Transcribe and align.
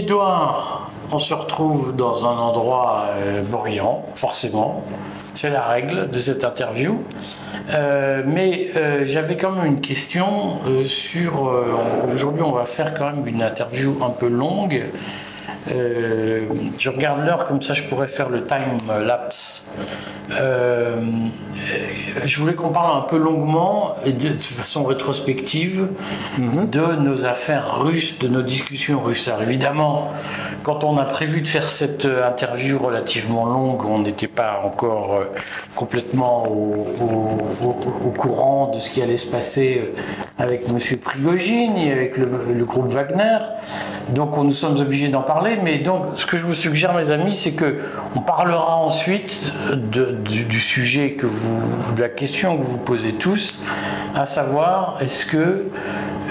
Édouard, 0.00 0.90
on 1.12 1.18
se 1.18 1.34
retrouve 1.34 1.94
dans 1.94 2.24
un 2.24 2.38
endroit 2.38 3.04
euh, 3.10 3.42
bruyant, 3.42 4.02
forcément. 4.14 4.82
C'est 5.34 5.50
la 5.50 5.60
règle 5.60 6.08
de 6.08 6.18
cette 6.18 6.42
interview. 6.42 7.04
Euh, 7.68 8.22
mais 8.26 8.70
euh, 8.76 9.02
j'avais 9.04 9.36
quand 9.36 9.52
même 9.52 9.66
une 9.66 9.82
question 9.82 10.52
euh, 10.66 10.84
sur. 10.84 11.52
Aujourd'hui, 12.10 12.42
on 12.42 12.52
va 12.52 12.64
faire 12.64 12.94
quand 12.94 13.12
même 13.12 13.26
une 13.26 13.42
interview 13.42 13.98
un 14.02 14.08
peu 14.08 14.28
longue. 14.28 14.84
Euh, 15.72 16.46
je 16.78 16.88
regarde 16.88 17.24
l'heure, 17.26 17.46
comme 17.46 17.60
ça 17.60 17.74
je 17.74 17.82
pourrais 17.84 18.08
faire 18.08 18.28
le 18.30 18.46
time 18.46 18.80
lapse. 19.04 19.66
Euh, 20.40 21.00
je 22.24 22.40
voulais 22.40 22.54
qu'on 22.54 22.70
parle 22.70 22.96
un 22.96 23.02
peu 23.02 23.18
longuement 23.18 23.94
et 24.06 24.12
de, 24.12 24.30
de 24.30 24.42
façon 24.42 24.84
rétrospective 24.84 25.88
de 26.38 26.94
nos 26.96 27.26
affaires 27.26 27.80
russes, 27.82 28.18
de 28.18 28.28
nos 28.28 28.42
discussions 28.42 28.98
russes. 28.98 29.28
Alors 29.28 29.42
évidemment, 29.42 30.08
quand 30.62 30.82
on 30.82 30.96
a 30.96 31.04
prévu 31.04 31.42
de 31.42 31.48
faire 31.48 31.64
cette 31.68 32.06
euh, 32.06 32.26
interview 32.26 32.78
relativement 32.78 33.44
longue, 33.44 33.84
on 33.84 33.98
n'était 34.00 34.28
pas 34.28 34.60
encore 34.64 35.20
complètement 35.76 36.46
au, 36.48 36.86
au- 37.00 37.66
au- 37.66 38.06
au 38.06 38.10
courant 38.10 38.68
de 38.74 38.80
ce 38.80 38.88
qui 38.90 39.02
allait 39.02 39.16
se 39.18 39.26
passer 39.26 39.92
avec 40.38 40.62
M. 40.68 40.78
Prigogine 40.98 41.76
et 41.76 41.92
avec 41.92 42.16
le, 42.16 42.28
le 42.56 42.64
groupe 42.64 42.90
Wagner. 42.92 43.38
Donc 44.14 44.36
on- 44.36 44.44
nous 44.44 44.54
sommes 44.54 44.78
obligés 44.80 45.08
d'en 45.08 45.22
parler. 45.22 45.58
Mais 45.62 45.78
donc 45.78 46.02
ce 46.16 46.26
que 46.26 46.36
je 46.36 46.44
vous 46.44 46.54
suggère, 46.54 46.94
mes 46.94 47.10
amis, 47.10 47.36
c'est 47.36 47.52
que 47.52 47.78
on 48.16 48.20
parlera 48.20 48.76
ensuite 48.76 49.52
de- 49.70 50.12
du, 50.24 50.44
du 50.44 50.60
sujet 50.60 51.12
que 51.12 51.26
vous, 51.26 51.62
de 51.96 52.00
la 52.02 52.08
question 52.08 52.58
que 52.58 52.62
vous 52.64 52.78
posez 52.78 53.12
tous, 53.14 53.62
à 54.14 54.26
savoir 54.26 54.96
est-ce 55.00 55.24
que 55.26 55.66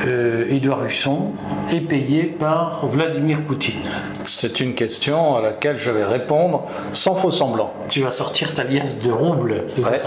euh, 0.08 0.46
Édouard 0.50 0.86
Husson 0.86 1.32
est 1.74 1.82
payé 1.82 2.24
par 2.24 2.86
Vladimir 2.88 3.42
Poutine? 3.42 3.80
C'est 4.26 4.60
une 4.60 4.74
question 4.76 5.36
à 5.38 5.42
laquelle 5.42 5.78
je 5.78 5.92
vais 5.92 6.06
répondre 6.06 6.66
sans 6.94 7.16
faux 7.16 7.32
semblant. 7.32 7.74
Tu 7.90 8.02
vas 8.02 8.12
sortir 8.12 8.54
ta 8.54 8.64
liasse 8.64 9.02
de 9.02 9.12
roubles. 9.12 9.64
c'est 9.68 9.82
ça? 9.82 9.92
Ouais. 9.92 10.02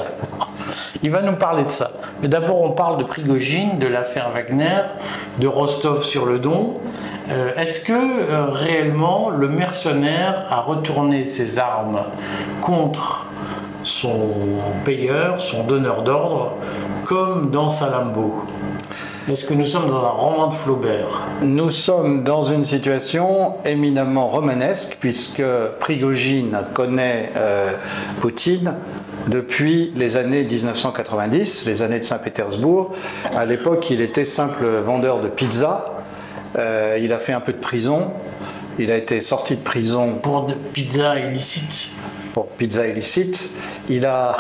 Il 1.03 1.11
va 1.11 1.21
nous 1.21 1.35
parler 1.37 1.65
de 1.65 1.71
ça. 1.71 1.91
Mais 2.23 2.29
d'abord, 2.29 2.63
on 2.63 2.71
parle 2.71 2.99
de 2.99 3.05
Prigogine, 3.05 3.79
de 3.79 3.87
l'affaire 3.87 4.31
Wagner, 4.33 4.83
de 5.39 5.47
Rostov 5.47 6.05
sur 6.05 6.25
le 6.27 6.39
Don. 6.39 6.75
Euh, 7.31 7.53
Est-ce 7.63 7.79
que 7.79 7.93
euh, 7.93 8.47
réellement 8.51 9.31
le 9.31 9.47
mercenaire 9.47 10.47
a 10.51 10.63
retourné 10.63 11.25
ses 11.25 11.61
armes 11.61 12.07
contre 12.61 13.27
son 13.85 14.35
payeur, 14.85 15.41
son 15.41 15.63
donneur 15.63 16.03
d'ordre, 16.03 16.57
comme 17.05 17.53
dans 17.53 17.71
Salambo? 17.71 18.35
Est-ce 19.31 19.45
que 19.45 19.55
nous 19.55 19.63
sommes 19.63 19.87
dans 19.89 20.05
un 20.05 20.09
roman 20.09 20.49
de 20.49 20.55
Flaubert? 20.55 21.23
Nous 21.43 21.71
sommes 21.71 22.25
dans 22.25 22.43
une 22.43 22.65
situation 22.65 23.55
éminemment 23.65 24.27
romanesque 24.27 24.97
puisque 24.99 25.45
Prigogine 25.79 26.59
connaît 26.75 27.31
euh, 27.37 27.71
Poutine 28.21 28.75
depuis 29.29 29.93
les 29.95 30.17
années 30.17 30.43
1990, 30.43 31.65
les 31.67 31.83
années 31.83 32.01
de 32.01 32.05
Saint-Pétersbourg. 32.05 32.91
À 33.37 33.45
l'époque, 33.45 33.89
il 33.89 34.01
était 34.01 34.25
simple 34.25 34.67
vendeur 34.85 35.21
de 35.21 35.29
pizza. 35.29 36.02
Euh, 36.57 36.99
il 37.01 37.13
a 37.13 37.19
fait 37.19 37.33
un 37.33 37.41
peu 37.41 37.53
de 37.53 37.59
prison. 37.59 38.13
Il 38.79 38.91
a 38.91 38.97
été 38.97 39.21
sorti 39.21 39.57
de 39.57 39.63
prison 39.63 40.15
Pour 40.23 40.47
de 40.47 40.55
pizza 40.55 41.19
illicite, 41.19 41.91
pour 42.33 42.47
pizza 42.49 42.87
illicite. 42.87 43.51
Il 43.89 44.07
a 44.07 44.37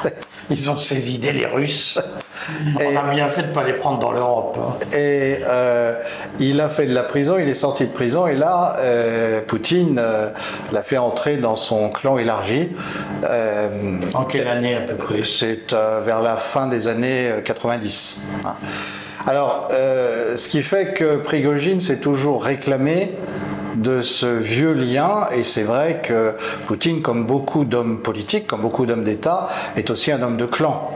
ils 0.50 0.70
ont 0.70 0.78
ces 0.78 1.14
idées, 1.14 1.32
les 1.32 1.46
Russes. 1.46 2.00
On 2.76 2.80
Et- 2.80 2.96
a 2.96 3.02
bien 3.10 3.26
fait 3.28 3.42
de 3.42 3.48
ne 3.48 3.52
pas 3.52 3.64
les 3.64 3.72
prendre 3.72 3.98
dans 3.98 4.12
l'Europe. 4.12 4.56
hein. 4.60 4.76
Et 4.96 5.38
euh, 5.42 5.96
il 6.38 6.60
a 6.60 6.68
fait 6.68 6.86
de 6.86 6.94
la 6.94 7.02
prison, 7.02 7.38
il 7.40 7.48
est 7.48 7.54
sorti 7.54 7.86
de 7.86 7.92
prison, 7.92 8.28
et 8.28 8.36
là, 8.36 8.76
euh, 8.78 9.40
Poutine 9.40 9.98
euh, 10.00 10.28
l'a 10.72 10.82
fait 10.82 10.96
entrer 10.98 11.38
dans 11.38 11.56
son 11.56 11.88
clan 11.90 12.18
élargi. 12.18 12.68
En 14.14 14.22
quelle 14.22 14.46
année 14.48 14.76
à 14.76 14.80
peu 14.82 14.94
près? 14.94 15.24
C'est 15.24 15.72
vers 15.72 16.20
la 16.22 16.36
fin 16.36 16.68
des 16.68 16.86
années 16.88 17.28
euh, 17.30 17.40
90. 17.40 18.20
Alors, 19.28 19.66
euh, 19.72 20.36
ce 20.36 20.48
qui 20.48 20.62
fait 20.62 20.94
que 20.94 21.16
Prigogine 21.16 21.80
s'est 21.80 21.98
toujours 21.98 22.44
réclamé 22.44 23.10
de 23.74 24.00
ce 24.00 24.26
vieux 24.26 24.72
lien, 24.72 25.26
et 25.34 25.42
c'est 25.42 25.64
vrai 25.64 26.00
que 26.00 26.34
Poutine, 26.66 27.02
comme 27.02 27.26
beaucoup 27.26 27.64
d'hommes 27.64 28.02
politiques, 28.02 28.46
comme 28.46 28.62
beaucoup 28.62 28.86
d'hommes 28.86 29.02
d'État, 29.02 29.48
est 29.76 29.90
aussi 29.90 30.12
un 30.12 30.22
homme 30.22 30.36
de 30.36 30.46
clan. 30.46 30.92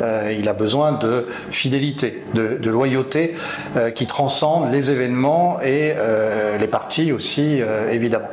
Euh, 0.00 0.32
il 0.38 0.48
a 0.48 0.52
besoin 0.52 0.92
de 0.92 1.26
fidélité, 1.50 2.22
de, 2.34 2.70
loyauté 2.70 3.34
euh, 3.76 3.90
qui 3.90 4.06
transcende 4.06 4.70
les 4.70 4.92
événements 4.92 5.60
et 5.60 5.92
les 6.60 6.68
partis 6.68 7.10
aussi, 7.10 7.60
évidemment. 7.90 8.28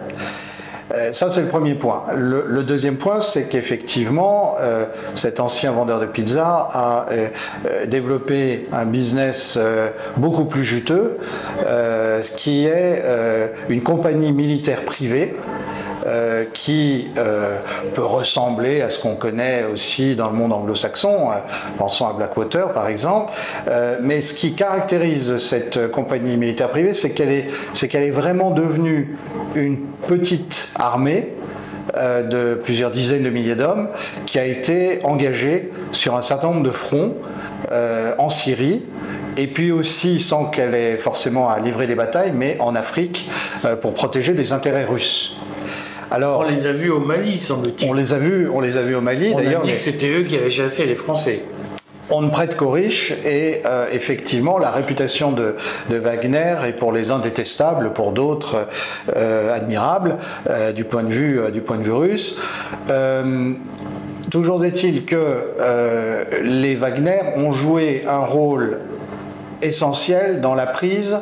Euh, 0.91 1.13
Ça, 1.13 1.29
c'est 1.29 1.41
le 1.41 1.47
premier 1.47 1.75
point. 1.75 2.05
Le, 2.15 2.63
deuxième 2.63 2.97
point, 2.97 3.21
c'est 3.21 3.47
qu'effectivement, 3.47 4.55
euh, 4.59 4.85
cet 5.15 5.39
ancien 5.39 5.71
vendeur 5.71 5.99
de 5.99 6.05
pizza 6.05 6.69
a 6.71 7.05
euh, 7.11 7.85
développé 7.85 8.67
un 8.71 8.85
business 8.85 9.57
beaucoup 10.17 10.45
plus 10.45 10.63
juteux, 10.63 11.17
qui 12.35 12.65
est 12.65 13.03
une 13.69 13.81
compagnie 13.81 14.31
militaire 14.31 14.83
privée. 14.83 15.35
Euh, 16.05 16.45
qui 16.53 17.09
euh, 17.17 17.57
peut 17.93 18.05
ressembler 18.05 18.81
à 18.81 18.89
ce 18.89 19.01
qu'on 19.01 19.15
connaît 19.15 19.65
aussi 19.65 20.15
dans 20.15 20.29
le 20.29 20.35
monde 20.35 20.53
anglo-saxon, 20.53 21.29
euh, 21.29 21.35
pensons 21.77 22.07
à 22.07 22.13
Blackwater 22.13 22.71
par 22.71 22.87
exemple, 22.87 23.33
mais 24.01 24.21
ce 24.21 24.33
qui 24.33 24.53
caractérise 24.53 25.37
cette 25.37 25.91
compagnie 25.91 26.37
militaire 26.37 26.69
privée, 26.69 26.93
c'est 26.93 27.09
qu'elle 27.11 27.31
est, 27.31 27.47
c'est 27.73 27.89
qu'elle 27.89 28.03
est 28.03 28.11
vraiment 28.11 28.51
devenue 28.51 29.17
une 29.55 29.79
petite 30.07 30.71
armée 30.75 31.33
de 31.95 32.59
plusieurs 32.63 32.91
dizaines 32.91 33.23
de 33.23 33.29
milliers 33.29 33.55
d'hommes 33.55 33.89
qui 34.25 34.39
a 34.39 34.45
été 34.45 34.99
engagée 35.03 35.71
sur 35.91 36.15
un 36.15 36.21
certain 36.21 36.47
nombre 36.47 36.63
de 36.63 36.71
fronts 36.71 37.15
en 38.17 38.29
Syrie 38.29 38.85
et 39.37 39.47
puis 39.47 39.71
aussi 39.71 40.19
sans 40.19 40.45
qu'elle 40.45 40.75
ait 40.75 40.97
forcément 40.97 41.49
à 41.49 41.59
livrer 41.59 41.87
des 41.87 41.95
batailles, 41.95 42.31
mais 42.33 42.57
en 42.59 42.75
Afrique 42.75 43.29
pour 43.81 43.93
protéger 43.95 44.33
des 44.33 44.53
intérêts 44.53 44.85
russes. 44.85 45.35
Alors, 46.11 46.39
On 46.39 46.43
les 46.49 46.65
a 46.65 46.71
vus 46.71 46.89
au 46.89 46.99
Mali, 46.99 47.37
semble-t-il. 47.37 47.89
on 47.89 47.93
les 47.93 48.13
a 48.13 48.17
vus, 48.17 48.49
on 48.49 48.59
les 48.61 48.77
a 48.77 48.81
vus 48.81 48.95
au 48.95 49.01
Mali 49.01 49.31
On 49.33 49.37
a 49.37 49.43
d'ailleurs. 49.43 49.61
dit 49.61 49.69
mais- 49.69 49.75
que 49.75 49.81
c'était 49.81 50.09
eux 50.09 50.23
qui 50.23 50.35
avaient 50.37 50.49
chassé 50.49 50.85
les 50.85 50.95
Français. 50.95 51.43
on 52.11 52.21
ne 52.23 52.29
prête 52.31 52.57
qu'aux 52.57 52.71
riches 52.71 53.13
et 53.23 53.61
euh, 53.67 53.85
effectivement 53.91 54.57
la 54.57 54.71
réputation 54.71 55.31
de, 55.31 55.55
de 55.91 55.97
Wagner 55.97 56.55
est 56.65 56.71
pour 56.73 56.91
les 56.91 57.11
uns 57.11 57.19
détestable, 57.19 57.93
pour 57.93 58.11
d'autres 58.11 58.65
euh, 59.15 59.55
admirable 59.55 60.17
euh, 60.49 60.71
du 60.71 60.85
point 60.85 61.03
de 61.03 61.13
vue 61.13 61.39
du 61.53 61.61
point 61.61 61.77
de 61.77 61.83
vue 61.83 61.91
russe. 61.91 62.35
Toujours 64.31 64.63
est-il 64.65 65.05
que 65.05 65.43
les 66.43 66.75
Wagner 66.75 67.19
ont 67.35 67.51
joué 67.51 68.03
un 68.07 68.19
rôle 68.19 68.79
essentiel 69.61 70.41
dans 70.41 70.55
la 70.55 70.65
prise 70.65 71.17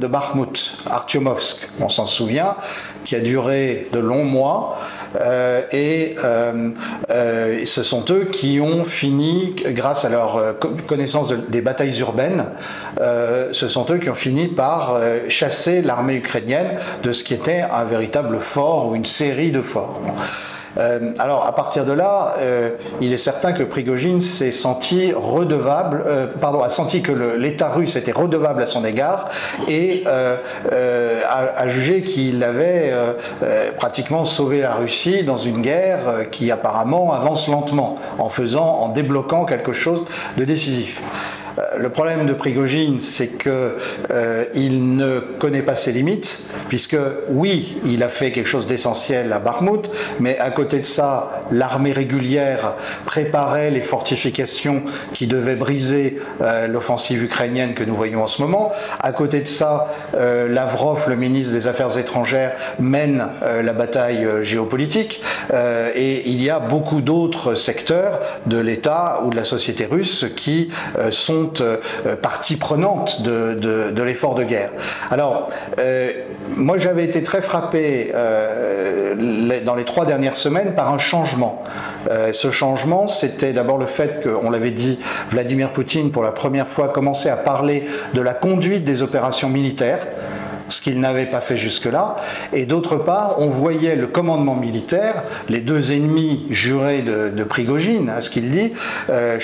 de 0.00 0.06
Bakhmut, 0.06 0.78
Artyomovsk, 0.90 1.68
on 1.80 1.88
s'en 1.88 2.06
souvient, 2.06 2.56
qui 3.04 3.14
a 3.16 3.20
duré 3.20 3.88
de 3.92 3.98
longs 3.98 4.24
mois. 4.24 4.78
euh, 5.20 5.62
et 5.72 6.14
euh, 6.24 6.70
euh, 7.10 7.64
ce 7.64 7.82
sont 7.82 8.04
eux 8.10 8.28
qui 8.30 8.60
ont 8.60 8.84
fini, 8.84 9.56
grâce 9.70 10.04
à 10.04 10.08
leur 10.08 10.58
co- 10.60 10.76
connaissance 10.86 11.28
de- 11.28 11.36
des 11.36 11.60
batailles 11.60 11.98
urbaines, 11.98 12.44
ce 13.52 13.68
sont 13.68 13.86
eux 13.90 13.98
qui 13.98 14.08
ont 14.08 14.14
fini 14.14 14.46
par 14.46 15.00
chasser 15.28 15.82
l'armée 15.82 16.14
ukrainienne 16.14 16.78
de 17.02 17.10
ce 17.12 17.24
qui 17.24 17.34
était 17.34 17.62
un 17.62 17.84
véritable 17.84 18.38
fort 18.38 18.88
ou 18.88 18.94
une 18.94 19.04
série 19.06 19.50
de 19.50 19.62
forts. 19.62 20.00
Euh, 20.78 21.12
alors 21.18 21.46
à 21.46 21.54
partir 21.54 21.84
de 21.84 21.92
là, 21.92 22.34
euh, 22.38 22.70
il 23.00 23.12
est 23.12 23.18
certain 23.18 23.52
que 23.52 23.62
Prigogine 23.62 24.20
s'est 24.20 24.52
senti 24.52 25.12
redevable, 25.12 26.02
euh, 26.06 26.26
pardon, 26.40 26.62
a 26.62 26.68
senti 26.68 27.02
que 27.02 27.12
l'État 27.12 27.70
russe 27.70 27.96
était 27.96 28.12
redevable 28.12 28.62
à 28.62 28.66
son 28.66 28.84
égard 28.84 29.28
et 29.68 30.04
a, 30.06 30.38
a 31.56 31.68
jugé 31.68 32.02
qu'il 32.02 32.42
avait 32.44 32.92
pratiquement 33.78 34.24
sauvé 34.24 34.60
la 34.60 34.74
Russie 34.74 35.22
dans 35.24 35.36
une 35.36 35.62
guerre 35.62 36.30
qui 36.30 36.50
apparemment 36.50 37.12
avance 37.12 37.48
lentement, 37.48 37.96
en 38.18 38.28
faisant, 38.28 38.78
en 38.80 38.88
débloquant 38.88 39.44
quelque 39.44 39.72
chose 39.72 40.04
de 40.36 40.44
décisif. 40.44 41.00
Euh, 41.60 41.78
Le 41.78 41.88
problème 41.90 42.26
de 42.26 42.32
Prigogine, 42.32 43.00
c'est 43.00 43.38
que 43.38 43.76
euh, 44.10 44.44
il 44.54 44.96
ne 44.96 45.20
connaît 45.20 45.62
pas 45.62 45.76
ses 45.76 45.92
limites, 45.92 46.52
puisque 46.68 46.96
oui, 47.28 47.78
il 47.84 48.02
a 48.02 48.08
fait 48.08 48.32
quelque 48.32 48.46
chose 48.46 48.66
d'essentiel 48.66 49.32
à 49.32 49.38
Bakhmut, 49.38 49.90
mais 50.20 50.38
à 50.38 50.50
côté 50.50 50.78
de 50.78 50.86
ça, 50.86 51.42
l'armée 51.50 51.92
régulière 51.92 52.74
préparait 53.06 53.70
les 53.70 53.80
fortifications 53.80 54.82
qui 55.12 55.26
devaient 55.26 55.56
briser 55.56 56.20
l'offensive 56.68 57.22
ukrainienne 57.22 57.74
que 57.74 57.84
nous 57.84 57.94
voyons 57.94 58.22
en 58.22 58.26
ce 58.26 58.42
moment. 58.42 58.72
À 59.00 59.12
côté 59.12 59.40
de 59.40 59.48
ça, 59.48 59.88
Lavrov, 60.14 61.08
le 61.08 61.16
ministre 61.16 61.52
des 61.52 61.66
Affaires 61.66 61.96
étrangères, 61.98 62.52
mène 62.78 63.26
la 63.42 63.72
bataille 63.72 64.26
géopolitique. 64.42 65.22
et 65.52 66.28
il 66.28 66.42
y 66.42 66.50
a 66.50 66.58
beaucoup 66.58 67.00
d'autres 67.00 67.54
secteurs 67.54 68.20
de 68.46 68.58
l'État 68.58 69.22
ou 69.24 69.30
de 69.30 69.36
la 69.36 69.44
société 69.44 69.86
russe 69.86 70.26
qui 70.36 70.70
sont 71.10 71.49
partie 72.22 72.56
prenante 72.56 73.22
de, 73.22 74.02
l'effort 74.02 74.34
de 74.34 74.44
guerre. 74.44 74.70
Alors, 75.10 75.50
moi 76.56 76.78
j'avais 76.78 77.04
été 77.04 77.22
très 77.22 77.42
frappé 77.42 78.12
euh, 78.14 79.60
dans 79.64 79.74
les 79.74 79.84
trois 79.84 80.06
dernières 80.06 80.36
semaines 80.36 80.74
par 80.74 80.92
un 80.92 80.98
changement. 80.98 81.62
Euh, 82.10 82.32
ce 82.32 82.50
changement, 82.50 83.06
c'était 83.06 83.52
d'abord 83.52 83.78
le 83.78 83.86
fait 83.86 84.22
qu'on 84.22 84.50
l'avait 84.50 84.70
dit, 84.70 84.98
Vladimir 85.30 85.72
Poutine 85.72 86.10
pour 86.10 86.22
la 86.22 86.32
première 86.32 86.68
fois 86.68 86.88
commençait 86.88 87.30
à 87.30 87.36
parler 87.36 87.86
de 88.14 88.20
la 88.20 88.34
conduite 88.34 88.84
des 88.84 89.02
opérations 89.02 89.48
militaires 89.48 90.06
ce 90.70 90.80
qu'il 90.80 91.00
n'avait 91.00 91.26
pas 91.26 91.40
fait 91.40 91.56
jusque-là. 91.56 92.16
Et 92.52 92.66
d'autre 92.66 92.96
part, 92.96 93.36
on 93.38 93.48
voyait 93.48 93.96
le 93.96 94.06
commandement 94.06 94.56
militaire, 94.56 95.22
les 95.48 95.60
deux 95.60 95.92
ennemis 95.92 96.46
jurés 96.50 97.02
de, 97.02 97.44
Prigogine, 97.44 98.08
à 98.08 98.20
ce 98.20 98.30
qu'il 98.30 98.50
dit, 98.50 98.72
euh, 99.10 99.38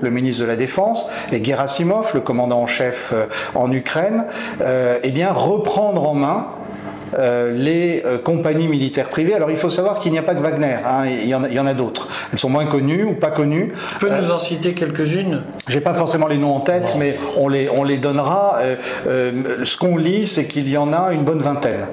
le 0.00 0.10
ministre 0.10 0.42
de 0.42 0.46
la 0.46 0.56
Défense, 0.56 1.08
et 1.32 1.42
Gerasimov, 1.42 2.12
le 2.14 2.20
commandant 2.20 2.60
en 2.60 2.66
chef 2.66 3.12
euh, 3.12 3.26
en 3.54 3.72
Ukraine, 3.72 4.26
euh, 4.60 4.98
eh 5.02 5.10
bien, 5.10 5.32
reprendre 5.32 6.08
en 6.08 6.14
main 6.14 6.46
euh, 7.18 7.52
les 7.52 8.02
euh, 8.04 8.18
compagnies 8.18 8.68
militaires 8.68 9.08
privées. 9.08 9.34
Alors 9.34 9.50
il 9.50 9.56
faut 9.56 9.70
savoir 9.70 9.98
qu'il 9.98 10.12
n'y 10.12 10.18
a 10.18 10.22
pas 10.22 10.34
que 10.34 10.40
Wagner, 10.40 10.76
hein, 10.86 11.04
il 11.06 11.28
y 11.28 11.34
en 11.34 11.66
a, 11.66 11.70
a 11.70 11.74
d'autres. 11.74 12.08
Elles 12.32 12.38
sont 12.38 12.50
moins 12.50 12.66
connues 12.66 13.04
ou 13.04 13.14
pas 13.14 13.30
connues. 13.30 13.72
Tu 13.98 14.06
peux 14.06 14.10
nous 14.10 14.30
en 14.30 14.38
citer 14.38 14.74
quelques-unes? 14.74 15.42
J'ai 15.68 15.80
pas 15.80 15.94
forcément 15.94 16.26
les 16.26 16.38
noms 16.38 16.54
en 16.54 16.60
tête, 16.60 16.96
mais 16.98 17.16
on 17.38 17.48
les, 17.48 17.68
on 17.68 17.84
les 17.84 17.96
donnera. 17.96 18.60
ce 19.04 19.76
qu'on 19.76 19.96
lit, 19.96 20.26
c'est 20.26 20.46
qu'il 20.46 20.68
y 20.68 20.76
en 20.76 20.92
a 20.92 21.12
une 21.12 21.24
bonne 21.24 21.40
vingtaine. 21.40 21.86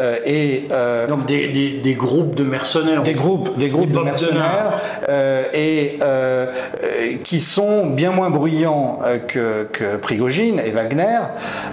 Euh, 0.00 0.18
et 0.24 0.64
euh, 0.72 1.06
donc 1.06 1.26
des, 1.26 1.48
des, 1.82 1.94
groupes 1.94 2.34
de 2.34 2.44
mercenaires. 2.44 3.02
Des 3.02 3.12
groupes, 3.12 3.56
des 3.58 3.68
groupes 3.68 3.92
de 3.92 4.00
mercenaires 4.00 4.80
euh, 5.08 5.44
et 5.52 5.98
qui 7.22 7.40
sont 7.40 7.86
bien 7.86 8.10
moins 8.10 8.30
bruyants 8.30 9.00
que, 9.28 9.68
que 9.72 9.96
Prigogine 9.96 10.60
et 10.64 10.70
Wagner 10.70 11.20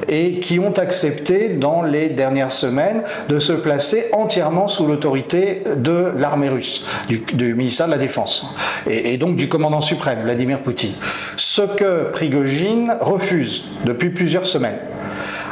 et 0.07 0.39
qui 0.39 0.59
ont 0.59 0.73
accepté 0.73 1.49
dans 1.49 1.81
les 1.81 2.09
dernières 2.09 2.51
semaines 2.51 3.03
de 3.29 3.39
se 3.39 3.53
placer 3.53 4.09
entièrement 4.13 4.67
sous 4.67 4.85
l'autorité 4.85 5.63
de 5.75 6.11
l'armée 6.17 6.49
russe, 6.49 6.85
du, 7.07 7.23
du, 7.33 7.55
ministère 7.55 7.87
de 7.87 7.93
la 7.93 7.97
Défense 7.97 8.45
et, 8.89 9.13
et 9.13 9.17
donc 9.17 9.35
du 9.35 9.49
commandant 9.49 9.81
suprême, 9.81 10.19
Vladimir 10.23 10.59
Poutine. 10.59 10.93
Ce 11.37 11.61
que 11.61 12.11
Prigogine 12.11 12.95
refuse 13.01 13.65
depuis 13.85 14.09
plusieurs 14.09 14.47
semaines. 14.47 14.79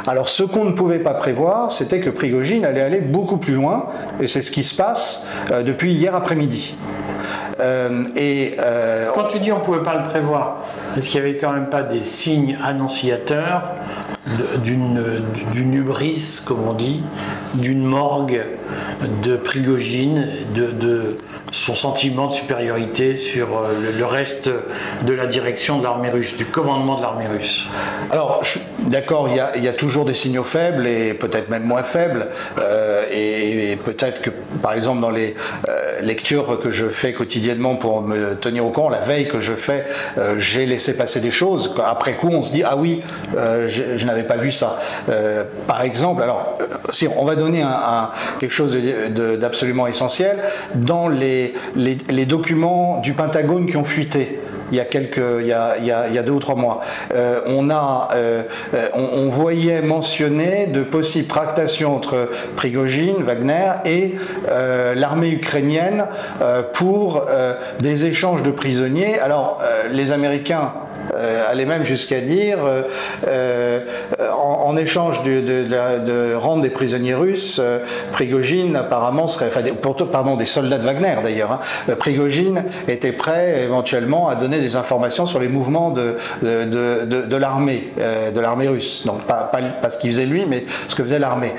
Alors 0.06 0.28
ce 0.28 0.42
qu'on 0.42 0.64
ne 0.64 0.72
pouvait 0.72 0.98
pas 0.98 1.14
prévoir, 1.14 1.72
c'était 1.72 2.00
que 2.00 2.10
Prigogine 2.10 2.64
allait 2.64 2.80
aller 2.80 3.00
beaucoup 3.00 3.36
plus 3.36 3.54
loin, 3.54 3.86
et 4.20 4.26
c'est 4.26 4.40
ce 4.40 4.50
qui 4.50 4.64
se 4.64 4.74
passe 4.74 5.28
euh, 5.50 5.62
depuis 5.62 5.92
hier 5.92 6.14
après-midi. 6.14 6.74
Euh, 7.60 8.04
et 8.16 8.54
euh, 8.58 9.10
quand 9.14 9.24
tu 9.24 9.38
dis 9.38 9.52
on 9.52 9.58
ne 9.58 9.64
pouvait 9.64 9.82
pas 9.82 9.94
le 9.94 10.02
prévoir, 10.02 10.62
est-ce 10.96 11.10
qu'il 11.10 11.20
n'y 11.20 11.28
avait 11.28 11.38
quand 11.38 11.52
même 11.52 11.68
pas 11.68 11.82
des 11.82 12.02
signes 12.02 12.56
annonciateurs 12.64 13.74
d'une 14.64 15.74
hubris, 15.74 16.42
comme 16.46 16.66
on 16.66 16.72
dit, 16.72 17.02
d'une 17.54 17.84
morgue 17.84 18.42
de 19.22 19.36
Prigogine, 19.36 20.28
de 20.54 21.08
son 21.50 21.74
sentiment 21.74 22.26
de 22.26 22.32
supériorité 22.32 23.14
sur 23.14 23.58
euh, 23.58 23.92
le, 23.96 24.04
reste 24.04 24.50
de 25.02 25.12
la 25.12 25.26
direction 25.26 25.78
de 25.78 25.84
l'armée 25.84 26.10
russe, 26.10 26.36
du 26.36 26.46
commandement 26.46 26.96
de 26.96 27.02
l'armée 27.02 27.26
russe 27.26 27.66
Alors, 28.10 28.42
d'accord, 28.78 29.28
il, 29.56 29.62
y 29.62 29.68
a 29.68 29.72
toujours 29.72 30.04
des 30.04 30.14
signaux 30.14 30.44
faibles 30.44 30.86
et 30.86 31.14
peut-être 31.14 31.48
même 31.48 31.64
moins 31.64 31.82
faibles. 31.82 32.28
Euh, 32.58 33.04
et, 33.12 33.76
peut-être 33.76 34.22
que, 34.22 34.30
par 34.62 34.72
exemple, 34.72 35.00
dans 35.00 35.10
les 35.10 35.34
euh, 35.68 36.00
lectures 36.00 36.60
que 36.60 36.70
je 36.70 36.86
fais 36.86 37.12
quotidiennement 37.12 37.76
pour 37.76 38.02
me 38.02 38.34
tenir 38.36 38.64
au 38.66 38.70
courant, 38.70 38.88
la 38.88 39.00
veille 39.00 39.28
que 39.28 39.40
je 39.40 39.54
fais, 39.54 39.86
j'ai 40.38 40.66
laissé 40.66 40.96
passer 40.96 41.20
des 41.20 41.30
choses. 41.30 41.74
Après 41.84 42.14
coup, 42.14 42.28
on 42.28 42.42
se 42.42 42.52
dit, 42.52 42.62
ah 42.64 42.76
oui, 42.76 43.00
je, 43.34 44.04
n'avais 44.04 44.22
pas 44.22 44.36
vu 44.36 44.52
ça. 44.52 44.78
par 45.66 45.82
exemple, 45.82 46.22
alors, 46.22 46.58
si 46.90 47.08
on 47.08 47.24
va 47.24 47.36
donner 47.36 47.64
quelque 48.38 48.52
chose 48.52 48.76
d'absolument 49.38 49.86
essentiel, 49.86 50.38
dans 50.74 51.08
les 51.08 51.39
les, 51.76 52.26
documents 52.26 53.00
du 53.00 53.12
Pentagone 53.12 53.66
qui 53.66 53.76
ont 53.76 53.84
fuité 53.84 54.40
il 54.70 54.76
y 54.76 54.80
a 54.80 54.84
quelques, 54.84 55.20
il 55.40 55.46
y 55.46 55.52
a, 55.52 56.22
deux 56.22 56.32
ou 56.32 56.38
trois 56.38 56.54
mois. 56.54 56.80
Euh, 57.14 57.40
on 57.46 57.70
a, 57.70 58.08
euh, 58.14 58.42
on, 58.94 59.28
voyait 59.28 59.82
mentionner 59.82 60.66
de 60.68 60.82
possibles 60.82 61.26
tractations 61.26 61.96
entre 61.96 62.30
Prigogine, 62.56 63.22
Wagner 63.22 63.72
et 63.84 64.14
euh, 64.48 64.94
l'armée 64.94 65.30
ukrainienne 65.30 66.06
pour 66.72 67.26
des 67.80 68.04
échanges 68.04 68.42
de 68.42 68.50
prisonniers. 68.50 69.18
Alors, 69.18 69.60
les 69.90 70.12
Américains 70.12 70.72
euh, 71.14 71.50
allait 71.50 71.64
même 71.64 71.84
jusqu'à 71.84 72.20
dire, 72.20 72.58
euh, 72.64 72.82
euh, 73.26 73.80
en, 74.32 74.76
échange 74.76 75.22
de, 75.22 76.34
rendre 76.34 76.62
des 76.62 76.70
prisonniers 76.70 77.14
russes, 77.14 77.60
Prigogine 78.12 78.76
apparemment 78.76 79.26
serait, 79.26 79.50
pardon, 80.12 80.36
des 80.36 80.46
soldats 80.46 80.78
de 80.78 80.84
Wagner 80.84 81.16
d'ailleurs, 81.22 81.52
hein, 81.52 81.94
Prigogine 81.98 82.64
était 82.88 83.12
prêt 83.12 83.62
éventuellement 83.64 84.28
à 84.28 84.36
donner 84.36 84.60
des 84.60 84.76
informations 84.76 85.26
sur 85.26 85.40
les 85.40 85.48
mouvements 85.48 85.90
de, 85.90 86.16
de, 86.42 87.36
l'armée, 87.36 87.92
de 87.98 88.40
l'armée 88.40 88.68
russe. 88.68 89.04
Donc 89.06 89.22
pas, 89.22 89.50
pas 89.82 89.90
ce 89.90 89.98
qu'il 89.98 90.10
faisait 90.10 90.26
lui, 90.26 90.46
mais 90.46 90.64
ce 90.88 90.94
que 90.94 91.02
faisait 91.02 91.18
l'armée. 91.18 91.52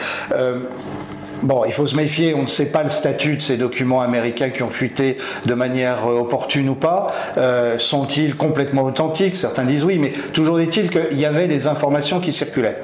Bon, 1.41 1.63
il 1.65 1.73
faut 1.73 1.87
se 1.87 1.95
méfier, 1.95 2.35
on 2.35 2.43
ne 2.43 2.47
sait 2.47 2.71
pas 2.71 2.83
le 2.83 2.89
statut 2.89 3.37
de 3.37 3.41
ces 3.41 3.57
documents 3.57 4.01
américains 4.01 4.49
qui 4.49 4.61
ont 4.61 4.69
fuité 4.69 5.17
de 5.45 5.53
manière 5.55 6.07
euh, 6.07 6.19
opportune 6.19 6.69
ou 6.69 6.75
pas. 6.75 7.13
Euh, 7.37 7.79
sont-ils 7.79 8.35
complètement 8.35 8.83
authentiques? 8.83 9.35
Certains 9.35 9.63
disent 9.63 9.83
oui, 9.83 9.97
mais 9.97 10.11
toujours 10.33 10.59
est-il 10.59 10.89
qu'il 10.89 11.19
y 11.19 11.25
avait 11.25 11.47
des 11.47 11.65
informations 11.65 12.19
qui 12.19 12.31
circulaient. 12.31 12.77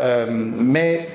Euh, 0.00 0.26
mais 0.30 1.08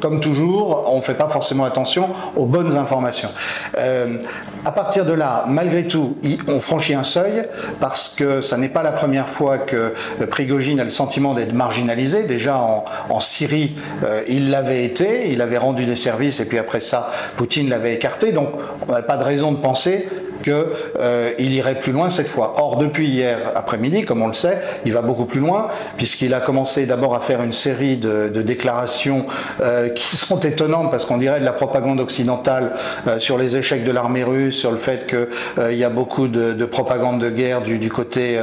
comme 0.00 0.20
toujours, 0.20 0.84
on 0.90 0.96
ne 0.98 1.02
fait 1.02 1.14
pas 1.14 1.28
forcément 1.28 1.64
attention 1.64 2.10
aux 2.36 2.46
bonnes 2.46 2.76
informations. 2.76 3.30
Euh, 3.78 4.18
à 4.64 4.72
partir 4.72 5.04
de 5.04 5.12
là, 5.12 5.44
malgré 5.48 5.86
tout, 5.86 6.16
on 6.48 6.60
franchit 6.60 6.94
un 6.94 7.04
seuil 7.04 7.42
parce 7.80 8.08
que 8.08 8.40
ça 8.40 8.56
n'est 8.56 8.68
pas 8.68 8.82
la 8.82 8.92
première 8.92 9.28
fois 9.28 9.58
que 9.58 9.94
Prigogine 10.30 10.80
a 10.80 10.84
le 10.84 10.90
sentiment 10.90 11.34
d'être 11.34 11.52
marginalisé. 11.52 12.24
Déjà 12.24 12.56
en, 12.56 13.20
Syrie, 13.20 13.76
euh, 14.04 14.22
il 14.28 14.50
l'avait 14.50 14.84
été, 14.84 15.30
il 15.30 15.40
avait 15.42 15.58
rendu 15.58 15.84
des 15.84 15.96
services 15.96 16.40
et 16.40 16.48
puis 16.48 16.58
après 16.58 16.80
ça, 16.80 17.10
Poutine 17.36 17.68
l'avait 17.68 17.94
écarté. 17.94 18.32
Donc 18.32 18.48
on 18.88 18.92
n'a 18.92 19.02
pas 19.02 19.16
de 19.16 19.24
raison 19.24 19.52
de 19.52 19.58
penser 19.58 20.08
qu'il 20.42 20.64
euh, 21.00 21.32
irait 21.38 21.78
plus 21.80 21.92
loin 21.92 22.10
cette 22.10 22.28
fois. 22.28 22.54
Or, 22.58 22.76
depuis 22.76 23.08
hier 23.08 23.38
après-midi, 23.54 24.04
comme 24.04 24.22
on 24.22 24.28
le 24.28 24.34
sait, 24.34 24.60
il 24.84 24.92
va 24.92 25.02
beaucoup 25.02 25.24
plus 25.24 25.40
loin, 25.40 25.68
puisqu'il 25.96 26.34
a 26.34 26.40
commencé 26.40 26.86
d'abord 26.86 27.14
à 27.14 27.20
faire 27.20 27.42
une 27.42 27.52
série 27.52 27.96
de, 27.96 28.42
déclarations 28.42 29.26
euh, 29.60 29.88
qui 29.88 30.16
sont 30.16 30.40
étonnantes, 30.40 30.90
parce 30.90 31.04
qu'on 31.04 31.18
dirait 31.18 31.40
de 31.40 31.44
la 31.44 31.52
propagande 31.52 32.00
occidentale 32.00 32.72
euh, 33.06 33.18
sur 33.18 33.38
les 33.38 33.56
échecs 33.56 33.84
de 33.84 33.92
l'armée 33.92 34.24
russe, 34.24 34.58
sur 34.58 34.72
le 34.72 34.78
fait 34.78 35.06
qu'il 35.06 35.78
y 35.78 35.84
a 35.84 35.90
beaucoup 35.90 36.28
de, 36.28 36.64
propagande 36.64 37.20
de 37.20 37.30
guerre 37.30 37.62
du, 37.62 37.88
côté, 37.88 38.40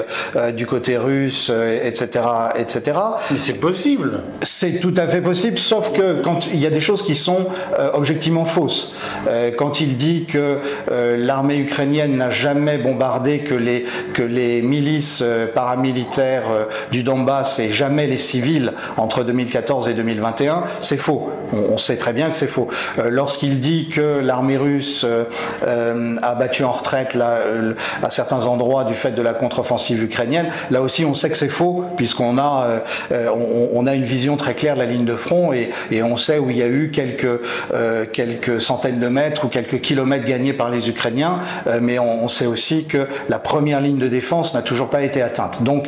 du 0.56 0.66
côté 0.66 0.98
russe, 0.98 1.52
etc., 1.84 2.26
etc. 2.58 3.00
Mais 3.32 3.38
c'est 3.38 3.54
possible. 3.54 4.22
C'est 4.44 4.80
tout 4.80 4.94
à 4.98 5.08
fait 5.08 5.22
possible, 5.22 5.58
sauf 5.58 5.92
que 5.94 6.22
quand 6.22 6.48
il 6.48 6.60
y 6.60 6.66
a 6.66 6.70
des 6.70 6.80
choses 6.80 7.04
qui 7.04 7.16
sont 7.16 7.48
objectivement 7.94 8.46
fausses. 8.46 8.96
quand 9.58 9.82
il 9.82 9.98
dit 9.98 10.26
que 10.26 10.60
l'armée 11.18 11.58
ukrainienne 11.58 11.89
n'a 11.90 12.30
jamais 12.30 12.78
bombardé 12.78 13.40
que 13.40 13.54
les, 13.54 13.86
que 14.14 14.24
les 14.24 14.62
milices 14.62 15.22
euh, 15.22 15.48
paramilitaires 15.48 16.44
euh, 16.52 16.66
du 16.92 17.04
Donbass 17.04 17.60
et 17.60 17.70
jamais 17.70 18.08
les 18.08 18.18
civils 18.18 18.74
entre 18.98 19.24
2014 19.24 19.90
et 19.90 19.94
2021, 19.94 20.64
c'est 20.82 20.98
faux. 20.98 21.32
On, 21.52 21.78
sait 21.78 21.98
très 21.98 22.14
bien 22.14 22.30
que 22.30 22.38
c'est 22.38 22.48
faux. 22.48 22.68
Euh, 23.00 23.10
lorsqu'il 23.10 23.60
dit 23.60 23.90
que 23.90 24.20
l'armée 24.20 24.58
russe 24.58 25.06
a 25.64 26.36
battu 26.36 26.64
en 26.64 26.72
retraite 26.72 27.16
là, 27.16 27.40
à 28.04 28.10
certains 28.10 28.46
endroits 28.46 28.84
du 28.84 28.94
fait 28.94 29.12
de 29.12 29.22
la 29.22 29.34
contre-offensive 29.34 30.04
ukrainienne, 30.04 30.48
là 30.70 30.82
aussi 30.82 31.06
on 31.06 31.14
sait 31.14 31.30
que 31.30 31.38
c'est 31.38 31.50
faux 31.50 31.86
puisqu'on 31.96 32.38
a, 32.38 32.82
on, 33.12 33.88
a 33.88 33.94
une 33.94 34.04
vision 34.04 34.38
très 34.38 34.54
claire 34.54 34.76
de 34.76 34.80
la 34.80 34.86
ligne 34.86 35.06
de 35.06 35.16
front 35.16 35.54
et, 35.54 35.72
et 35.92 36.04
on 36.04 36.18
sait 36.18 36.38
où 36.38 36.50
il 36.50 36.58
y 36.58 36.64
a 36.64 36.68
eu 36.68 36.92
quelques 36.92 38.62
centaines 38.62 39.00
de 39.00 39.08
mètres 39.08 39.46
ou 39.46 39.48
quelques 39.48 39.82
kilomètres 39.82 40.26
gagnés 40.26 40.54
par 40.54 40.70
les 40.70 40.90
Ukrainiens 40.90 41.40
mais 41.82 42.00
on, 42.00 42.28
sait 42.28 42.46
aussi 42.46 42.86
que 42.86 43.08
la 43.28 43.40
première 43.40 43.82
ligne 43.82 43.98
de 43.98 44.08
défense 44.08 44.54
n'a 44.54 44.62
toujours 44.62 44.90
pas 44.90 45.02
été 45.02 45.22
atteinte. 45.22 45.64
Donc 45.64 45.88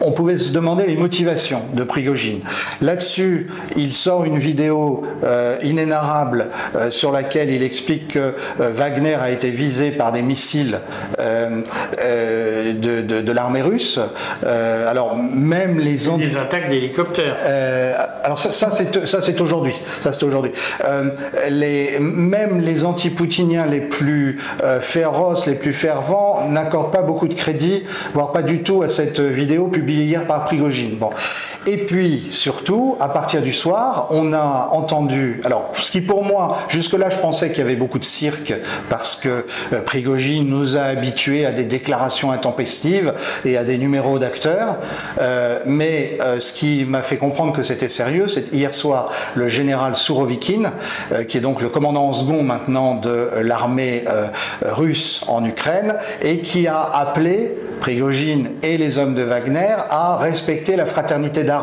on 0.00 0.12
pouvait 0.12 0.38
se 0.38 0.52
demander 0.52 0.86
les 0.86 0.96
motivations 0.96 1.62
de 1.74 1.84
Prigogine. 1.84 2.40
Là-dessus, 2.80 3.48
il 3.76 3.94
sort 3.94 4.24
une 4.24 4.38
vidéo 4.38 5.04
inénarrable 5.62 6.48
sur 6.90 7.12
laquelle 7.12 7.50
il 7.50 7.62
explique 7.62 8.08
que 8.08 8.34
Wagner 8.58 9.14
a 9.14 9.30
été 9.30 9.50
visé 9.50 9.90
par 9.90 10.12
des 10.12 10.22
missiles 10.22 10.80
de, 11.18 13.00
de 13.02 13.32
l'armée 13.32 13.62
russe. 13.62 14.00
alors 14.42 15.16
même 15.16 15.78
les... 15.78 15.96
Des 16.18 16.36
attaques 16.36 16.68
d'hélicoptères. 16.68 17.36
alors 18.22 18.38
ça, 18.38 18.50
ça 18.52 18.70
c'est 18.70 19.40
aujourd'hui. 19.40 19.74
Ça 20.02 20.12
c'est 20.12 20.24
aujourd'hui. 20.24 20.52
les, 21.48 21.98
même 22.00 22.60
les 22.60 22.84
anti-poutiniens 22.84 23.66
les 23.66 23.80
plus 23.80 24.38
euh, 24.62 24.80
les 25.46 25.54
plus 25.54 25.72
fervents, 25.72 26.48
n'accordent 26.48 26.92
pas 26.92 27.02
beaucoup 27.02 27.28
de 27.28 27.34
crédit, 27.34 27.84
voire 28.14 28.32
pas 28.32 28.42
du 28.42 28.62
tout 28.62 28.82
à 28.82 28.88
cette 28.88 29.20
vidéo 29.20 29.68
publiée 29.68 30.04
hier 30.04 30.26
par 30.26 30.44
Prigogine. 30.44 30.96
Bon. 30.96 31.10
Et 31.68 31.78
puis, 31.78 32.28
surtout, 32.30 32.96
à 33.00 33.08
partir 33.08 33.42
du 33.42 33.52
soir, 33.52 34.06
on 34.10 34.32
a 34.32 34.68
entendu, 34.70 35.40
alors, 35.44 35.72
ce 35.80 35.90
qui 35.90 36.00
pour 36.00 36.22
moi, 36.22 36.58
jusque-là, 36.68 37.10
je 37.10 37.18
pensais 37.18 37.48
qu'il 37.48 37.58
y 37.58 37.62
avait 37.62 37.74
beaucoup 37.74 37.98
de 37.98 38.04
cirque, 38.04 38.54
parce 38.88 39.16
que 39.16 39.46
euh, 39.72 39.80
Prigogine 39.80 40.46
nous 40.46 40.76
a 40.76 40.82
habitués 40.82 41.44
à 41.44 41.50
des 41.50 41.64
déclarations 41.64 42.30
intempestives 42.30 43.14
et 43.44 43.56
à 43.56 43.64
des 43.64 43.78
numéros 43.78 44.20
d'acteurs, 44.20 44.76
euh, 45.20 45.58
mais 45.66 46.18
euh, 46.20 46.38
ce 46.38 46.52
qui 46.52 46.84
m'a 46.84 47.02
fait 47.02 47.16
comprendre 47.16 47.52
que 47.52 47.64
c'était 47.64 47.88
sérieux, 47.88 48.28
c'est 48.28 48.52
hier 48.52 48.72
soir, 48.72 49.10
le 49.34 49.48
général 49.48 49.96
Sourovikine, 49.96 50.70
qui 51.26 51.38
est 51.38 51.40
donc 51.40 51.60
le 51.60 51.68
commandant 51.68 52.06
en 52.08 52.12
second 52.12 52.44
maintenant 52.44 52.94
de 52.94 53.30
l'armée 53.42 54.04
russe 54.62 55.24
en 55.26 55.44
Ukraine, 55.44 55.94
et 56.22 56.38
qui 56.38 56.68
a 56.68 56.80
appelé 56.80 57.56
Prigogine 57.80 58.50
et 58.62 58.78
les 58.78 58.98
hommes 58.98 59.14
de 59.14 59.22
Wagner 59.22 59.76
à 59.90 60.16
respecter 60.16 60.76
la 60.76 60.86
fraternité 60.86 61.42
d'armes 61.42 61.55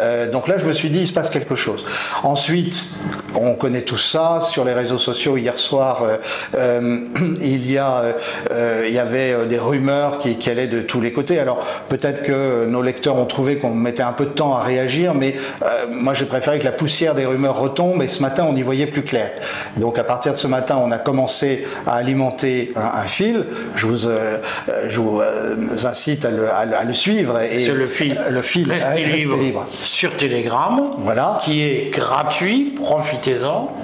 euh, 0.00 0.30
donc 0.30 0.48
là, 0.48 0.58
je 0.58 0.66
me 0.66 0.72
suis 0.72 0.90
dit, 0.90 1.00
il 1.00 1.06
se 1.06 1.12
passe 1.12 1.30
quelque 1.30 1.54
chose. 1.54 1.84
Ensuite, 2.22 2.84
on 3.34 3.54
connaît 3.54 3.82
tout 3.82 3.98
ça 3.98 4.40
sur 4.40 4.64
les 4.64 4.72
réseaux 4.72 4.98
sociaux. 4.98 5.36
Hier 5.36 5.58
soir, 5.58 6.02
euh, 6.02 6.16
euh, 6.56 7.00
il, 7.40 7.70
y 7.70 7.78
a, 7.78 8.16
il 8.86 8.92
y 8.92 8.98
avait 8.98 9.46
des 9.46 9.58
rumeurs 9.58 10.18
qui, 10.18 10.36
qui, 10.36 10.50
allaient 10.50 10.66
de 10.66 10.80
tous 10.80 11.00
les 11.00 11.12
côtés. 11.12 11.38
Alors 11.38 11.66
peut-être 11.88 12.22
que 12.22 12.66
nos 12.66 12.82
lecteurs 12.82 13.16
ont 13.16 13.24
trouvé 13.24 13.56
qu'on 13.56 13.74
mettait 13.74 14.02
un 14.02 14.12
peu 14.12 14.26
de 14.26 14.30
temps 14.30 14.54
à 14.54 14.62
réagir, 14.62 15.14
mais 15.14 15.36
moi 15.90 16.14
j'ai 16.14 16.26
préféré 16.26 16.58
que 16.58 16.64
la 16.64 16.72
poussière 16.72 17.14
des 17.14 17.26
rumeurs 17.26 17.58
retombe 17.58 18.02
et 18.02 18.08
ce 18.08 18.22
matin 18.22 18.46
on 18.48 18.56
y 18.56 18.62
voyait 18.62 18.86
plus 18.86 19.02
clair. 19.02 19.30
Donc 19.76 19.98
à 19.98 20.04
partir 20.04 20.34
de 20.34 20.38
ce 20.38 20.46
matin, 20.46 20.78
on 20.82 20.90
a 20.90 20.98
commencé 20.98 21.66
à 21.86 21.94
alimenter 21.94 22.72
un, 22.76 23.04
fil. 23.04 23.46
Je 23.76 23.86
vous, 23.86 24.08
je 24.88 25.00
vous 25.00 25.22
incite 25.84 26.24
à 26.24 26.30
le, 26.30 26.50
à 26.50 26.84
le, 26.84 26.94
suivre. 26.94 27.38
C'est 27.50 27.72
le 27.72 27.86
fil. 27.86 28.20
Le 28.28 28.42
fil. 28.42 28.68
Libre, 29.36 29.66
sur 29.72 30.16
Telegram, 30.16 30.84
voilà. 30.98 31.38
qui 31.42 31.62
est 31.62 31.90
gratuit, 31.90 32.74
profitez-en. 32.76 33.74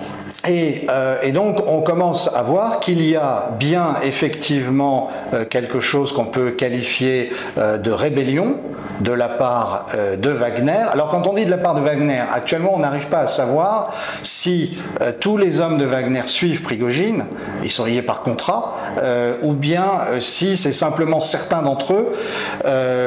Et, 0.47 0.87
euh, 0.88 1.16
et, 1.23 1.33
donc 1.33 1.59
on 1.66 1.83
commence 1.83 2.30
à 2.33 2.42
voir 2.42 2.78
qu'il 2.80 3.04
y 3.04 3.16
a 3.16 3.50
bien 3.59 3.97
effectivement 4.04 5.11
euh, 5.35 5.45
quelque 5.45 5.80
chose 5.80 6.12
qu'on 6.12 6.26
peut 6.26 6.52
qualifier 6.52 7.33
euh, 7.59 7.76
de 7.76 7.90
rébellion 7.90 8.57
de 9.00 9.12
la 9.12 9.28
part 9.28 9.87
euh, 9.95 10.17
de 10.17 10.31
Wagner. 10.31 10.85
Alors 10.93 11.09
quand 11.09 11.26
on 11.26 11.35
dit 11.35 11.45
de 11.45 11.50
la 11.50 11.59
part 11.59 11.75
de 11.75 11.81
Wagner, 11.81 12.23
actuellement 12.33 12.75
on 12.75 12.78
n'arrive 12.78 13.09
pas 13.09 13.21
à 13.21 13.26
savoir 13.26 13.95
si 14.23 14.78
euh, 15.00 15.12
tous 15.19 15.37
les 15.37 15.61
hommes 15.61 15.78
de 15.78 15.85
Wagner 15.85 16.23
suivent 16.26 16.62
Prigogine, 16.62 17.25
ils 17.62 17.71
sont 17.71 17.85
liés 17.85 18.02
par 18.02 18.23
contrat, 18.23 18.76
euh, 19.02 19.37
ou 19.43 19.52
bien 19.52 19.87
si 20.19 20.57
c'est 20.57 20.73
simplement 20.73 21.21
certains 21.21 21.62
d'entre 21.62 21.95
eux. 21.95 22.12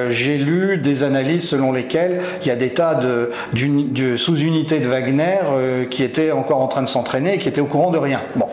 J'ai 0.10 0.38
lu 0.38 0.78
des 0.78 1.04
analyses 1.04 1.48
selon 1.48 1.72
lesquelles 1.72 2.22
il 2.42 2.48
y 2.48 2.52
a 2.52 2.56
des 2.56 2.70
tas 2.70 2.96
de, 2.96 3.32
sous-unités 4.16 4.80
de 4.80 4.88
Wagner 4.88 5.40
qui 5.90 6.04
étaient 6.04 6.32
encore 6.32 6.62
en 6.62 6.68
train 6.68 6.82
de 6.82 6.90
s'entraîner 6.90 7.36
et 7.36 7.38
qui 7.38 7.48
étaient 7.48 7.62
au 7.62 7.66
courant 7.66 7.92
de 7.92 7.98
rien. 7.98 8.20
Bon, 8.36 8.48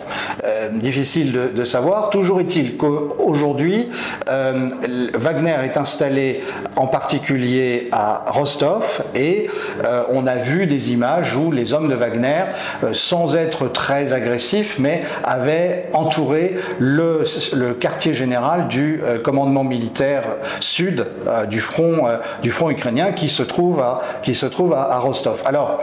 difficile 0.72 1.32
de, 1.32 1.48
de, 1.48 1.64
savoir. 1.64 2.10
Toujours 2.10 2.40
est-il 2.40 2.76
qu'aujourd'hui, 2.76 3.88
Wagner 4.26 5.56
est 5.64 5.76
installé 5.76 6.44
en 6.76 6.86
particulier 6.86 7.27
à 7.92 8.24
Rostov 8.28 9.02
et 9.14 9.50
euh, 9.84 10.04
on 10.08 10.26
a 10.26 10.36
vu 10.36 10.66
des 10.66 10.92
images 10.92 11.36
où 11.36 11.52
les 11.52 11.74
hommes 11.74 11.88
de 11.88 11.94
Wagner, 11.94 12.44
euh, 12.82 12.94
sans 12.94 13.36
être 13.36 13.68
très 13.68 14.12
agressifs, 14.14 14.78
mais 14.78 15.02
avaient 15.24 15.88
entouré 15.92 16.56
le, 16.78 17.24
quartier 17.78 18.14
général 18.14 18.68
du 18.68 19.00
euh, 19.02 19.18
commandement 19.18 19.64
militaire 19.64 20.24
sud 20.60 21.06
du, 21.50 21.60
front, 21.60 22.08
ukrainien 22.70 23.12
qui 23.12 23.28
se 23.28 23.42
trouve 23.42 23.80
à, 23.80 24.00
qui 24.22 24.34
se 24.34 24.46
trouve 24.46 24.72
à, 24.72 24.98
Rostov. 24.98 25.42
Alors 25.44 25.82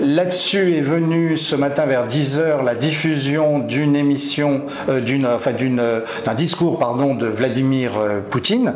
là-dessus 0.00 0.76
est 0.76 0.80
venu 0.80 1.36
ce 1.36 1.56
matin 1.56 1.86
vers 1.86 2.06
10h 2.06 2.64
la 2.64 2.74
diffusion 2.74 3.58
d'une 3.58 3.96
émission, 3.96 4.62
d'une, 5.04 5.26
enfin 5.26 5.52
d'un 5.52 6.34
discours 6.34 6.78
pardon, 6.78 7.14
de 7.14 7.26
Vladimir 7.26 7.92
Poutine 8.30 8.74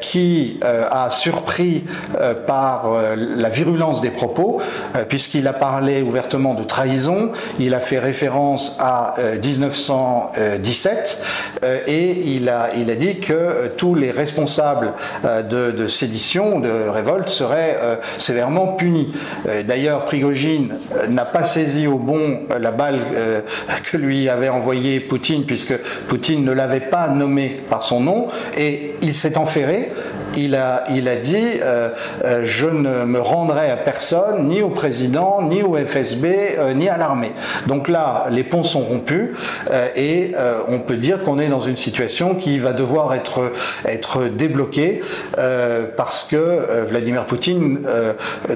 qui 0.00 0.60
a 0.62 1.10
surpris 1.10 1.84
euh, 2.20 2.34
par 2.34 2.92
euh, 2.92 3.14
la 3.16 3.48
virulence 3.48 4.00
des 4.00 4.10
propos, 4.10 4.60
euh, 4.94 5.04
puisqu'il 5.04 5.48
a 5.48 5.52
parlé 5.52 6.02
ouvertement 6.02 6.54
de 6.54 6.62
trahison, 6.64 7.32
il 7.58 7.74
a 7.74 7.80
fait 7.80 7.98
référence 7.98 8.78
à 8.80 9.14
1917 9.42 11.24
et 11.86 12.36
il 12.36 12.48
a, 12.48 12.70
il 12.76 12.90
a 12.90 12.94
dit 12.94 13.18
que 13.18 13.68
tous 13.76 13.94
les 13.94 14.10
responsables 14.10 14.92
de, 15.24 15.70
de 15.70 15.86
sédition, 15.86 16.60
de 16.60 16.88
révolte, 16.88 17.28
seraient 17.28 17.78
sévèrement 18.18 18.68
punis. 18.68 19.12
D'ailleurs, 19.66 20.06
n'a 21.08 21.24
pas 21.24 21.44
saisi 21.44 21.86
au 21.86 21.98
bon 21.98 22.40
la 22.58 22.70
balle 22.70 23.00
que 23.90 23.96
lui 23.96 24.28
avait 24.28 24.48
envoyée 24.48 25.00
Poutine, 25.00 25.44
puisque 25.44 25.76
Poutine 26.08 26.44
ne 26.44 26.52
l'avait 26.52 26.80
pas 26.80 27.08
nommé 27.08 27.60
par 27.68 27.82
son 27.82 28.00
nom, 28.00 28.28
et 28.56 28.94
il 29.02 29.14
s'est 29.14 29.38
enferré 29.38 29.90
il 30.36 30.54
a, 30.54 30.84
dit 31.16 31.60
euh, 31.62 31.90
euh, 32.24 32.40
Je 32.44 32.66
ne 32.66 33.04
me 33.04 33.20
rendrai 33.20 33.70
à 33.70 33.76
personne, 33.76 34.48
ni 34.48 34.62
au 34.62 34.68
président, 34.68 35.42
ni 35.42 35.62
au 35.62 35.76
FSB, 35.76 36.26
euh, 36.58 36.74
ni 36.74 36.88
à 36.88 36.96
l'armée. 36.96 37.32
Donc 37.66 37.88
là, 37.88 38.26
les 38.30 38.44
ponts 38.44 38.62
sont 38.62 38.80
rompus 38.80 39.30
et 39.96 40.32
on 40.68 40.80
peut 40.80 40.96
dire 40.96 41.22
qu'on 41.22 41.38
est 41.38 41.48
dans 41.48 41.60
une 41.60 41.76
situation 41.76 42.34
qui 42.34 42.58
va 42.58 42.72
devoir 42.72 43.14
être, 43.14 44.28
débloquée 44.28 45.02
parce 45.96 46.24
que 46.24 46.84
Vladimir 46.88 47.24
Poutine 47.24 47.80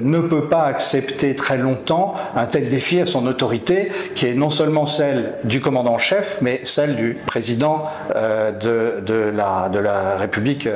ne 0.01 0.19
peut 0.19 0.47
pas 0.47 0.63
accepter 0.63 1.35
très 1.35 1.57
longtemps 1.57 2.15
un 2.35 2.45
tel 2.45 2.69
défi 2.69 2.99
à 2.99 3.05
son 3.05 3.25
autorité 3.27 3.91
qui 4.15 4.27
est 4.27 4.33
non 4.33 4.49
seulement 4.49 4.85
celle 4.85 5.33
du 5.43 5.61
commandant 5.61 5.97
chef, 5.97 6.37
mais 6.41 6.61
celle 6.63 6.95
du 6.95 7.17
président 7.25 7.85
de 8.13 9.79
la 9.79 10.15
République 10.17 10.67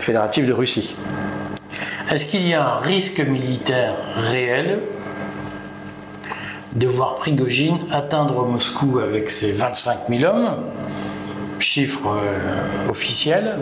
fédérative 0.00 0.39
de 0.46 0.52
Russie. 0.52 0.94
Est-ce 2.10 2.26
qu'il 2.26 2.46
y 2.46 2.54
a 2.54 2.74
un 2.74 2.76
risque 2.78 3.20
militaire 3.20 3.94
réel 4.16 4.80
de 6.72 6.86
voir 6.86 7.16
Prigogine 7.16 7.78
atteindre 7.90 8.46
Moscou 8.46 8.98
avec 9.00 9.30
ses 9.30 9.52
25 9.52 9.98
000 10.08 10.32
hommes, 10.32 10.64
chiffre 11.58 12.16
euh, 12.16 12.90
officiel, 12.90 13.60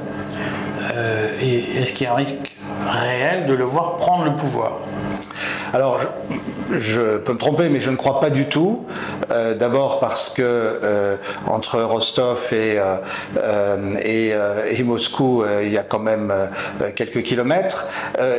euh, 0.94 1.28
et 1.40 1.78
est-ce 1.78 1.94
qu'il 1.94 2.06
y 2.06 2.06
a 2.06 2.12
un 2.12 2.16
risque 2.16 2.36
réel 2.86 3.46
de 3.46 3.54
le 3.54 3.64
voir 3.64 3.96
prendre 3.96 4.24
le 4.24 4.36
pouvoir? 4.36 4.78
Alors, 5.72 6.00
je, 6.76 7.18
peux 7.18 7.32
me 7.32 7.38
tromper, 7.38 7.68
mais 7.68 7.80
je 7.80 7.90
ne 7.90 7.96
crois 7.96 8.20
pas 8.20 8.30
du 8.30 8.46
tout. 8.46 8.84
Euh, 9.30 9.54
d'abord 9.54 10.00
parce 10.00 10.30
que 10.30 10.42
euh, 10.42 11.16
entre 11.46 11.80
Rostov 11.80 12.48
et, 12.52 12.78
euh, 13.36 14.66
et, 14.70 14.82
Moscou, 14.82 15.44
il 15.62 15.70
y 15.70 15.78
a 15.78 15.82
quand 15.82 15.98
même 15.98 16.32
quelques 16.94 17.22
kilomètres. 17.22 17.88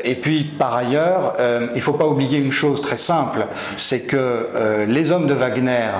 et 0.03 0.15
puis, 0.15 0.43
par 0.43 0.75
ailleurs, 0.75 1.33
il 1.39 1.75
ne 1.75 1.81
faut 1.81 1.93
pas 1.93 2.07
oublier 2.07 2.39
une 2.39 2.51
chose 2.51 2.81
très 2.81 2.97
simple, 2.97 3.45
c'est 3.77 4.01
que 4.01 4.47
les 4.87 5.11
hommes 5.11 5.27
de 5.27 5.35
Wagner, 5.35 5.91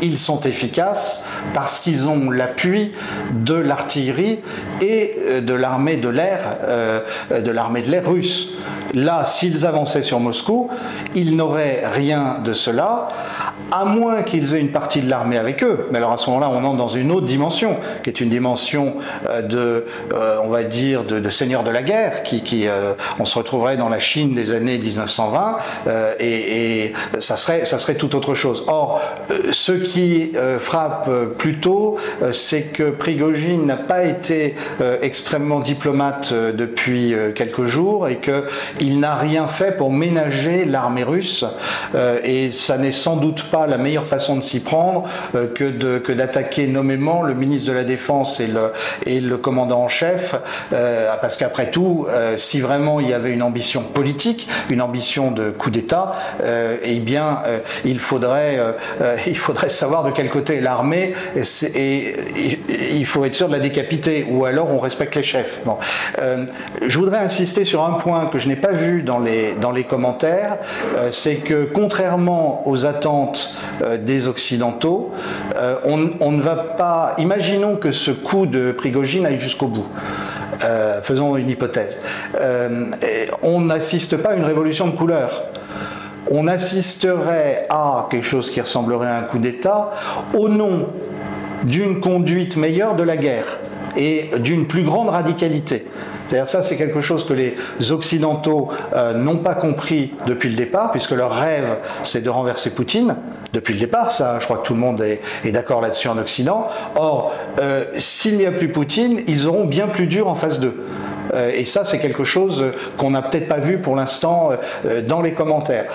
ils 0.00 0.18
sont 0.18 0.40
efficaces 0.42 1.28
parce 1.52 1.80
qu'ils 1.80 2.08
ont 2.08 2.30
l'appui 2.30 2.92
de 3.32 3.54
l'artillerie 3.54 4.40
et 4.80 5.14
de 5.42 5.54
l'armée 5.54 5.96
de 5.96 6.08
l'air, 6.08 6.40
de 7.30 7.50
l'armée 7.50 7.82
de 7.82 7.90
l'air 7.90 8.08
russe. 8.08 8.54
Là, 8.94 9.24
s'ils 9.26 9.66
avançaient 9.66 10.02
sur 10.02 10.18
Moscou, 10.20 10.70
ils 11.14 11.36
n'auraient 11.36 11.77
rien 11.84 12.38
de 12.44 12.52
cela, 12.52 13.08
à 13.70 13.84
moins 13.84 14.22
qu'ils 14.22 14.54
aient 14.54 14.60
une 14.60 14.72
partie 14.72 15.00
de 15.00 15.10
l'armée 15.10 15.36
avec 15.36 15.62
eux. 15.62 15.86
Mais 15.90 15.98
alors 15.98 16.12
à 16.12 16.18
ce 16.18 16.28
moment-là, 16.30 16.50
on 16.50 16.64
entre 16.64 16.76
dans 16.76 16.88
une 16.88 17.12
autre 17.12 17.26
dimension, 17.26 17.76
qui 18.02 18.10
est 18.10 18.20
une 18.20 18.30
dimension 18.30 18.96
euh, 19.28 19.42
de, 19.42 19.86
euh, 20.14 20.38
on 20.42 20.48
va 20.48 20.62
dire, 20.62 21.04
de, 21.04 21.28
seigneur 21.30 21.62
de 21.62 21.70
la 21.70 21.82
guerre, 21.82 22.22
qui, 22.22 22.66
euh, 22.66 22.94
on 23.18 23.24
se 23.24 23.38
retrouverait 23.38 23.76
dans 23.76 23.88
la 23.88 23.98
Chine 23.98 24.34
des 24.34 24.52
années 24.52 24.78
1920, 24.78 25.58
et, 26.20 26.84
et, 26.84 26.92
ça 27.20 27.36
serait, 27.36 27.64
ça 27.64 27.78
serait 27.78 27.94
tout 27.94 28.16
autre 28.16 28.34
chose. 28.34 28.64
Or, 28.66 29.00
ce 29.50 29.72
qui 29.72 30.32
frappe 30.58 31.10
plutôt, 31.36 31.96
c'est 32.32 32.72
que 32.72 32.90
Prigogine 32.90 33.66
n'a 33.66 33.76
pas 33.76 34.04
été 34.04 34.54
extrêmement 35.02 35.60
diplomate 35.60 36.32
depuis 36.32 37.14
quelques 37.34 37.64
jours 37.64 38.08
et 38.08 38.18
qu'il 38.18 39.00
n'a 39.00 39.14
rien 39.14 39.46
fait 39.46 39.76
pour 39.76 39.92
ménager 39.92 40.64
l'armée 40.64 41.04
russe, 41.04 41.44
et 42.24 42.50
ça 42.50 42.78
n'est 42.78 42.92
sans 42.92 43.16
doute 43.16 43.44
pas 43.44 43.66
la 43.66 43.78
meilleure 43.78 44.06
façon 44.06 44.36
de 44.36 44.42
s'y 44.42 44.60
prendre 44.60 45.04
euh, 45.34 45.46
que 45.48 46.12
d'attaquer 46.12 46.66
nommément 46.66 47.22
le 47.22 47.34
ministre 47.34 47.70
de 47.70 47.76
la 47.76 47.84
Défense 47.84 48.40
et 48.40 49.20
le, 49.20 49.36
commandant 49.38 49.82
en 49.82 49.88
chef, 49.88 50.34
euh, 50.72 51.14
parce 51.20 51.36
qu'après 51.36 51.70
tout, 51.70 52.06
euh, 52.08 52.36
si 52.36 52.60
vraiment 52.60 53.00
il 53.00 53.08
y 53.08 53.12
avait 53.12 53.32
une 53.32 53.42
ambition 53.42 53.82
politique, 53.82 54.48
une 54.70 54.82
ambition 54.82 55.30
de 55.30 55.50
coup 55.50 55.70
d'État, 55.70 56.14
eh 56.82 56.98
bien, 56.98 57.42
il 57.84 57.98
faudrait, 57.98 58.58
il 59.26 59.36
faudrait 59.36 59.68
savoir 59.68 60.04
de 60.04 60.10
quel 60.10 60.28
côté 60.28 60.60
l'armée 60.60 61.14
et, 61.74 62.16
il 62.68 63.06
faut 63.06 63.24
être 63.24 63.34
sûr 63.34 63.48
de 63.48 63.52
la 63.52 63.60
décapiter, 63.60 64.26
ou 64.28 64.44
alors 64.44 64.70
on 64.70 64.78
respecte 64.78 65.14
les 65.14 65.22
chefs. 65.22 65.60
Bon. 65.64 65.76
je 66.86 66.98
voudrais 66.98 67.18
insister 67.18 67.64
sur 67.64 67.84
un 67.84 67.92
point 67.92 68.26
que 68.26 68.38
je 68.38 68.48
n'ai 68.48 68.56
pas 68.56 68.72
vu 68.72 69.02
dans 69.02 69.18
les, 69.18 69.54
dans 69.54 69.70
les 69.70 69.84
commentaires, 69.84 70.58
c'est 71.10 71.36
que 71.36 71.57
contrairement 71.66 72.62
aux 72.66 72.86
attentes 72.86 73.54
euh, 73.82 73.98
des 73.98 74.28
Occidentaux, 74.28 75.12
euh, 75.56 75.76
on, 75.84 76.32
ne 76.32 76.42
va 76.42 76.56
pas. 76.56 77.14
Imaginons 77.18 77.76
que 77.76 77.92
ce 77.92 78.10
coup 78.10 78.46
de 78.46 78.72
Prigogine 78.72 79.26
aille 79.26 79.40
jusqu'au 79.40 79.68
bout. 79.68 79.86
Euh, 80.64 81.00
faisons 81.02 81.36
une 81.36 81.50
hypothèse. 81.50 82.00
on 83.42 83.60
n'assiste 83.60 84.16
pas 84.16 84.30
à 84.30 84.34
une 84.34 84.44
révolution 84.44 84.88
de 84.88 84.96
couleur 84.96 85.44
on 86.30 86.46
assisterait 86.46 87.66
à 87.70 88.06
quelque 88.10 88.26
chose 88.26 88.50
qui 88.50 88.60
ressemblerait 88.60 89.08
à 89.08 89.18
un 89.18 89.22
coup 89.22 89.38
d'État 89.38 89.92
au 90.36 90.50
nom 90.50 90.88
d'une 91.64 92.00
conduite 92.00 92.56
meilleure 92.56 92.96
de 92.96 93.02
la 93.02 93.16
guerre 93.16 93.58
et 93.96 94.30
d'une 94.38 94.66
plus 94.66 94.82
grande 94.82 95.08
radicalité. 95.08 95.86
C'est-à-dire 96.28 96.48
ça, 96.48 96.62
c'est 96.62 96.76
quelque 96.76 97.00
chose 97.00 97.26
que 97.26 97.32
les 97.32 97.56
Occidentaux 97.90 98.68
euh, 98.94 99.14
n'ont 99.14 99.38
pas 99.38 99.54
compris 99.54 100.12
depuis 100.26 100.50
le 100.50 100.56
départ, 100.56 100.92
puisque 100.92 101.12
leur 101.12 101.32
rêve, 101.32 101.78
c'est 102.04 102.22
de 102.22 102.28
renverser 102.28 102.74
Poutine. 102.74 103.16
Depuis 103.54 103.72
le 103.72 103.80
départ, 103.80 104.10
ça, 104.12 104.36
je 104.38 104.44
crois 104.44 104.58
que 104.58 104.66
tout 104.66 104.74
le 104.74 104.80
monde 104.80 105.02
est, 105.02 105.50
d'accord 105.50 105.80
là-dessus 105.80 106.08
en 106.08 106.18
Occident. 106.18 106.68
Or, 106.96 107.32
euh, 107.60 107.84
s'il 107.96 108.36
n'y 108.36 108.44
a 108.44 108.52
plus 108.52 108.68
Poutine, 108.68 109.22
ils 109.26 109.48
auront 109.48 109.64
bien 109.64 109.86
plus 109.86 110.06
dur 110.06 110.28
en 110.28 110.34
face 110.34 110.60
d'eux. 110.60 110.86
Euh, 111.34 111.50
et 111.54 111.64
ça, 111.64 111.84
c'est 111.84 111.98
quelque 111.98 112.24
chose 112.24 112.62
qu'on 112.98 113.10
n'a 113.10 113.22
peut-être 113.22 113.48
pas 113.48 113.58
vu 113.58 113.78
pour 113.78 113.96
l'instant 113.96 114.50
dans 115.06 115.22
les 115.22 115.32
commentaires. 115.32 115.86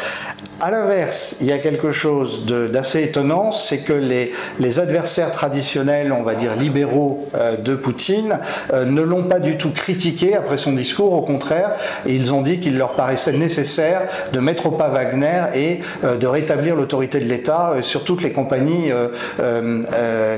À 0.66 0.72
l'inverse, 0.72 1.40
il 1.42 1.48
y 1.48 1.52
a 1.52 1.58
quelque 1.58 1.92
chose 1.92 2.46
d'assez 2.46 3.04
étonnant, 3.04 3.52
c'est 3.52 3.80
que 3.80 3.92
les, 3.92 4.80
adversaires 4.80 5.34
traditionnels, 5.34 6.14
on 6.14 6.24
va 6.24 6.36
dire 6.36 6.56
libéraux 6.56 7.28
euh, 7.36 7.58
de 7.58 7.76
Poutine, 7.76 8.40
euh, 8.72 8.86
ne 8.86 9.02
l'ont 9.02 9.26
pas 9.26 9.42
du 9.42 9.58
tout 9.58 9.74
critiqué 9.74 10.38
après 10.38 10.56
son 10.56 10.72
discours, 10.72 11.12
au 11.12 11.22
contraire, 11.22 11.76
ils 12.06 12.34
ont 12.34 12.42
dit 12.42 12.62
qu'il 12.62 12.78
leur 12.78 12.94
paraissait 12.94 13.34
nécessaire 13.34 14.04
de 14.32 14.40
mettre 14.40 14.68
au 14.68 14.72
pas 14.72 14.88
Wagner 14.88 15.44
et 15.54 15.80
euh, 16.06 16.16
de 16.16 16.28
rétablir 16.28 16.78
l'autorité 16.78 17.20
de 17.20 17.26
l'État 17.26 17.74
sur 17.82 18.06
toutes 18.06 18.24
les 18.24 18.32
compagnies 18.32 18.90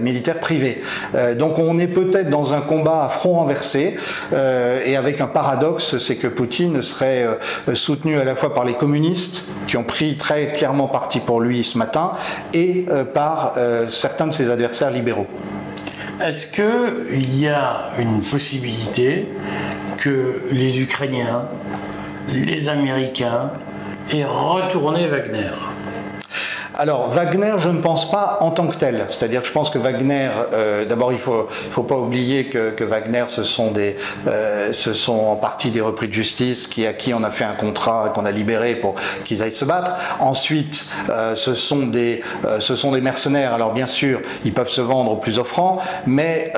militaires 0.01 0.39
privées. 0.39 0.81
donc 1.37 1.59
on 1.59 1.77
est 1.77 1.87
peut-être 1.87 2.31
dans 2.31 2.53
un 2.53 2.61
combat 2.61 3.05
à 3.05 3.09
front 3.09 3.33
renversé, 3.35 3.95
et 4.33 4.95
avec 4.95 5.21
un 5.21 5.27
paradoxe, 5.27 5.97
c'est 5.99 6.15
que 6.15 6.27
Poutine 6.27 6.81
serait 6.81 7.27
soutenu 7.73 8.17
à 8.17 8.23
la 8.23 8.35
fois 8.35 8.53
par 8.53 8.65
les 8.65 8.73
communistes, 8.73 9.45
qui 9.67 9.77
ont 9.77 9.83
pris 9.83 10.14
très 10.17 10.53
clairement 10.53 10.87
parti 10.87 11.19
pour 11.19 11.41
lui 11.41 11.63
ce 11.63 11.77
matin 11.77 12.13
et 12.53 12.85
euh, 12.89 13.03
par 13.03 13.53
euh, 13.57 13.87
certains 13.87 14.27
de 14.27 14.33
ses 14.33 14.49
adversaires 14.49 14.91
libéraux. 14.91 15.27
Est-ce 16.21 16.47
qu'il 16.47 17.39
y 17.39 17.47
a 17.47 17.91
une 17.99 18.21
possibilité 18.21 19.27
que 19.97 20.43
les 20.51 20.81
Ukrainiens, 20.81 21.47
les 22.29 22.69
Américains 22.69 23.51
aient 24.13 24.25
retourné 24.25 25.07
Wagner? 25.07 25.51
Alors 26.77 27.07
Wagner, 27.07 27.53
je 27.57 27.69
ne 27.69 27.79
pense 27.79 28.09
pas 28.09 28.37
en 28.41 28.51
tant 28.51 28.67
que 28.67 28.75
tel. 28.75 29.05
C'est-à-dire 29.09 29.41
que 29.41 29.47
je 29.47 29.53
pense 29.53 29.69
que 29.69 29.79
Wagner, 29.79 30.29
euh, 30.53 30.85
d'abord 30.85 31.11
il 31.11 31.15
il 31.15 31.71
faut 31.71 31.83
pas 31.83 31.97
oublier 31.97 32.45
que, 32.45 32.83
Wagner, 32.83 33.25
ce 33.29 33.43
sont 33.43 33.71
des, 33.71 33.97
euh, 34.27 34.73
ce 34.73 34.93
sont 34.93 35.17
en 35.17 35.35
partie 35.35 35.71
des 35.71 35.81
repris 35.81 36.07
de 36.07 36.13
justice 36.13 36.67
qui 36.67 36.85
à 36.85 36.93
qui 36.93 37.13
on 37.13 37.23
a 37.23 37.31
fait 37.31 37.45
un 37.45 37.53
contrat 37.53 38.11
qu'on 38.13 38.25
a 38.25 38.31
libéré 38.31 38.75
pour 38.75 38.95
qu'ils 39.23 39.41
aillent 39.41 39.51
se 39.51 39.65
battre. 39.65 39.95
Ensuite, 40.19 40.87
euh, 41.09 41.35
ce 41.35 41.53
sont 41.53 41.87
des, 41.87 42.21
ce 42.59 42.75
sont 42.75 42.91
des 42.91 43.01
mercenaires. 43.01 43.53
Alors 43.53 43.73
bien 43.73 43.87
sûr, 43.87 44.21
ils 44.43 44.53
peuvent 44.53 44.69
se 44.69 44.81
vendre 44.81 45.11
au 45.11 45.15
plus 45.15 45.39
offrant, 45.39 45.79
mais 46.05 46.53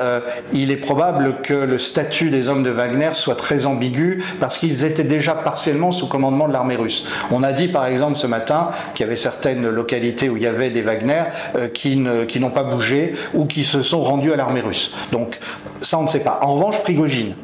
il 0.52 0.70
est 0.70 0.76
probable 0.76 1.36
que 1.42 1.54
le 1.54 1.78
statut 1.78 2.30
des 2.30 2.48
hommes 2.48 2.62
de 2.62 2.70
Wagner 2.70 3.10
soit 3.12 3.36
très 3.36 3.66
ambigu 3.66 4.24
parce 4.40 4.58
qu'ils 4.58 4.84
étaient 4.84 5.04
déjà 5.04 5.34
partiellement 5.34 5.92
sous 5.92 6.08
commandement 6.08 6.48
de 6.48 6.52
l'armée 6.52 6.76
russe. 6.76 7.06
On 7.30 7.42
a 7.42 7.52
dit 7.52 7.68
par 7.68 7.86
exemple 7.86 8.16
ce 8.16 8.26
matin 8.26 8.70
qu'il 8.94 9.04
y 9.04 9.06
avait 9.06 9.16
certaines 9.16 9.68
localités 9.68 10.07
où 10.28 10.36
il 10.36 10.42
y 10.42 10.46
avait 10.46 10.70
des 10.70 10.82
Wagner 10.82 11.22
euh, 11.56 11.68
qui 11.68 11.96
n'ont 11.96 12.50
pas 12.50 12.64
bougé 12.64 13.14
ou 13.34 13.46
qui 13.46 13.64
se 13.64 13.82
sont 13.82 14.02
rendus 14.02 14.32
à 14.32 14.36
l'armée 14.36 14.60
russe. 14.60 14.94
Donc 15.12 15.38
ça, 15.82 15.98
on 15.98 16.02
ne 16.02 16.08
sait 16.08 16.20
pas. 16.20 16.40
En 16.42 16.54
revanche, 16.54 16.82
Prigogine. 16.82 17.34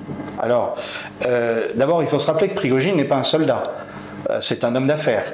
Alors, 0.41 0.77
euh, 1.27 1.69
d'abord, 1.75 2.03
il 2.03 2.09
faut 2.09 2.19
se 2.19 2.31
rappeler 2.31 2.49
que 2.49 2.55
Prigogine 2.55 2.97
n'est 2.97 3.05
pas 3.05 3.17
un 3.17 3.25
soldat. 3.25 3.73
Euh, 4.31 4.39
c'est 4.41 4.65
un 4.65 4.75
homme 4.75 4.87
d'affaires. 4.87 5.25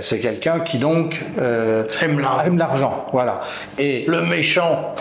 C'est 0.00 0.20
quelqu'un 0.20 0.60
qui 0.60 0.78
donc 0.78 1.20
aime 1.38 2.58
l'argent. 2.58 3.06
Voilà. 3.12 3.42
Et 3.78 4.04
le 4.06 4.22
méchant. 4.22 4.94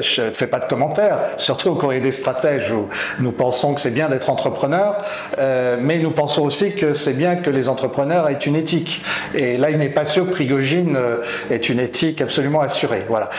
Je 0.00 0.22
ne 0.22 0.30
fais 0.32 0.46
pas 0.46 0.58
de 0.58 0.66
commentaires, 0.66 1.18
surtout 1.38 1.70
au 1.70 1.74
courrier 1.74 2.00
des 2.00 2.12
stratèges 2.12 2.70
où 2.70 2.88
nous 3.20 3.32
pensons 3.32 3.74
que 3.74 3.80
c'est 3.80 3.90
bien 3.90 4.08
d'être 4.08 4.28
entrepreneur, 4.30 4.96
euh, 5.38 5.78
mais 5.80 5.98
nous 5.98 6.10
pensons 6.10 6.42
aussi 6.42 6.74
que 6.74 6.94
c'est 6.94 7.14
bien 7.14 7.36
que 7.36 7.50
les 7.50 7.68
entrepreneurs 7.68 8.28
aient 8.28 8.34
une 8.34 8.56
éthique. 8.56 9.02
Et 9.34 9.56
là, 9.56 9.70
il 9.70 9.78
n'est 9.78 9.88
pas 9.88 10.04
sûr 10.04 10.26
que 10.26 10.32
Prigogine 10.32 10.96
euh, 10.96 11.22
ait 11.50 11.56
une 11.56 11.80
éthique 11.80 12.20
absolument 12.20 12.60
assurée. 12.60 13.04
Voilà. 13.08 13.30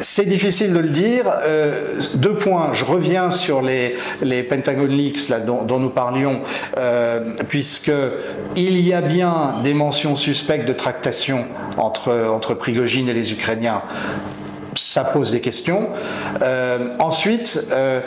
C'est 0.00 0.26
difficile 0.26 0.72
de 0.72 0.78
le 0.78 0.88
dire. 0.88 1.24
Euh, 1.44 1.94
deux 2.14 2.34
points. 2.34 2.70
Je 2.72 2.84
reviens 2.84 3.30
sur 3.30 3.62
les, 3.62 3.96
les 4.22 4.42
Pentagon 4.42 4.86
Leaks 4.86 5.28
là, 5.28 5.38
dont, 5.38 5.62
dont 5.62 5.78
nous 5.78 5.90
parlions, 5.90 6.40
euh, 6.78 7.32
puisque 7.48 7.92
il 8.56 8.80
y 8.80 8.92
a 8.92 9.00
bien 9.00 9.41
des 9.62 9.74
mentions 9.74 10.16
suspectes 10.16 10.66
de 10.66 10.72
tractation 10.72 11.46
entre, 11.76 12.28
entre 12.32 12.54
Prigogine 12.54 13.08
et 13.08 13.14
les 13.14 13.32
Ukrainiens 13.32 13.82
ça 14.74 15.04
pose 15.04 15.30
des 15.30 15.40
questions. 15.40 15.88
Euh, 16.42 16.90
ensuite, 16.98 17.66
euh, 17.72 18.00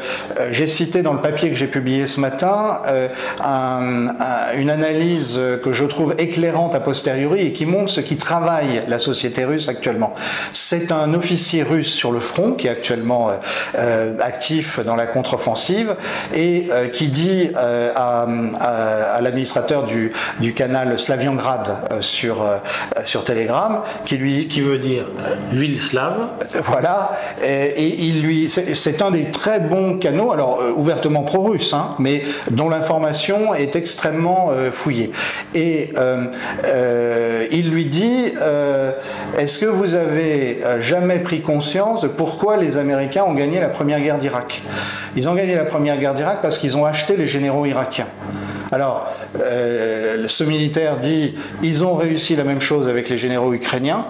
j'ai 0.51 0.67
cité 0.67 1.01
dans 1.01 1.13
le 1.13 1.21
papier 1.21 1.49
que 1.49 1.55
j'ai 1.55 1.67
publié 1.67 2.07
ce 2.07 2.19
matin 2.19 2.81
euh, 2.87 3.07
une 4.55 4.69
analyse 4.69 5.39
que 5.63 5.71
je 5.71 5.85
trouve 5.85 6.15
éclairante 6.17 6.75
a 6.75 6.79
posteriori 6.79 7.47
et 7.47 7.53
qui 7.53 7.65
montre 7.65 7.91
ce 7.91 8.01
qui 8.01 8.17
travaille 8.17 8.83
la 8.87 8.99
société 8.99 9.45
russe 9.45 9.69
actuellement. 9.69 10.13
C'est 10.53 10.91
un 10.91 11.13
officier 11.13 11.63
russe 11.63 11.93
sur 11.93 12.11
le 12.11 12.19
front 12.19 12.53
qui 12.53 12.67
est 12.67 12.71
actuellement 12.71 13.31
actif 14.19 14.79
dans 14.79 14.95
la 14.95 15.05
contre-offensive 15.05 15.95
et 16.33 16.69
qui 16.93 17.09
dit 17.09 17.49
à, 17.55 18.25
l'administrateur 19.21 19.83
du, 19.83 20.13
du, 20.39 20.53
canal 20.53 20.97
Slaviangrad 20.97 22.01
sur, 22.01 22.45
sur 23.05 23.23
Telegram, 23.23 23.81
qui 24.05 24.17
lui... 24.17 24.47
Qui 24.47 24.61
veut 24.61 24.77
dire 24.77 25.07
ville 25.51 25.79
slave 25.79 26.27
voilà, 26.65 27.17
et, 27.43 27.95
il 28.05 28.21
lui, 28.21 28.49
c'est 28.49 29.01
un 29.01 29.11
des 29.11 29.25
très 29.25 29.59
bons 29.59 29.97
canaux, 29.97 30.31
alors 30.31 30.59
euh, 30.61 30.71
ouvertement 30.75 31.23
pro-russe, 31.23 31.73
hein, 31.73 31.95
mais 31.99 32.23
dont 32.51 32.69
l'information 32.69 33.53
est 33.53 33.75
extrêmement 33.75 34.49
euh, 34.51 34.71
fouillée. 34.71 35.11
Et 35.53 35.93
euh, 35.97 37.47
il 37.51 37.69
lui 37.69 37.85
dit 37.85 38.33
Est-ce 39.37 39.59
que 39.59 39.65
vous 39.65 39.95
avez 39.95 40.61
jamais 40.79 41.19
pris 41.19 41.41
conscience 41.41 42.01
de 42.01 42.07
pourquoi 42.07 42.57
les 42.57 42.77
Américains 42.77 43.23
ont 43.23 43.33
gagné 43.33 43.59
la 43.59 43.69
première 43.69 43.99
guerre 43.99 44.17
d'Irak? 44.17 44.61
Ils 45.15 45.29
ont 45.29 45.35
gagné 45.35 45.55
la 45.55 45.65
première 45.65 45.97
guerre 45.97 46.13
d'Irak 46.13 46.39
parce 46.41 46.57
qu'ils 46.57 46.77
ont 46.77 46.85
acheté 46.85 47.15
les 47.15 47.27
généraux 47.27 47.65
irakiens. 47.65 48.07
Alors, 48.75 49.07
ce 49.33 50.43
militaire 50.43 50.99
dit 50.99 51.33
ils 51.63 51.85
ont 51.85 51.95
réussi 51.95 52.35
la 52.35 52.43
même 52.43 52.59
chose 52.59 52.89
avec 52.89 53.07
les 53.07 53.17
généraux 53.17 53.53
ukrainiens 53.53 54.05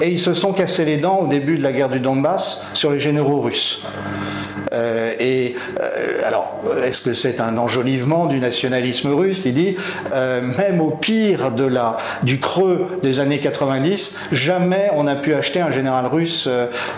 et 0.00 0.10
ils 0.10 0.18
se 0.18 0.34
sont 0.34 0.52
cassés 0.52 0.84
les 0.84 0.96
dents 0.96 1.20
au 1.20 1.28
début 1.28 1.56
de 1.56 1.62
la 1.62 1.72
guerre 1.72 1.88
du 1.88 2.00
Donbass 2.00 2.66
sur 2.74 2.90
les 2.90 2.98
généraux 2.98 3.40
russes. 3.40 3.80
Euh, 4.72 5.14
et 5.18 5.54
alors, 6.24 6.60
est-ce 6.84 7.00
que 7.00 7.14
c'est 7.14 7.40
un 7.40 7.56
enjolivement 7.58 8.26
du 8.26 8.38
nationalisme 8.38 9.12
russe 9.12 9.42
Il 9.44 9.54
dit, 9.54 9.76
même 10.12 10.80
au 10.80 10.90
pire 10.90 11.50
de 11.50 11.64
la, 11.64 11.96
du 12.22 12.38
creux 12.38 12.86
des 13.02 13.20
années 13.20 13.38
90, 13.38 14.18
jamais 14.32 14.90
on 14.94 15.04
n'a 15.04 15.16
pu 15.16 15.34
acheter 15.34 15.60
un 15.60 15.70
général 15.70 16.06
russe, 16.06 16.48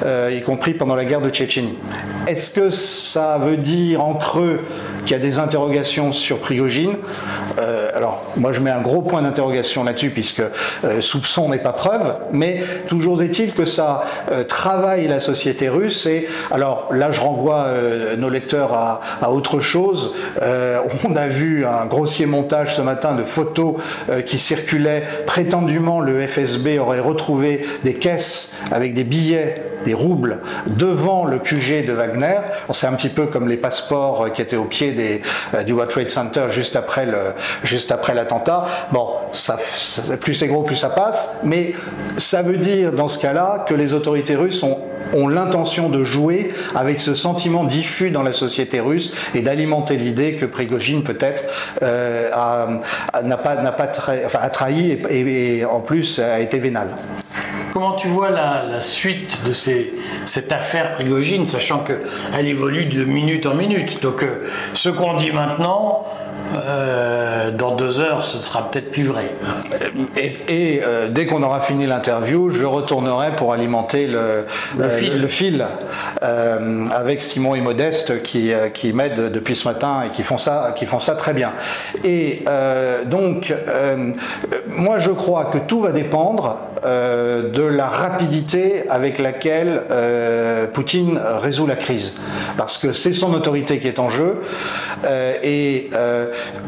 y 0.04 0.40
compris 0.42 0.74
pendant 0.74 0.94
la 0.94 1.04
guerre 1.04 1.20
de 1.20 1.30
Tchétchénie. 1.30 1.78
Est-ce 2.26 2.54
que 2.54 2.70
ça 2.70 3.38
veut 3.38 3.56
dire 3.56 4.04
en 4.04 4.14
creux 4.14 4.60
qu'il 5.04 5.16
y 5.16 5.20
a 5.20 5.22
des 5.22 5.38
interrogations 5.38 6.12
sur 6.12 6.38
Prigogine? 6.38 6.96
Alors, 7.94 8.24
moi 8.36 8.52
je 8.52 8.60
mets 8.60 8.70
un 8.70 8.80
gros 8.80 9.02
point 9.02 9.22
d'interrogation 9.22 9.84
là-dessus, 9.84 10.10
puisque 10.10 10.42
soupçon 11.00 11.48
n'est 11.48 11.58
pas 11.58 11.72
preuve, 11.72 12.14
mais 12.32 12.64
toujours 12.88 13.22
est-il 13.22 13.52
que 13.52 13.64
ça 13.64 14.04
euh, 14.30 14.44
travaille 14.44 15.08
la 15.08 15.20
société 15.20 15.68
russe. 15.68 16.06
Et 16.06 16.28
alors 16.50 16.88
là, 16.90 17.12
je 17.12 17.20
renvoie 17.20 17.49
euh, 17.56 18.16
nos 18.16 18.28
lecteurs 18.28 18.72
à, 18.74 19.30
autre 19.30 19.60
chose. 19.60 20.14
Euh, 20.42 20.80
on 21.04 21.16
a 21.16 21.28
vu 21.28 21.64
un 21.64 21.86
grossier 21.86 22.26
montage 22.26 22.76
ce 22.76 22.82
matin 22.82 23.14
de 23.14 23.22
photos 23.22 23.76
qui 24.26 24.38
circulaient. 24.38 25.04
Prétendument, 25.26 26.00
le 26.00 26.26
FSB 26.26 26.78
aurait 26.78 27.00
retrouvé 27.00 27.66
des 27.84 27.94
caisses 27.94 28.56
avec 28.70 28.94
des 28.94 29.04
billets, 29.04 29.54
des 29.84 29.94
roubles, 29.94 30.38
devant 30.66 31.24
le 31.24 31.38
QG 31.38 31.86
de 31.86 31.92
Wagner. 31.92 32.40
C'est 32.72 32.86
un 32.86 32.92
petit 32.92 33.08
peu 33.08 33.26
comme 33.26 33.48
les 33.48 33.56
passeports 33.56 34.32
qui 34.32 34.42
étaient 34.42 34.56
au 34.56 34.64
pied 34.64 34.92
des, 34.92 35.22
du 35.64 35.72
World 35.72 35.90
Trade 35.90 36.10
Center 36.10 36.46
juste 36.50 36.76
après 36.76 37.06
l'attentat. 38.14 38.66
Bon, 38.92 39.08
plus 40.20 40.34
c'est 40.34 40.48
gros, 40.48 40.62
plus 40.62 40.76
ça 40.76 40.90
passe. 40.90 41.40
Mais 41.44 41.74
ça 42.18 42.42
veut 42.42 42.58
dire 42.58 42.92
dans 42.92 43.08
ce 43.08 43.18
cas-là 43.20 43.64
que 43.66 43.74
les 43.74 43.92
autorités 43.92 44.36
russes 44.36 44.62
ont 44.62 45.28
l'intention 45.28 45.88
de 45.88 46.04
jouer 46.04 46.52
avec 46.74 47.00
ce 47.00 47.14
sentiment 47.14 47.64
diffus 47.64 48.10
dans 48.10 48.22
la 48.22 48.32
société 48.32 48.80
russe 48.80 49.12
et 49.34 49.40
d'alimenter 49.40 49.96
l'idée 49.96 50.34
que 50.34 50.46
Prigogine 50.46 51.02
peut-être 51.02 51.44
euh, 51.82 52.30
n'a 53.22 53.36
pas 53.36 53.56
a 53.56 54.50
trahi 54.50 54.98
et, 55.10 55.64
en 55.64 55.80
plus 55.80 56.18
a 56.18 56.40
été 56.40 56.58
vénal. 56.58 56.88
Comment 57.72 57.92
tu 57.92 58.08
vois 58.08 58.30
la, 58.30 58.80
suite 58.80 59.42
de 59.44 59.52
cette 59.52 60.52
affaire 60.52 60.92
Prigogine, 60.94 61.46
sachant 61.46 61.84
qu'elle 61.84 62.46
évolue 62.46 62.86
de 62.86 63.04
minute 63.04 63.46
en 63.46 63.54
minute 63.54 64.02
Donc 64.02 64.22
euh, 64.22 64.48
ce 64.74 64.88
qu'on 64.88 65.14
dit 65.14 65.30
maintenant, 65.32 66.04
euh, 66.54 67.50
dans 67.50 67.76
deux 67.76 68.00
heures, 68.00 68.24
ce 68.24 68.42
sera 68.42 68.70
peut-être 68.70 68.90
plus 68.90 69.04
vrai. 69.04 69.32
Et, 70.16 70.80
euh, 70.84 71.08
dès 71.08 71.26
qu'on 71.26 71.42
aura 71.42 71.60
fini 71.60 71.86
l'interview, 71.86 72.50
je 72.50 72.64
retournerai 72.64 73.36
pour 73.36 73.52
alimenter 73.52 74.06
le, 74.06 74.46
le 74.78 74.84
euh, 74.84 75.28
fil, 75.28 75.66
avec 76.20 77.22
Simon 77.22 77.54
et 77.54 77.60
Modeste 77.60 78.22
qui, 78.22 78.52
qui 78.74 78.92
m'aident 78.92 79.30
depuis 79.32 79.56
ce 79.56 79.68
matin 79.68 80.02
et 80.06 80.10
qui 80.10 80.22
font 80.22 80.38
ça, 80.38 80.72
qui 80.76 80.86
font 80.86 80.98
ça 80.98 81.14
très 81.14 81.32
bien. 81.32 81.52
Et 82.04 82.44
donc, 83.06 83.54
moi 84.68 84.98
je 84.98 85.10
crois 85.10 85.46
que 85.46 85.58
tout 85.58 85.80
va 85.80 85.92
dépendre 85.92 86.58
de 86.82 87.62
la 87.62 87.86
rapidité 87.86 88.84
avec 88.88 89.18
laquelle 89.18 89.82
Poutine 90.72 91.20
résout 91.40 91.66
la 91.66 91.76
crise. 91.76 92.20
Parce 92.56 92.78
que 92.78 92.92
c'est 92.92 93.12
son 93.12 93.34
autorité 93.34 93.78
qui 93.78 93.88
est 93.88 93.98
en 93.98 94.10
jeu. 94.10 94.42
et 95.42 95.90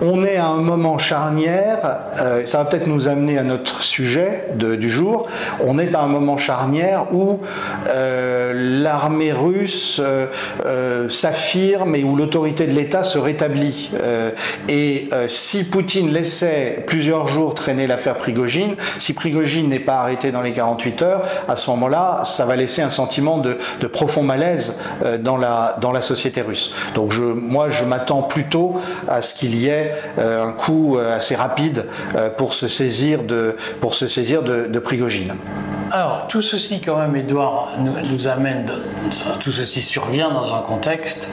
on 0.00 0.24
est 0.24 0.36
à 0.36 0.46
un 0.46 0.62
moment 0.62 0.98
charnière, 0.98 1.78
euh, 2.20 2.46
ça 2.46 2.58
va 2.58 2.64
peut-être 2.64 2.86
nous 2.86 3.08
amener 3.08 3.38
à 3.38 3.42
notre 3.42 3.82
sujet 3.82 4.48
du 4.54 4.90
jour, 4.90 5.26
on 5.64 5.78
est 5.78 5.94
à 5.94 6.00
un 6.00 6.06
moment 6.06 6.38
charnière 6.38 7.12
où 7.12 7.40
euh, 7.88 8.80
l'armée 8.82 9.32
russe 9.32 10.00
euh, 10.00 11.08
s'affirme 11.08 11.94
et 11.94 12.04
où 12.04 12.16
l'autorité 12.16 12.66
de 12.66 12.72
l'État 12.72 13.04
se 13.04 13.18
rétablit. 13.18 13.90
et 14.68 15.08
si 15.28 15.64
Poutine 15.64 16.12
laissait 16.12 16.84
plusieurs 16.86 17.28
jours 17.28 17.54
traîner 17.54 17.86
l'affaire 17.86 18.14
Prigogine, 18.14 18.76
si 18.98 19.12
Prigogine 19.12 19.68
n'est 19.68 19.80
pas 19.80 19.96
arrêté 19.96 20.30
dans 20.30 20.42
les 20.42 20.52
48 20.52 21.02
heures, 21.02 21.22
à 21.48 21.56
ce 21.56 21.70
moment-là, 21.70 22.22
ça 22.24 22.44
va 22.44 22.56
laisser 22.56 22.82
un 22.82 22.90
sentiment 22.90 23.38
de, 23.38 23.58
profond 23.86 24.22
malaise 24.22 24.80
dans, 25.20 25.36
la, 25.36 25.71
dans 25.80 25.92
la 25.92 26.02
société 26.02 26.42
russe. 26.42 26.74
Donc 26.94 27.14
moi, 27.16 27.70
je 27.70 27.84
m'attends 27.84 28.22
plutôt 28.22 28.80
à 29.08 29.22
ce 29.22 29.34
qu'il 29.34 29.56
y 29.56 29.68
ait 29.68 29.94
euh, 30.18 30.46
un 30.46 30.52
coup 30.52 30.96
euh, 30.96 31.16
assez 31.16 31.34
rapide 31.34 31.86
euh, 32.14 32.30
pour 32.30 32.54
se 32.54 32.68
saisir 32.68 33.22
de, 33.24 33.56
pour 33.80 33.94
se 33.94 34.08
saisir 34.08 34.42
de, 34.42 34.78
Prigogine. 34.82 35.34
Alors, 35.92 36.26
tout 36.28 36.42
ceci, 36.42 36.80
quand 36.80 36.96
même, 36.96 37.14
Edouard, 37.14 37.70
nous, 37.78 38.26
amène, 38.26 38.66
tout 39.38 39.52
ceci 39.52 39.80
survient 39.80 40.28
dans 40.28 40.56
un 40.56 40.60
contexte 40.60 41.30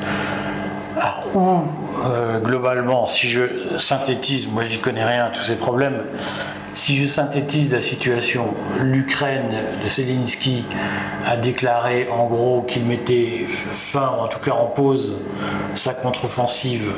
où, 1.33 1.61
globalement, 2.43 3.07
si 3.07 3.27
je 3.27 3.43
synthétise, 3.79 4.47
moi 4.47 4.61
j'y 4.61 4.77
connais 4.77 5.03
rien 5.03 5.25
à 5.25 5.29
tous 5.29 5.41
ces 5.41 5.55
problèmes, 5.55 6.03
si 6.73 6.97
je 6.97 7.05
synthétise 7.05 7.71
la 7.71 7.79
situation, 7.79 8.53
l'Ukraine, 8.79 9.51
le 9.83 9.89
Zelensky 9.89 10.65
a 11.25 11.37
déclaré 11.37 12.07
en 12.11 12.27
gros 12.27 12.61
qu'il 12.61 12.85
mettait 12.85 13.45
fin, 13.47 14.11
ou 14.17 14.21
en 14.21 14.27
tout 14.27 14.39
cas 14.39 14.51
en 14.51 14.67
pause, 14.67 15.19
sa 15.73 15.93
contre-offensive 15.93 16.91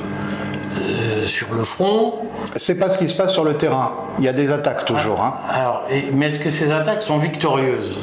euh, 0.82 1.28
sur 1.28 1.54
le 1.54 1.64
front. 1.64 2.14
C'est 2.56 2.76
pas 2.76 2.90
ce 2.90 2.98
qui 2.98 3.10
se 3.10 3.16
passe 3.16 3.34
sur 3.34 3.44
le 3.44 3.56
terrain. 3.56 3.94
Il 4.20 4.26
y 4.26 4.28
a 4.28 4.34
des 4.34 4.52
attaques 4.52 4.86
toujours. 4.86 5.22
Hein. 5.22 5.36
Alors, 5.50 5.84
mais 6.14 6.28
est-ce 6.28 6.40
que 6.40 6.50
ces 6.50 6.72
attaques 6.72 7.02
sont 7.02 7.18
victorieuses? 7.18 7.98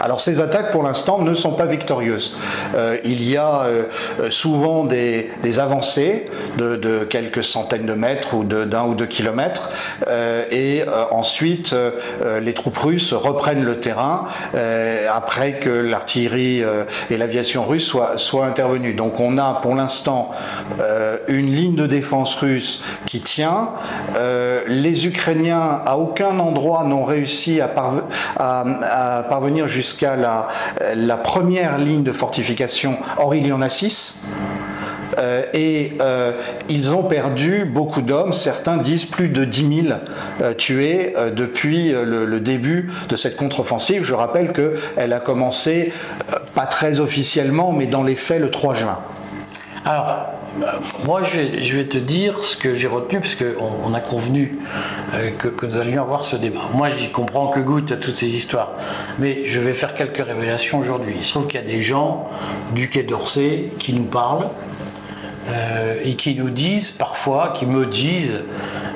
Alors 0.00 0.20
ces 0.20 0.40
attaques 0.40 0.72
pour 0.72 0.82
l'instant 0.82 1.20
ne 1.20 1.34
sont 1.34 1.52
pas 1.52 1.66
victorieuses. 1.66 2.36
Euh, 2.74 2.96
il 3.04 3.28
y 3.28 3.36
a 3.36 3.62
euh, 3.62 3.84
souvent 4.30 4.84
des, 4.84 5.30
avancées 5.58 6.26
de, 6.56 7.04
quelques 7.04 7.44
centaines 7.44 7.86
de 7.86 7.94
mètres 7.94 8.34
ou 8.34 8.44
d'un 8.44 8.84
ou 8.84 8.94
deux 8.94 9.06
kilomètres 9.06 9.70
et 10.50 10.84
ensuite 11.10 11.74
les 12.40 12.54
troupes 12.54 12.78
russes 12.78 13.12
reprennent 13.12 13.64
le 13.64 13.80
terrain 13.80 14.26
après 15.12 15.54
que 15.54 15.70
l'artillerie 15.70 16.62
et 17.10 17.16
l'aviation 17.16 17.64
russe 17.64 17.94
soient, 18.16 18.46
intervenues. 18.46 18.94
Donc 18.94 19.20
on 19.20 19.38
a 19.38 19.54
pour 19.62 19.74
l'instant 19.74 20.30
une 21.28 21.50
ligne 21.50 21.74
de 21.74 21.86
défense 21.86 22.34
russe 22.36 22.84
qui 23.06 23.20
tient. 23.20 23.70
Euh, 24.16 24.62
les 24.66 25.06
Ukrainiens, 25.06 25.80
à 25.84 25.96
aucun 25.96 26.38
endroit, 26.38 26.84
n'ont 26.84 27.04
réussi 27.04 27.60
à, 27.60 27.68
parvenir 29.28 29.68
jusqu'à 29.68 29.87
la, 30.02 31.16
première 31.16 31.78
ligne 31.78 32.02
de 32.02 32.12
fortification. 32.12 32.98
Or, 33.18 33.34
il 33.34 33.46
y 33.46 33.52
en 33.52 33.62
a 33.62 33.68
six. 33.68 34.22
Euh, 35.18 35.42
et 35.52 35.94
euh, 36.00 36.32
ils 36.68 36.94
ont 36.94 37.02
perdu 37.02 37.64
beaucoup 37.64 38.02
d'hommes, 38.02 38.32
certains 38.32 38.76
disent 38.76 39.06
plus 39.06 39.28
de 39.28 39.44
10 39.44 39.84
000 40.40 40.54
tués 40.56 41.14
depuis 41.34 41.90
le, 41.90 42.24
le, 42.24 42.40
début 42.40 42.92
de 43.08 43.16
cette 43.16 43.36
contre-offensive. 43.36 44.04
Je 44.04 44.14
rappelle 44.14 44.52
qu'elle 44.52 45.12
a 45.12 45.18
commencé, 45.18 45.92
pas 46.54 46.66
très 46.66 47.00
officiellement, 47.00 47.72
mais 47.72 47.86
dans 47.86 48.04
les 48.04 48.14
faits 48.14 48.40
le 48.40 48.50
3 48.50 48.74
juin. 48.74 48.98
Alors, 49.84 50.37
moi, 51.04 51.22
je 51.22 51.76
vais, 51.76 51.84
te 51.84 51.98
dire 51.98 52.42
ce 52.44 52.56
que 52.56 52.72
j'ai 52.72 52.86
retenu, 52.86 53.20
parce 53.20 53.34
qu'on 53.34 53.70
on 53.84 53.94
a 53.94 54.00
convenu 54.00 54.58
euh, 55.14 55.30
que, 55.30 55.66
nous 55.66 55.78
allions 55.78 56.02
avoir 56.02 56.24
ce 56.24 56.36
débat. 56.36 56.70
Moi, 56.74 56.90
j'y 56.90 57.10
comprends 57.10 57.48
que 57.48 57.60
goutte 57.60 57.92
à 57.92 57.96
toutes 57.96 58.16
ces 58.16 58.28
histoires. 58.28 58.72
Mais 59.18 59.44
je 59.44 59.60
vais 59.60 59.74
faire 59.74 59.94
quelques 59.94 60.24
révélations 60.24 60.78
aujourd'hui. 60.78 61.14
Il 61.16 61.24
se 61.24 61.30
trouve 61.30 61.46
qu'il 61.46 61.60
y 61.60 61.62
a 61.62 61.66
des 61.66 61.82
gens 61.82 62.28
du 62.74 62.88
Quai 62.88 63.02
d'Orsay 63.02 63.72
qui 63.78 63.92
nous 63.92 64.04
parlent 64.04 64.48
euh, 65.48 65.96
et 66.04 66.14
qui 66.14 66.34
nous 66.34 66.50
disent 66.50 66.90
parfois, 66.90 67.52
qui 67.54 67.66
me 67.66 67.86
disent, 67.86 68.44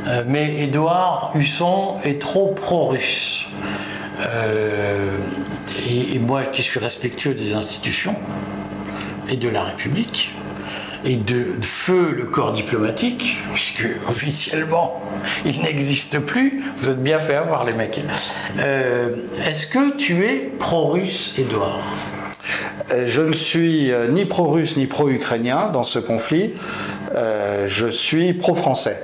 euh, 0.07 0.25
mais 0.27 0.62
Édouard 0.62 1.33
Husson 1.35 1.98
est 2.05 2.20
trop 2.20 2.48
pro-russe. 2.48 3.46
et 5.88 6.18
moi 6.18 6.44
qui 6.44 6.62
suis 6.62 6.79
respectueux 6.79 7.35
des 7.35 7.55
institutions 7.55 8.16
et 9.29 9.37
de 9.37 9.48
la 9.48 9.62
République, 9.62 10.33
et 11.04 11.16
de, 11.16 11.44
feu 11.62 12.14
le 12.16 12.24
corps 12.24 12.52
diplomatique, 12.52 13.38
puisque 13.52 13.88
officiellement 14.08 15.02
il 15.44 15.62
n'existe 15.62 16.18
plus. 16.18 16.62
Vous 16.76 16.90
êtes 16.90 17.02
bien 17.02 17.18
fait 17.18 17.34
avoir 17.34 17.64
les 17.64 17.72
mecs. 17.72 18.00
Euh, 18.58 19.16
est-ce 19.46 19.66
que 19.66 19.96
tu 19.96 20.26
es 20.26 20.50
pro-russe, 20.58 21.34
Edouard 21.38 21.84
euh, 22.92 23.04
je 23.06 23.22
ne 23.22 23.32
suis 23.32 23.92
euh, 23.92 24.08
ni 24.08 24.24
pro-russe 24.24 24.76
ni 24.76 24.86
pro-ukrainien 24.86 25.68
dans 25.72 25.84
ce 25.84 26.00
conflit. 26.00 26.54
je 27.14 27.88
suis 27.90 28.32
pro-français. 28.32 29.00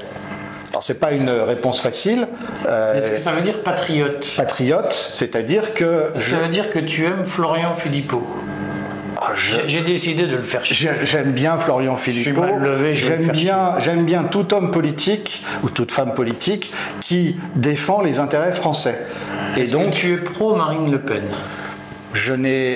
Alors 0.70 0.82
c'est 0.82 0.98
pas 0.98 1.12
une 1.12 1.30
réponse 1.30 1.80
facile. 1.80 2.26
Est-ce 2.66 3.10
que 3.10 3.16
ça 3.16 3.32
veut 3.32 3.42
dire 3.42 3.62
patriote? 3.62 4.34
Patriote, 4.36 4.92
c'est-à-dire 5.12 5.74
que. 5.74 6.12
Est-ce 6.14 6.24
que 6.24 6.30
ça 6.32 6.38
veut 6.38 6.48
dire 6.48 6.70
que 6.70 6.78
tu 6.78 7.04
aimes 7.04 7.24
Florian 7.24 7.74
Philippot 7.74 8.26
j'ai 9.34 9.80
décidé 9.82 10.26
de 10.26 10.36
le 10.36 10.42
faire. 10.42 10.62
J'aime 10.64 11.32
bien 11.32 11.56
Florian 11.58 11.96
Philippot. 11.96 12.44
J'aime 12.92 13.28
bien, 13.28 13.74
j'aime 13.78 14.04
bien 14.04 14.24
tout 14.24 14.54
homme 14.54 14.70
politique 14.70 15.44
ou 15.62 15.70
toute 15.70 15.92
femme 15.92 16.14
politique 16.14 16.72
qui 17.00 17.36
défend 17.54 18.02
les 18.02 18.18
intérêts 18.18 18.52
français. 18.52 19.06
Et 19.56 19.66
donc, 19.66 19.92
tu 19.92 20.14
es 20.14 20.16
pro 20.18 20.56
Marine 20.56 20.90
Le 20.90 21.00
Pen? 21.00 21.24
Je, 22.14 22.34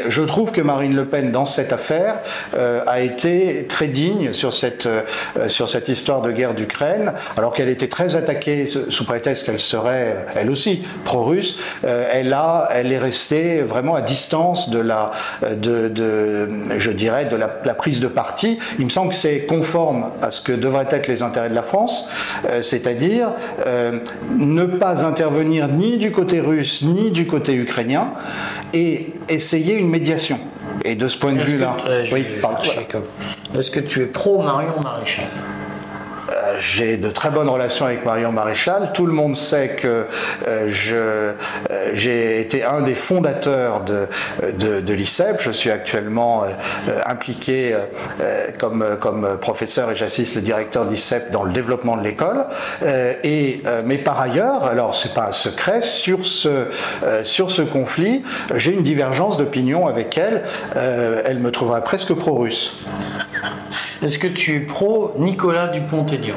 je 0.09 0.23
trouve 0.23 0.53
que 0.53 0.61
Marine 0.61 0.95
Le 0.95 1.07
Pen, 1.07 1.33
dans 1.33 1.47
cette 1.47 1.73
affaire, 1.73 2.21
euh, 2.55 2.83
a 2.87 3.01
été 3.01 3.66
très 3.68 3.88
digne 3.88 4.33
sur 4.33 4.53
cette, 4.53 4.87
euh, 4.87 5.03
sur 5.49 5.68
cette 5.68 5.88
histoire 5.88 6.23
de 6.23 6.31
guerre 6.31 6.55
d'Ukraine, 6.55 7.12
alors 7.37 7.53
qu'elle 7.53 7.68
était 7.68 7.88
très 7.88 8.16
attaquée 8.16 8.66
sous 8.66 9.05
prétexte 9.05 9.47
qu'elle 9.47 9.61
serait, 9.61 10.27
elle 10.35 10.51
aussi, 10.51 10.83
pro-russe. 11.05 11.59
Euh, 11.85 12.09
elle, 12.12 12.37
elle 12.71 12.92
est 12.92 12.99
restée 12.99 13.61
vraiment 13.62 13.95
à 13.95 14.01
distance 14.01 14.71
de 14.71 14.79
la, 14.79 15.12
de, 15.42 15.88
de, 15.88 16.49
je 16.79 16.90
dirais, 16.90 17.27
de 17.27 17.37
la, 17.37 17.61
la 17.64 17.75
prise 17.75 18.01
de 18.01 18.09
parti. 18.09 18.59
Il 18.79 18.85
me 18.85 18.90
semble 18.90 19.11
que 19.11 19.16
c'est 19.16 19.40
conforme 19.40 20.11
à 20.21 20.31
ce 20.31 20.40
que 20.40 20.53
devraient 20.53 20.88
être 20.90 21.09
les 21.09 21.23
intérêts 21.23 21.51
de 21.51 21.55
la 21.55 21.62
France, 21.62 22.09
euh, 22.49 22.62
c'est-à-dire 22.62 23.33
euh, 23.66 24.01
ne 24.37 24.64
pas 24.64 25.05
intervenir 25.05 25.68
ni 25.68 25.97
du 25.97 26.12
côté 26.12 26.40
russe 26.40 26.83
ni 26.83 27.11
du 27.11 27.27
côté 27.27 27.55
ukrainien 27.55 28.12
et 28.72 29.14
essayer 29.28 29.74
une 29.74 29.88
médiation. 29.88 30.38
Et 30.85 30.94
de 30.94 31.08
ce 31.08 31.18
point 31.18 31.32
de 31.32 31.42
vue-là, 31.42 31.76
euh, 31.87 32.04
je 32.04 32.14
oui, 32.14 32.24
Est-ce 33.56 33.70
que 33.70 33.80
tu 33.80 34.02
es 34.02 34.06
pro 34.06 34.42
Marion 34.42 34.80
Maréchal? 34.80 35.26
J'ai 36.62 36.96
de 36.96 37.11
très 37.11 37.31
bonnes 37.31 37.48
relations 37.48 37.87
avec 37.87 38.05
Marion 38.05 38.31
Maréchal. 38.31 38.92
Tout 38.94 39.07
le 39.07 39.12
monde 39.12 39.37
sait 39.37 39.70
que 39.70 40.07
euh, 40.46 40.70
euh, 40.92 41.33
j'ai 41.92 42.40
été 42.40 42.62
un 42.62 42.83
des 42.83 42.94
fondateurs 42.94 43.83
de, 43.83 44.07
de, 44.53 44.92
l'ICEP. 44.92 45.40
Je 45.40 45.51
suis 45.51 45.72
actuellement 45.72 46.44
euh, 46.44 47.01
impliqué 47.05 47.77
comme, 48.61 48.87
professeur 49.40 49.90
et 49.90 49.96
j'assiste 49.96 50.37
le 50.37 50.40
directeur 50.40 50.85
d'ICEP 50.85 51.33
dans 51.33 51.42
le 51.42 51.53
développement 51.53 51.96
de 51.96 52.05
l'école. 52.05 52.46
Mais 52.83 53.98
par 53.98 54.20
ailleurs, 54.20 54.64
alors 54.64 54.94
c'est 54.94 55.14
pas 55.14 55.27
un 55.27 55.33
secret, 55.33 55.81
sur 55.81 56.29
ce, 56.29 57.62
conflit, 57.62 58.22
j'ai 58.55 58.72
une 58.72 58.85
divergence 58.85 59.37
d'opinion 59.37 59.88
avec 59.88 60.16
elle. 60.16 60.44
Elle 60.77 61.40
me 61.40 61.51
trouverait 61.51 61.83
presque 61.83 62.14
pro-russe. 62.14 62.87
Est-ce 64.03 64.18
que 64.18 64.29
tu 64.29 64.57
es 64.57 64.61
pro 64.61 65.12
Nicolas 65.18 65.68
Dupont-Aignan? 65.68 66.37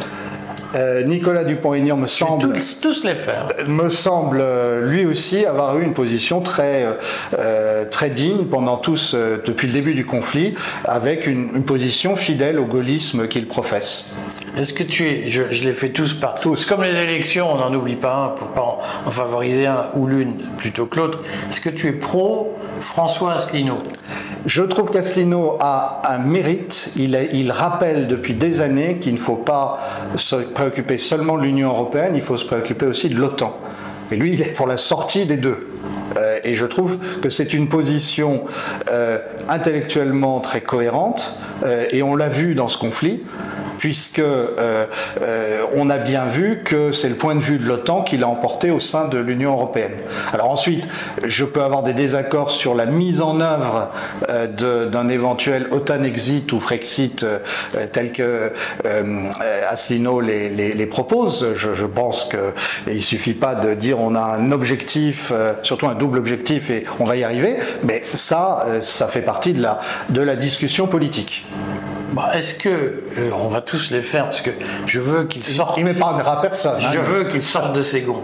Euh, 0.76 1.04
Nicolas 1.04 1.46
Dupont-Aignan 1.46 1.96
me 1.96 2.08
semble... 2.08 2.54
tous, 2.54 2.80
tous 2.82 3.04
les 3.04 3.16
faire. 3.16 3.48
me 3.68 3.90
semble 3.90 4.40
euh, 4.42 4.86
lui 4.88 5.06
aussi 5.06 5.46
avoir 5.46 5.78
eu 5.80 5.84
une 5.84 5.94
position 5.94 6.42
très 6.42 6.84
euh, 6.84 6.92
euh, 7.40 7.86
très 7.86 8.10
digne 8.10 8.46
pendant 8.46 8.78
tous 8.78 9.14
euh, 9.14 9.42
depuis 9.46 9.68
le 9.68 9.74
début 9.74 9.94
du 9.94 10.06
conflit, 10.06 10.54
avec 10.84 11.28
une, 11.28 11.50
une 11.56 11.64
position 11.64 12.16
fidèle 12.16 12.60
au 12.60 12.66
gaullisme 12.66 13.28
qu'il 13.28 13.48
professe. 13.48 14.16
Est-ce 14.58 14.74
que 14.74 14.84
tu 14.84 15.10
es, 15.10 15.30
je, 15.30 15.44
je 15.50 15.64
les 15.64 15.74
fais 15.74 15.90
tous 15.90 16.14
par 16.14 16.34
tous, 16.34 16.66
comme 16.66 16.84
les 16.84 16.98
élections, 16.98 17.52
on 17.52 17.58
n'en 17.58 17.74
oublie 17.74 17.96
pas 17.96 18.16
un 18.16 18.28
pour 18.30 18.48
pas 18.50 18.62
en, 18.62 18.80
en 19.08 19.12
favoriser 19.12 19.68
un 19.68 19.86
ou 19.96 20.08
l'une 20.08 20.34
plutôt 20.58 20.86
que 20.86 20.98
l'autre. 20.98 21.20
Est-ce 21.50 21.62
que 21.62 21.70
tu 21.70 21.88
es 21.88 21.94
pro 21.94 22.56
François 22.80 23.34
Asselineau 23.34 23.78
Je 24.46 24.64
trouve 24.64 24.92
qu'Asselineau 24.92 25.58
a 25.60 26.02
un 26.10 26.18
mérite. 26.20 26.92
Il, 26.96 27.52
rappelle 27.52 28.08
depuis 28.08 28.34
des 28.34 28.62
années 28.62 28.98
qu'il 28.98 29.14
ne 29.14 29.20
faut 29.20 29.36
pas 29.36 29.80
se 30.16 30.36
préoccuper 30.36 30.98
seulement 30.98 31.38
de 31.38 31.44
l'Union 31.44 31.70
européenne, 31.70 32.14
il 32.16 32.22
faut 32.22 32.38
se 32.38 32.46
préoccuper 32.46 32.86
aussi 32.86 33.10
de 33.10 33.16
l'OTAN. 33.16 33.58
Et 34.12 34.16
lui, 34.16 34.34
il 34.34 34.42
est 34.42 34.54
pour 34.54 34.68
la 34.68 34.78
sortie 34.78 35.26
des 35.26 35.38
deux. 35.38 35.70
Euh, 36.18 36.40
et 36.44 36.54
je 36.54 36.66
trouve 36.66 36.98
que 37.22 37.30
c'est 37.30 37.54
une 37.54 37.68
position 37.68 38.44
euh, 38.92 39.20
intellectuellement 39.50 40.40
très 40.40 40.62
cohérente, 40.62 41.40
euh, 41.64 41.86
et 41.92 42.04
on 42.04 42.16
l'a 42.16 42.30
vu 42.30 42.56
dans 42.56 42.68
ce 42.68 42.78
conflit 42.78 43.24
puisque 43.86 44.17
euh, 44.17 44.88
euh, 45.21 45.62
on 45.76 45.91
a 45.91 46.00
bien 46.00 46.26
vu 46.26 46.63
que 46.65 46.91
c'est 46.91 47.08
le 47.08 47.13
point 47.13 47.36
de 47.36 47.39
vue 47.39 47.60
de 47.60 47.65
l'OTAN 47.65 48.02
qui 48.02 48.17
l'a 48.17 48.28
emporté 48.28 48.71
au 48.71 48.80
sein 48.80 49.08
de 49.08 49.19
l'Union 49.19 49.54
européenne. 49.54 49.93
Alors 50.34 50.50
ensuite, 50.50 50.84
je 51.24 51.45
peux 51.45 51.62
avoir 51.62 51.84
des 51.84 51.93
désaccords 51.93 52.50
sur 52.50 52.74
la 52.74 52.88
mise 52.88 53.21
en 53.21 53.39
œuvre 53.41 53.89
euh, 54.28 54.88
d'un 54.88 55.08
éventuel 55.10 55.67
OTAN 55.69 56.02
exit 56.04 56.52
ou 56.52 56.60
Frexit 56.60 57.24
tel 57.91 58.12
que 58.12 58.52
Asselineau 59.69 60.19
les, 60.19 60.88
propose. 60.88 61.54
Je, 61.56 61.86
pense 61.86 62.28
qu'il 62.28 63.04
suffit 63.04 63.36
pas 63.36 63.54
de 63.54 63.76
dire 63.76 64.00
on 64.00 64.15
a 64.15 64.21
un 64.21 64.52
objectif, 64.52 65.32
surtout 65.62 65.86
un 65.86 65.93
double 65.93 66.17
objectif 66.17 66.71
et 66.71 66.86
on 67.00 67.06
va 67.06 67.17
y 67.17 67.24
arriver, 67.24 67.58
mais 67.84 68.02
ça, 68.15 68.65
ça 68.82 69.08
fait 69.08 69.21
partie 69.21 69.54
de 69.54 69.62
la, 69.62 69.80
de 70.10 70.21
la 70.21 70.36
discussion 70.36 70.88
politique. 70.88 71.45
Bah, 72.15 72.32
Est-ce 72.34 72.56
que 72.56 72.69
euh, 72.69 73.30
on 73.38 73.49
va 73.49 73.62
tous 73.62 73.91
les 73.91 74.01
faire 74.01 74.23
parce 74.23 74.39
que 74.41 74.51
je 74.86 74.99
veux 75.01 75.25
qu'ils 75.25 75.43
sortent. 75.43 75.78
Il 75.78 75.84
m'épargnera 75.84 76.41
personne. 76.41 76.82
hein. 76.82 76.91
Je 76.93 76.99
veux 76.99 77.25
qu'ils 77.25 77.43
sortent 77.43 77.73
de 77.75 77.82
ces 77.84 78.01
gonds. 78.01 78.23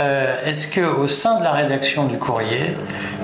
Euh, 0.00 0.36
Est-ce 0.46 0.68
que 0.68 0.80
au 0.82 1.08
sein 1.08 1.38
de 1.40 1.44
la 1.44 1.50
rédaction 1.52 2.06
du 2.06 2.16
courrier, 2.18 2.74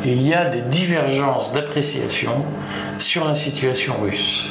il 0.05 0.21
y 0.27 0.35
a 0.35 0.47
des 0.47 0.63
divergences 0.63 1.53
d'appréciation 1.53 2.45
sur 2.99 3.25
la 3.29 3.35
situation 3.35 3.95
russe? 4.03 4.47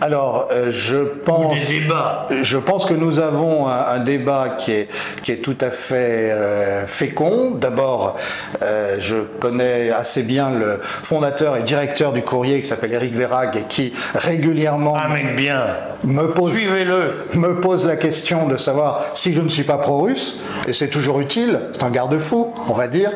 Alors, 0.00 0.48
euh, 0.52 0.70
je 0.70 0.96
pense. 0.98 1.54
Des 1.66 1.80
débats. 1.80 2.28
Je 2.42 2.58
pense 2.58 2.86
que 2.86 2.94
nous 2.94 3.18
avons 3.18 3.66
un, 3.66 3.86
un 3.94 3.98
débat 3.98 4.50
qui 4.58 4.70
est, 4.72 4.88
qui 5.24 5.32
est 5.32 5.36
tout 5.42 5.56
à 5.60 5.70
fait 5.70 6.30
euh, 6.30 6.86
fécond. 6.86 7.50
D'abord, 7.50 8.16
euh, 8.62 8.96
je 9.00 9.16
connais 9.40 9.90
assez 9.90 10.22
bien 10.22 10.50
le 10.50 10.78
fondateur 10.82 11.56
et 11.56 11.62
directeur 11.62 12.12
du 12.12 12.22
courrier 12.22 12.60
qui 12.60 12.68
s'appelle 12.68 12.92
Eric 12.92 13.12
Verrag 13.14 13.56
et 13.56 13.62
qui 13.68 13.92
régulièrement 14.14 14.96
Un 14.96 15.08
mec 15.08 15.34
bien. 15.34 15.66
me 16.04 16.28
pose, 16.28 16.52
Suivez-le. 16.52 17.26
me 17.34 17.60
pose 17.60 17.84
la 17.86 17.96
question 17.96 18.46
de 18.46 18.56
savoir 18.56 19.04
si 19.14 19.34
je 19.34 19.40
ne 19.40 19.48
suis 19.48 19.64
pas 19.64 19.78
pro-russe, 19.78 20.38
et 20.68 20.72
c'est 20.72 20.88
toujours 20.88 21.18
utile, 21.20 21.58
c'est 21.72 21.82
un 21.82 21.90
garde-fou, 21.90 22.52
on 22.68 22.74
va 22.74 22.86
dire. 22.86 23.10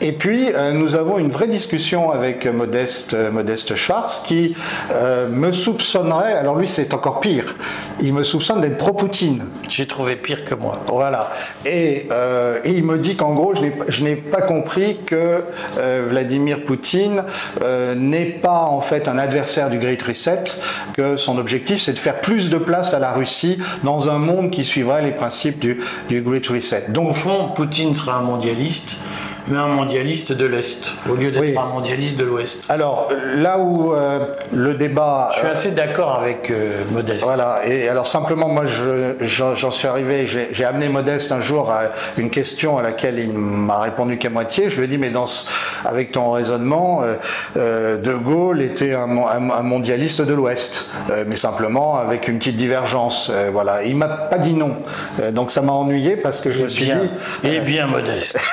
Et 0.00 0.12
puis, 0.12 0.48
nous 0.72 0.96
avons 0.96 1.18
une 1.18 1.30
vraie 1.30 1.46
discussion 1.46 2.10
avec 2.10 2.46
Modeste, 2.46 3.14
Modeste 3.32 3.76
Schwartz 3.76 4.24
qui 4.26 4.56
me 5.30 5.52
soupçonnerait, 5.52 6.23
alors 6.32 6.56
lui 6.56 6.68
c'est 6.68 6.94
encore 6.94 7.20
pire, 7.20 7.54
il 8.00 8.12
me 8.12 8.22
soupçonne 8.22 8.60
d'être 8.60 8.78
pro-Poutine. 8.78 9.44
J'ai 9.68 9.86
trouvé 9.86 10.16
pire 10.16 10.44
que 10.44 10.54
moi. 10.54 10.80
Voilà. 10.88 11.30
Et, 11.64 12.08
euh, 12.12 12.58
et 12.64 12.70
il 12.70 12.84
me 12.84 12.98
dit 12.98 13.16
qu'en 13.16 13.34
gros, 13.34 13.54
je 13.88 14.04
n'ai- 14.04 14.16
pas 14.16 14.42
compris 14.42 14.98
que 15.06 15.42
euh, 15.78 16.06
Vladimir 16.08 16.64
Poutine 16.64 17.24
euh, 17.62 17.94
n'est 17.94 18.24
pas 18.26 18.62
en 18.62 18.80
fait 18.80 19.06
un 19.08 19.18
adversaire 19.18 19.70
du 19.70 19.78
Great 19.78 20.02
Reset, 20.02 20.44
que 20.94 21.16
son 21.16 21.38
objectif 21.38 21.82
c'est 21.82 21.92
de 21.92 21.98
faire 21.98 22.20
plus 22.20 22.50
de 22.50 22.58
place 22.58 22.94
à 22.94 22.98
la 22.98 23.12
Russie 23.12 23.58
dans 23.82 24.08
un 24.08 24.18
monde 24.18 24.50
qui 24.50 24.64
suivrait 24.64 25.02
les 25.02 25.12
principes 25.12 25.58
du, 25.58 25.80
du 26.08 26.22
Great 26.22 26.46
Reset. 26.46 26.84
Au 26.88 26.92
Donc, 26.92 27.12
fond, 27.14 27.48
Poutine 27.54 27.94
sera 27.94 28.16
un 28.18 28.22
mondialiste, 28.22 28.98
mais 29.48 29.58
un 29.58 29.66
mondialiste 29.68 30.32
de 30.32 30.46
l'Est, 30.46 30.92
au 31.08 31.14
lieu 31.14 31.30
d'être 31.30 31.40
Oui. 31.42 31.54
un 31.58 31.66
mondialiste 31.66 32.18
de 32.18 32.24
l'Ouest. 32.24 32.64
alors 32.70 33.08
là 33.36 33.58
où 33.58 33.92
euh, 33.94 34.20
le 34.52 34.74
débat. 34.74 35.28
Je 35.34 35.38
suis 35.40 35.48
assez 35.48 35.70
d'accord 35.72 36.18
avec 36.20 36.50
euh, 36.50 36.82
Modeste. 36.90 37.24
Voilà, 37.24 37.60
et 37.66 37.88
alors 37.88 38.06
simplement, 38.06 38.48
moi 38.48 38.64
je- 38.66 39.14
j'en 39.20 39.70
suis 39.70 39.86
arrivé, 39.88 40.26
j'ai 40.26 40.64
amené 40.64 40.88
Modeste 40.88 41.30
un 41.32 41.40
jour 41.40 41.70
à 41.70 41.84
une 42.16 42.30
question 42.30 42.78
à 42.78 42.82
laquelle 42.82 43.18
il 43.18 43.32
m'a 43.32 43.80
répondu 43.80 44.16
qu'à 44.18 44.30
moitié. 44.30 44.70
Je 44.70 44.76
lui 44.78 44.84
ai 44.84 44.88
dit, 44.88 44.98
mais 44.98 45.10
dans 45.10 45.26
ce- 45.26 45.46
avec 45.84 46.12
ton 46.12 46.30
raisonnement, 46.30 47.02
euh, 47.56 47.96
De 47.98 48.14
Gaulle 48.14 48.62
était 48.62 48.94
un, 48.94 49.06
mon- 49.06 49.26
un- 49.28 49.50
un 49.50 49.62
mondialiste 49.62 50.22
de 50.22 50.32
l'Ouest, 50.32 50.90
mais 51.26 51.36
simplement 51.36 51.96
avec 51.96 52.28
une 52.28 52.38
petite 52.38 52.56
divergence. 52.56 53.30
Voilà, 53.52 53.82
il 53.82 53.96
m'a 53.96 54.08
pas 54.08 54.38
dit 54.38 54.54
non. 54.54 54.72
Donc 55.32 55.50
ça 55.50 55.60
m'a 55.62 55.72
ennuyé 55.72 56.16
parce 56.16 56.40
que 56.40 56.50
je 56.50 56.62
me 56.62 56.68
suis 56.68 56.84
bien, 56.86 57.00
dit. 57.42 57.48
et 57.48 57.60
bien 57.60 57.86
modeste. 57.86 58.38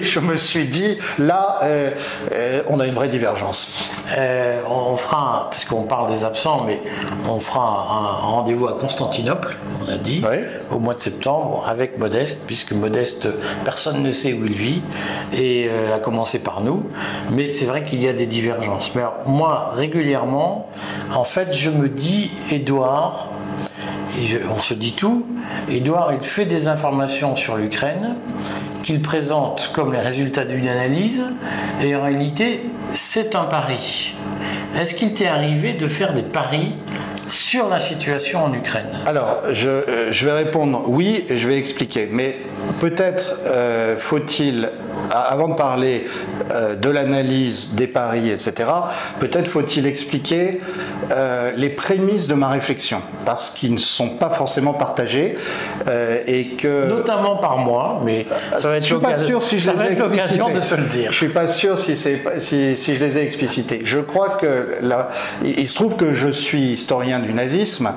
je 0.00 0.20
me 0.20 0.36
suis 0.36 0.66
dit, 0.66 0.98
là, 1.18 1.58
euh, 1.62 1.90
euh, 2.32 2.62
on 2.68 2.80
a 2.80 2.86
une 2.86 2.94
vraie 2.94 3.08
divergence. 3.08 3.90
Euh, 4.16 4.60
on 4.68 4.96
fera, 4.96 5.48
puisqu'on 5.50 5.82
parle 5.84 6.08
des 6.08 6.24
absents, 6.24 6.62
mais 6.66 6.80
on 7.28 7.38
fera 7.38 7.62
un, 7.62 8.24
un 8.24 8.26
rendez-vous 8.30 8.68
à 8.68 8.74
Constantinople, 8.78 9.56
on 9.86 9.92
a 9.92 9.96
dit, 9.96 10.22
Oui. 10.28 10.38
au 10.70 10.78
mois 10.78 10.94
de 10.94 11.00
septembre, 11.00 11.64
avec 11.68 11.98
Modeste, 11.98 12.44
puisque 12.46 12.72
Modeste, 12.72 13.28
personne 13.64 14.02
ne 14.02 14.10
sait 14.10 14.32
où 14.32 14.44
il 14.46 14.52
vit, 14.52 14.82
et 15.32 15.68
à 15.94 15.98
commencer 15.98 16.38
par 16.42 16.60
nous. 16.60 16.88
Mais 17.30 17.50
c'est 17.50 17.66
vrai 17.66 17.82
qu'il 17.82 18.00
y 18.02 18.08
a 18.08 18.12
des 18.12 18.26
divergences. 18.26 18.94
Mais 18.94 19.02
alors, 19.02 19.14
moi, 19.26 19.72
régulièrement, 19.74 20.68
en 21.14 21.24
fait, 21.24 21.52
je 21.54 21.70
me 21.70 21.88
dis, 21.88 22.30
Édouard, 22.50 23.28
et 24.20 24.24
je- 24.24 24.38
on 24.54 24.58
se 24.60 24.74
dit 24.74 24.92
tout. 24.92 25.24
Édouard, 25.70 26.12
il 26.12 26.22
fait 26.22 26.44
des 26.44 26.68
informations 26.68 27.34
sur 27.34 27.56
l'Ukraine 27.56 28.16
qu'il 28.82 29.00
présente 29.00 29.70
comme 29.72 29.92
les 29.92 30.00
résultats 30.00 30.44
d'une 30.44 30.68
analyse, 30.68 31.22
et 31.82 31.94
en 31.94 32.02
réalité, 32.02 32.62
c'est 32.92 33.34
un 33.34 33.44
pari. 33.44 34.14
Est-ce 34.78 34.94
qu'il 34.94 35.14
t'est 35.14 35.26
arrivé 35.26 35.74
de 35.74 35.86
faire 35.86 36.12
des 36.14 36.22
paris 36.22 36.74
sur 37.28 37.68
la 37.68 37.78
situation 37.78 38.44
en 38.44 38.52
Ukraine? 38.52 38.90
Alors, 39.06 39.42
je, 39.52 39.68
euh, 39.68 40.12
je 40.12 40.26
vais 40.26 40.32
répondre 40.32 40.84
oui 40.86 41.24
et 41.28 41.38
je 41.38 41.48
vais 41.48 41.58
expliquer. 41.58 42.08
Mais 42.10 42.38
peut-être 42.80 43.36
euh, 43.46 43.96
faut-il 43.96 44.70
avant 45.12 45.48
de 45.48 45.54
parler 45.54 46.06
euh, 46.50 46.74
de 46.74 46.90
l'analyse 46.90 47.74
des 47.74 47.86
paris, 47.86 48.30
etc., 48.30 48.68
peut-être 49.20 49.48
faut-il 49.48 49.86
expliquer 49.86 50.60
euh, 51.10 51.52
les 51.56 51.68
prémices 51.68 52.26
de 52.28 52.34
ma 52.34 52.48
réflexion, 52.48 53.02
parce 53.24 53.50
qu'ils 53.50 53.74
ne 53.74 53.78
sont 53.78 54.10
pas 54.10 54.30
forcément 54.30 54.72
partagés 54.74 55.34
et 56.26 56.48
que... 56.58 56.86
Notamment 56.88 57.36
par 57.36 57.58
moi, 57.58 58.00
mais 58.04 58.26
ça 58.56 58.68
va 58.68 58.76
être 58.76 58.82
je 58.82 58.94
suis 58.94 59.04
pas 59.04 59.18
sûr 59.18 59.42
si 59.42 59.58
je 59.58 59.70
les 59.70 59.82
ai 59.82 59.94
l'occasion 59.94 60.48
de 60.48 60.60
se 60.60 60.74
le 60.74 60.84
dire. 60.84 61.10
Je 61.10 61.16
suis 61.16 61.28
pas 61.28 61.48
sûr 61.48 61.78
si, 61.78 61.96
si, 61.96 62.76
si 62.76 62.94
je 62.94 63.04
les 63.04 63.18
ai 63.18 63.22
explicités. 63.22 63.82
Je 63.84 63.98
crois 63.98 64.30
que 64.30 64.78
là, 64.80 65.10
il 65.44 65.66
se 65.68 65.74
trouve 65.74 65.96
que 65.96 66.12
je 66.12 66.28
suis 66.28 66.72
historien 66.72 67.18
du 67.18 67.32
nazisme 67.34 67.92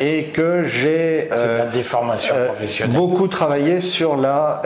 et 0.00 0.24
que 0.32 0.64
j'ai 0.64 1.28
la 1.30 1.66
déformation 1.66 2.34
professionnelle. 2.46 2.96
beaucoup 2.96 3.28
travaillé 3.28 3.80
sur 3.80 4.16
la 4.16 4.62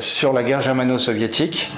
sur 0.00 0.32
la 0.32 0.41
guerre 0.42 0.60
germano-soviétique 0.60 1.72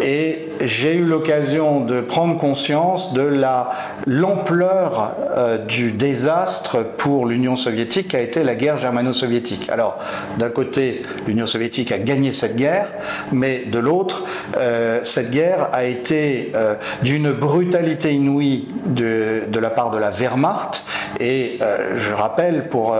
et 0.00 0.46
j'ai 0.60 0.94
eu 0.94 1.04
l'occasion 1.04 1.80
de 1.80 2.00
prendre 2.00 2.36
conscience 2.38 3.12
de 3.12 3.22
la 3.22 3.70
l'ampleur 4.06 5.12
euh, 5.36 5.58
du 5.58 5.92
désastre 5.92 6.82
pour 6.82 7.26
l'Union 7.26 7.56
soviétique 7.56 8.08
qui 8.08 8.16
a 8.16 8.20
été 8.20 8.42
la 8.42 8.54
guerre 8.54 8.78
germano-soviétique. 8.78 9.68
Alors, 9.70 9.98
d'un 10.38 10.50
côté, 10.50 11.02
l'Union 11.26 11.46
soviétique 11.46 11.92
a 11.92 11.98
gagné 11.98 12.32
cette 12.32 12.56
guerre, 12.56 12.88
mais 13.32 13.64
de 13.66 13.78
l'autre, 13.78 14.24
euh, 14.56 15.00
cette 15.04 15.30
guerre 15.30 15.68
a 15.72 15.84
été 15.84 16.52
euh, 16.54 16.74
d'une 17.02 17.32
brutalité 17.32 18.12
inouïe 18.12 18.68
de, 18.86 19.42
la 19.60 19.70
part 19.70 19.90
de 19.90 19.98
la 19.98 20.10
Wehrmacht. 20.10 20.84
Et 21.20 21.58
je 21.96 22.12
rappelle 22.14 22.68
pour 22.68 22.96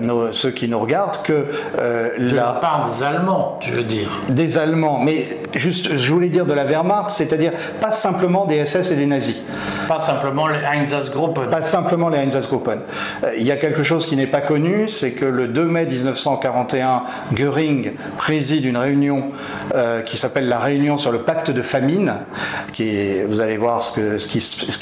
nos, 0.00 0.32
ceux 0.32 0.50
qui 0.50 0.68
nous 0.68 0.78
regardent 0.78 1.22
que 1.22 1.46
de 2.18 2.34
la, 2.34 2.44
la 2.44 2.52
part 2.52 2.88
des 2.88 3.02
Allemands, 3.02 3.58
tu 3.60 3.70
veux 3.70 3.84
dire 3.84 4.08
Des 4.28 4.58
Allemands, 4.58 4.98
mais 4.98 5.26
juste, 5.54 5.96
je 5.96 6.12
voulais 6.12 6.28
dire 6.28 6.46
de 6.46 6.52
la 6.52 6.64
Wehrmacht, 6.64 7.10
c'est-à-dire 7.10 7.52
pas 7.80 7.90
simplement 7.90 8.46
des 8.46 8.64
SS 8.64 8.90
et 8.92 8.96
des 8.96 9.06
nazis. 9.06 9.42
Pas 9.88 9.98
simplement 9.98 10.46
les 10.48 10.58
Einsatzgruppen. 10.64 11.48
Pas 11.50 11.62
simplement 11.62 12.08
les 12.08 12.18
Einsatzgruppen. 12.18 12.80
Euh, 13.24 13.32
il 13.38 13.46
y 13.46 13.52
a 13.52 13.56
quelque 13.56 13.82
chose 13.82 14.06
qui 14.06 14.16
n'est 14.16 14.26
pas 14.26 14.40
connu, 14.40 14.88
c'est 14.88 15.12
que 15.12 15.24
le 15.24 15.48
2 15.48 15.64
mai 15.64 15.86
1941, 15.86 17.02
Göring 17.32 17.92
préside 18.16 18.64
une 18.64 18.76
réunion 18.76 19.30
euh, 19.74 20.02
qui 20.02 20.16
s'appelle 20.16 20.48
la 20.48 20.58
réunion 20.58 20.98
sur 20.98 21.12
le 21.12 21.18
pacte 21.18 21.50
de 21.50 21.62
famine, 21.62 22.14
qui 22.72 23.22
vous 23.22 23.40
allez 23.40 23.56
voir 23.56 23.82
ce, 23.82 24.26
qui, 24.26 24.38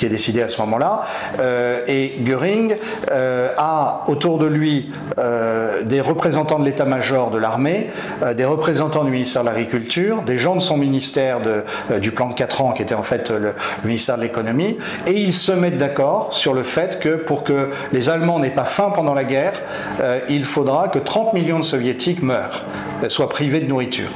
est 0.07 0.09
décidé 0.09 0.43
à 0.43 0.49
ce 0.49 0.61
moment-là. 0.63 1.03
Euh, 1.41 1.85
et 1.87 2.15
Göring 2.25 2.77
a 3.57 4.05
autour 4.07 4.39
de 4.39 4.47
lui 4.47 4.91
des 5.85 6.01
représentants 6.01 6.59
de 6.59 6.65
l'état-major 6.65 7.31
de 7.31 7.39
l'armée, 7.39 7.91
des 8.35 8.45
représentants 8.45 9.05
du 9.05 9.11
ministère 9.11 9.43
de 9.43 9.49
l'Agriculture, 9.49 10.23
des 10.23 10.39
gens 10.39 10.57
de 10.57 10.61
son 10.61 10.77
ministère 10.77 11.39
du 12.01 12.11
plan 12.11 12.29
de 12.29 12.35
4 12.35 12.61
ans, 12.63 12.73
qui 12.73 12.83
était 12.83 12.95
en 12.95 13.03
fait 13.03 13.31
le 13.31 13.55
ministère 13.85 14.17
de 14.17 14.23
l'économie, 14.23 14.79
et 15.07 15.21
ils 15.21 15.33
se 15.33 15.53
mettent 15.53 15.79
d'accord 15.79 16.29
sur 16.33 16.55
le 16.55 16.63
fait 16.63 16.99
que 17.01 17.11
pour 17.11 17.45
que 17.45 17.71
les 17.93 18.09
Allemands 18.09 18.39
n'aient 18.39 18.51
pas 18.51 18.65
faim 18.65 18.93
pendant 18.95 19.15
la 19.15 19.25
guerre, 19.25 19.61
euh, 20.01 20.21
il 20.29 20.45
faudra 20.45 20.89
que 20.89 20.99
30 20.99 21.35
millions 21.35 21.59
de 21.59 21.65
Soviétiques 21.65 22.23
meurent, 22.23 22.65
euh, 23.03 23.09
soient 23.09 23.29
privés 23.29 23.61
de 23.61 23.69
nourriture. 23.69 24.11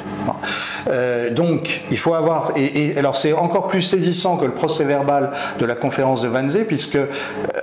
Euh, 0.89 1.31
donc, 1.31 1.83
il 1.91 1.99
faut 1.99 2.15
avoir. 2.15 2.53
Alors, 2.97 3.17
c'est 3.17 3.33
encore 3.33 3.69
plus 3.69 3.83
saisissant 3.83 4.37
que 4.37 4.45
le 4.45 4.53
procès 4.53 4.85
verbal 4.85 5.33
de 5.59 5.67
la 5.67 5.75
conférence 5.75 6.23
de 6.23 6.29
Wannsee, 6.29 6.65
puisque 6.67 6.99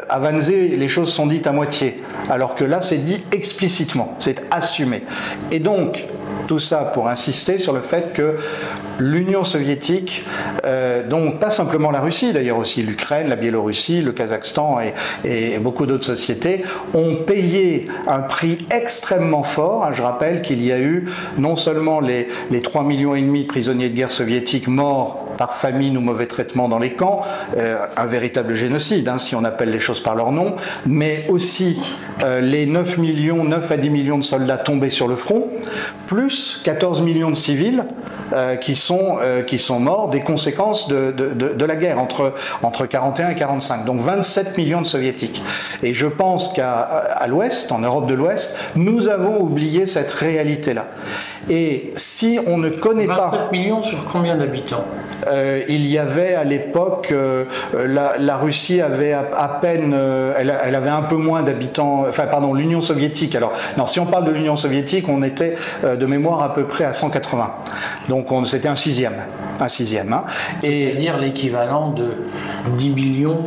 à 0.10 0.19
Wannsee, 0.19 0.75
les 0.78 0.88
choses 0.88 1.12
sont 1.12 1.28
dites 1.28 1.47
à 1.47 1.51
moitié, 1.51 2.01
alors 2.30 2.56
que 2.56 2.63
là, 2.63 2.82
c'est 2.82 2.97
dit 2.97 3.23
explicitement, 3.32 4.15
c'est 4.19 4.45
assumé. 4.51 5.04
Et 5.51 5.60
donc, 5.60 6.06
tout 6.47 6.60
ça 6.60 6.78
pour 6.93 7.08
insister 7.08 7.60
sur 7.60 7.73
le 7.73 7.82
fait 7.82 8.13
que 8.13 8.38
l'Union 9.00 9.44
soviétique, 9.44 10.24
euh, 10.66 11.08
donc 11.08 11.40
pas 11.40 11.52
simplement 11.52 11.92
la 11.92 12.02
Russie, 12.02 12.34
d'ailleurs 12.34 12.58
aussi 12.58 12.84
l'Ukraine, 12.84 13.28
la 13.28 13.36
Biélorussie, 13.36 14.02
le 14.02 14.12
Kazakhstan 14.12 14.80
et, 15.24 15.58
beaucoup 15.60 15.86
d'autres 15.86 16.06
sociétés, 16.06 16.64
ont 16.94 17.16
payé 17.16 17.88
un 18.08 18.20
prix 18.20 18.58
extrêmement 18.72 19.44
fort. 19.44 19.94
Je 19.94 20.02
rappelle 20.02 20.42
qu'il 20.42 20.64
y 20.64 20.72
a 20.72 20.80
eu 20.80 21.06
non 21.38 21.56
seulement 21.56 22.00
les, 22.00 22.28
les 22.52 22.62
3 22.62 22.84
millions 22.84 23.16
de 23.16 23.44
prisonniers 23.44 23.90
de 23.90 23.96
guerre 23.96 24.12
soviétiques 24.12 24.68
morts 24.68 25.26
par 25.38 25.54
famine 25.54 25.98
ou 25.98 26.02
mauvais 26.02 26.28
traitement 26.28 26.70
dans 26.70 26.80
les 26.80 26.94
camps, 26.94 27.22
euh, 27.58 27.86
un 27.98 28.06
véritable 28.06 28.56
génocide, 28.56 29.08
hein, 29.08 29.18
si 29.18 29.36
on 29.36 29.44
appelle 29.44 29.70
les 29.70 29.80
choses 29.80 30.00
par 30.00 30.16
leur 30.16 30.32
nom, 30.32 30.56
mais 30.86 31.26
aussi 31.30 31.82
euh, 32.24 32.40
les 32.40 32.66
9 32.66 32.98
millions, 32.98 33.44
9 33.44 33.72
à 33.72 33.78
10 33.78 33.90
millions 33.90 34.18
de 34.18 34.24
soldats 34.24 34.58
tombés 34.58 34.90
sur 34.90 35.08
le 35.08 35.16
front, 35.16 35.50
plus 36.08 36.62
14 36.64 37.02
millions 37.02 37.30
de 37.30 37.36
civils 37.36 37.86
qui, 38.62 38.76
sont, 38.76 38.85
euh, 38.91 39.43
qui 39.43 39.60
sont 39.60 39.80
morts 39.80 40.10
des 40.10 40.21
conséquences 40.21 40.88
de, 40.88 41.65
la 41.65 41.76
guerre 41.76 42.00
entre, 42.00 42.34
entre 42.62 42.86
41 42.86 43.30
et 43.30 43.36
45. 43.36 43.86
Donc 43.86 44.02
27 44.02 44.58
millions 44.58 44.82
de 44.82 44.88
soviétiques. 44.88 45.41
Et 45.84 45.93
je 45.93 46.08
pense 46.08 46.54
qu'à 46.54 46.82
à, 46.82 47.28
l'ouest, 47.28 47.71
en 47.71 47.80
Europe 47.80 48.08
de 48.08 48.13
l'Ouest, 48.13 48.58
nous 48.76 49.10
avons 49.10 49.39
oublié 49.41 49.88
cette 49.88 50.12
réalité-là. 50.12 50.88
Et 51.50 51.92
si 51.96 52.40
on 52.48 52.58
ne 52.58 52.70
connaît 52.70 53.06
27 53.06 53.18
pas... 53.18 53.38
27 53.38 53.52
millions 53.52 53.84
sur 53.84 54.06
combien 54.06 54.36
d'habitants 54.36 54.86
euh, 55.28 55.64
Il 55.68 55.86
y 55.86 55.98
avait 55.98 56.34
à 56.34 56.44
l'époque, 56.44 57.10
euh, 57.12 57.46
la, 57.74 58.18
la, 58.18 58.38
Russie 58.38 58.82
avait 58.82 59.14
à, 59.14 59.26
à 59.36 59.60
peine, 59.60 59.94
euh, 59.94 60.34
elle, 60.38 60.54
elle, 60.64 60.76
avait 60.76 60.90
un 60.90 61.04
peu 61.04 61.16
moins 61.16 61.44
d'habitants, 61.44 62.06
enfin 62.08 62.26
pardon, 62.26 62.54
l'Union 62.54 62.82
soviétique. 62.82 63.36
Alors, 63.36 63.54
non, 63.78 63.86
si 63.86 64.00
on 64.00 64.06
parle 64.06 64.26
de 64.26 64.32
l'Union 64.32 64.56
soviétique, 64.56 65.08
on 65.08 65.22
était 65.24 65.56
de 65.84 66.06
mémoire 66.06 66.42
à 66.42 66.56
peu 66.56 66.64
près 66.64 66.84
à 66.84 66.94
180. 66.94 67.52
Donc 68.10 68.28
c'était 68.46 68.68
un 68.68 68.76
sixième. 68.76 69.16
Un 69.60 69.70
sixième. 69.70 70.12
Hein. 70.12 70.26
Et 70.64 70.94
dire 70.94 71.18
l'équivalent 71.18 71.92
de 71.92 72.06
10 72.78 72.89
millions, 72.91 73.41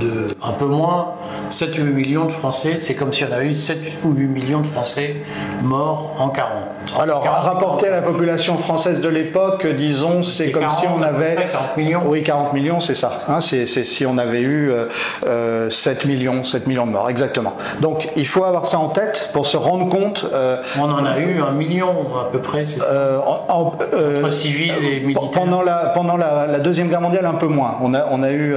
de 0.00 0.26
un 0.42 0.52
peu 0.52 0.66
moins, 0.66 1.14
7 1.50 1.78
ou 1.78 1.82
8 1.82 1.92
millions 1.92 2.24
de 2.26 2.32
Français, 2.32 2.78
c'est 2.78 2.94
comme 2.94 3.12
si 3.12 3.24
on 3.24 3.32
avait 3.32 3.46
eu 3.46 3.52
7 3.52 3.78
ou 4.04 4.12
8 4.12 4.26
millions 4.26 4.60
de 4.60 4.66
Français 4.66 5.16
morts 5.62 6.16
en 6.18 6.28
40. 6.28 6.52
Alors, 7.00 7.22
40, 7.22 7.44
rapporté 7.44 7.86
40. 7.86 7.92
à 7.92 8.00
la 8.00 8.02
population 8.02 8.58
française 8.58 9.00
de 9.00 9.08
l'époque, 9.08 9.66
disons, 9.66 10.22
c'est 10.22 10.50
comme 10.50 10.62
40, 10.62 10.78
si 10.78 10.86
on 10.88 11.02
avait. 11.02 11.36
40 11.52 11.76
millions. 11.76 12.02
Oui, 12.06 12.22
40 12.22 12.52
millions, 12.52 12.80
c'est 12.80 12.94
ça. 12.94 13.20
Hein, 13.28 13.40
c'est 13.40 13.66
si 13.66 14.06
on 14.06 14.18
avait 14.18 14.40
eu 14.40 14.70
euh, 14.70 14.86
euh, 15.26 15.70
7 15.70 16.04
millions, 16.06 16.44
7 16.44 16.66
millions 16.66 16.86
de 16.86 16.92
morts, 16.92 17.08
exactement. 17.08 17.54
Donc, 17.80 18.08
il 18.16 18.26
faut 18.26 18.44
avoir 18.44 18.66
ça 18.66 18.78
en 18.78 18.88
tête 18.88 19.30
pour 19.32 19.46
se 19.46 19.56
rendre 19.56 19.88
compte. 19.88 20.26
Euh, 20.32 20.62
on 20.78 20.90
en 20.90 21.04
a 21.04 21.18
eu 21.18 21.40
un 21.40 21.52
million 21.52 22.16
à 22.20 22.30
peu 22.30 22.40
près, 22.40 22.64
c'est 22.64 22.80
ça 22.80 23.22
en, 23.26 23.52
en, 23.52 23.66
Entre 23.66 24.30
civils 24.30 24.74
et 24.82 25.00
militaires. 25.00 25.30
Pendant 25.30 25.62
la, 25.62 25.92
pendant 25.94 26.16
la, 26.16 26.46
la, 26.46 26.58
Deuxième 26.58 26.88
Guerre 26.88 27.00
mondiale, 27.00 27.26
un 27.26 27.34
peu 27.34 27.46
moins. 27.46 27.76
On 27.82 27.94
a, 27.94 28.06
on 28.10 28.22
a 28.22 28.30
eu, 28.30 28.54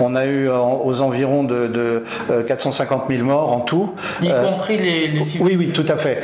on 0.00 0.14
a 0.14 0.26
eu 0.26 0.48
aux 0.48 1.00
environs 1.02 1.44
de, 1.44 1.66
de 1.66 2.02
450 2.42 3.04
000 3.08 3.24
morts 3.24 3.52
en 3.52 3.60
tout. 3.60 3.94
Y 4.22 4.28
compris 4.28 4.78
les, 4.78 5.08
les, 5.08 5.24
civils 5.24 5.46
Oui, 5.46 5.56
oui, 5.56 5.68
tout 5.72 5.86
à 5.88 5.96
fait. 5.96 6.22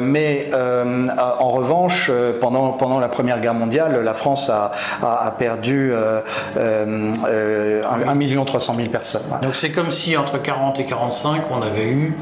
mais 0.00 0.50
euh, 0.54 1.06
en 1.38 1.48
revanche, 1.48 2.10
pendant, 2.40 2.72
pendant 2.72 3.00
la 3.00 3.08
Première 3.08 3.40
Guerre 3.40 3.54
mondiale, 3.54 4.00
la 4.02 4.14
France 4.14 4.50
a, 4.50 4.72
a, 5.02 5.26
a 5.26 5.30
perdu 5.30 5.92
euh, 5.92 6.20
euh, 6.56 7.82
1 7.84 8.14
million 8.14 8.44
300 8.44 8.74
000 8.76 8.88
personnes. 8.88 9.22
Donc 9.42 9.56
c'est 9.56 9.70
comme 9.70 9.90
si 9.90 10.16
entre 10.16 10.40
40 10.40 10.80
et 10.80 10.86
45, 10.86 11.42
on 11.50 11.62
avait 11.62 11.88
eu 11.88 12.16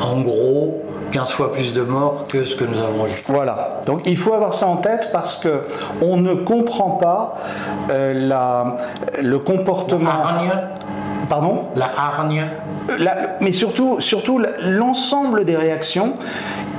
en 0.00 0.20
gros 0.20 0.82
15 1.12 1.30
fois 1.30 1.52
plus 1.52 1.72
de 1.72 1.82
morts 1.82 2.26
que 2.28 2.44
ce 2.44 2.54
que 2.56 2.64
nous 2.64 2.78
avons 2.78 3.06
eu. 3.06 3.10
Voilà. 3.26 3.80
Donc 3.86 4.02
il 4.04 4.16
faut 4.16 4.34
avoir 4.34 4.54
ça 4.54 4.66
en 4.66 4.76
tête 4.76 5.10
parce 5.12 5.36
que 5.38 5.62
on 6.02 6.16
ne 6.16 6.34
comprend 6.34 6.90
pas 6.90 7.36
euh, 7.90 8.12
la, 8.14 8.76
le 9.22 9.38
comportement. 9.38 10.08
La 10.08 10.70
Pardon? 11.28 11.64
La 11.76 11.90
hargne. 11.96 12.46
La, 12.98 13.36
mais 13.40 13.52
surtout, 13.52 14.00
surtout 14.00 14.40
l'ensemble 14.62 15.44
des 15.44 15.56
réactions 15.56 16.16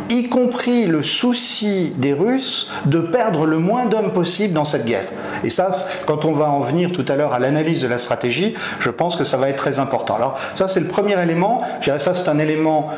y 0.09 0.27
compris 0.27 0.85
le 0.85 1.03
souci 1.03 1.93
des 1.95 2.13
Russes 2.13 2.71
de 2.85 2.99
perdre 2.99 3.45
le 3.45 3.59
moins 3.59 3.85
d'hommes 3.85 4.11
possible 4.11 4.53
dans 4.53 4.65
cette 4.65 4.85
guerre. 4.85 5.05
Et 5.43 5.49
ça, 5.49 5.69
quand 6.05 6.25
on 6.25 6.31
va 6.31 6.49
en 6.49 6.61
venir 6.61 6.91
tout 6.91 7.05
à 7.07 7.15
l'heure 7.15 7.33
à 7.33 7.39
l'analyse 7.39 7.83
de 7.83 7.87
la 7.87 7.99
stratégie, 7.99 8.55
je 8.79 8.89
pense 8.89 9.15
que 9.15 9.23
ça 9.23 9.37
va 9.37 9.49
être 9.49 9.57
très 9.57 9.79
important. 9.79 10.15
Alors 10.15 10.37
ça, 10.55 10.67
c'est 10.67 10.79
le 10.79 10.87
premier 10.87 11.21
élément. 11.21 11.61
Je 11.79 11.85
dirais 11.85 11.99
ça, 11.99 12.13
c'est 12.13 12.29
un 12.29 12.39
élément 12.39 12.89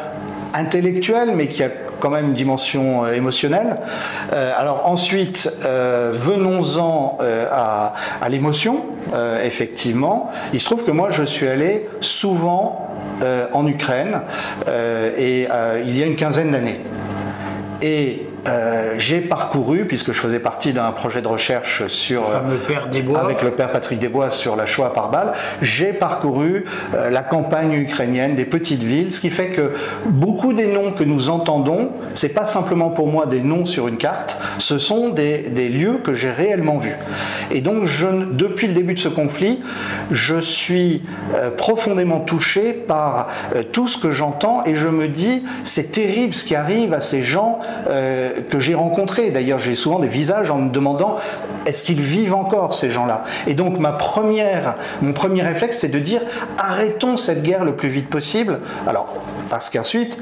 intellectuel, 0.54 1.34
mais 1.36 1.48
qui 1.48 1.64
a 1.64 1.70
quand 2.00 2.10
même 2.10 2.28
une 2.28 2.34
dimension 2.34 3.06
euh, 3.06 3.14
émotionnelle. 3.14 3.78
Euh, 4.34 4.52
alors 4.58 4.88
ensuite, 4.88 5.52
euh, 5.66 6.12
venons-en 6.14 7.18
à, 7.22 7.94
l'émotion. 8.30 8.86
Effectivement, 9.44 10.32
il 10.54 10.60
se 10.60 10.66
trouve 10.66 10.86
que 10.86 10.92
moi, 10.92 11.10
je 11.12 11.24
suis 11.24 11.48
allé 11.48 11.88
souvent 12.00 12.88
en 13.54 13.68
Ukraine 13.68 14.22
et 15.18 15.48
il 15.86 15.98
y 15.98 16.04
a 16.04 16.06
une 16.06 16.16
quinzaine 16.16 16.52
d'années. 16.52 16.80
Euh, 18.48 18.94
j'ai 18.98 19.22
parcouru, 19.22 19.86
puisque 19.86 20.14
je 20.14 20.20
faisais 20.20 20.40
partie 20.40 20.74
d'un 20.74 20.92
projet 20.92 21.22
de 21.22 21.28
recherche 21.28 21.88
sur 21.88 22.22
le 22.22 22.28
fameux 22.28 22.58
père 22.58 22.90
Desbois. 22.90 23.20
avec 23.20 23.44
le 23.44 23.52
père 23.52 23.72
Patrick 23.72 24.00
Desbois 24.00 24.30
sur 24.32 24.56
la 24.56 24.66
Shoah 24.66 24.94
par 24.94 25.10
balle, 25.10 25.34
j'ai 25.62 25.94
parcouru 25.94 26.66
euh, 26.96 27.10
la 27.10 27.22
campagne 27.22 27.74
ukrainienne, 27.74 28.36
des 28.36 28.46
petites 28.46 28.82
villes, 28.82 29.14
ce 29.14 29.22
qui 29.22 29.30
fait 29.30 29.50
que 29.50 29.74
beaucoup 30.06 30.54
des 30.54 30.68
noms 30.68 30.92
que 30.92 31.04
nous 31.04 31.30
entendons, 31.30 31.92
c'est 32.14 32.30
pas 32.30 32.46
simplement 32.46 32.90
pour 32.90 33.08
moi 33.08 33.26
des 33.26 33.42
noms 33.42 33.66
sur 33.66 33.88
une 33.88 33.98
carte, 33.98 34.42
ce 34.58 34.78
sont 34.80 35.10
des, 35.10 35.40
des 35.50 35.70
lieux 35.70 36.00
que 36.04 36.14
j'ai 36.16 36.32
réellement 36.32 36.78
vus. 36.78 36.96
Et 37.52 37.62
donc, 37.62 37.86
je, 37.86 38.08
depuis 38.32 38.68
le 38.68 38.74
début 38.74 38.96
de 38.96 39.00
ce 39.00 39.10
conflit, 39.10 39.62
je 40.10 40.38
suis 40.38 41.04
euh, 41.36 41.52
profondément 41.52 42.20
touché 42.20 42.74
par 42.74 43.30
tout 43.72 43.88
ce 43.88 43.98
que 43.98 44.12
j'entends 44.12 44.64
et 44.66 44.76
je 44.76 44.88
me 44.88 45.08
dis, 45.08 45.44
c'est 45.64 45.92
terrible 45.92 46.34
ce 46.34 46.46
qui 46.46 46.56
arrive 46.56 46.94
à 46.94 47.00
ces 47.00 47.22
gens 47.22 47.60
euh, 47.90 48.31
que 48.50 48.60
j'ai 48.60 48.76
rencontrés. 48.76 49.32
D'ailleurs, 49.32 49.60
j'ai 49.60 49.76
souvent 49.76 50.00
des 50.00 50.08
visages 50.08 50.52
en 50.52 50.58
me 50.58 50.70
demandant, 50.70 51.16
est-ce 51.66 51.84
qu'ils 51.84 52.02
vivent 52.02 52.34
encore 52.34 52.74
ces 52.76 52.90
gens-là? 52.90 53.24
Et 53.48 53.54
donc, 53.54 53.80
ma 53.80 53.92
première, 53.92 54.76
mon 55.02 55.14
premier 55.14 55.42
réflexe, 55.42 55.80
c'est 55.80 55.90
de 55.90 56.00
dire, 56.00 56.22
arrêtons 56.58 57.18
cette 57.18 57.44
guerre 57.44 57.66
le 57.66 57.76
plus 57.76 57.90
vite 57.90 58.10
possible. 58.10 58.60
Alors, 58.88 59.14
parce 59.52 59.70
qu'ensuite, 59.70 60.18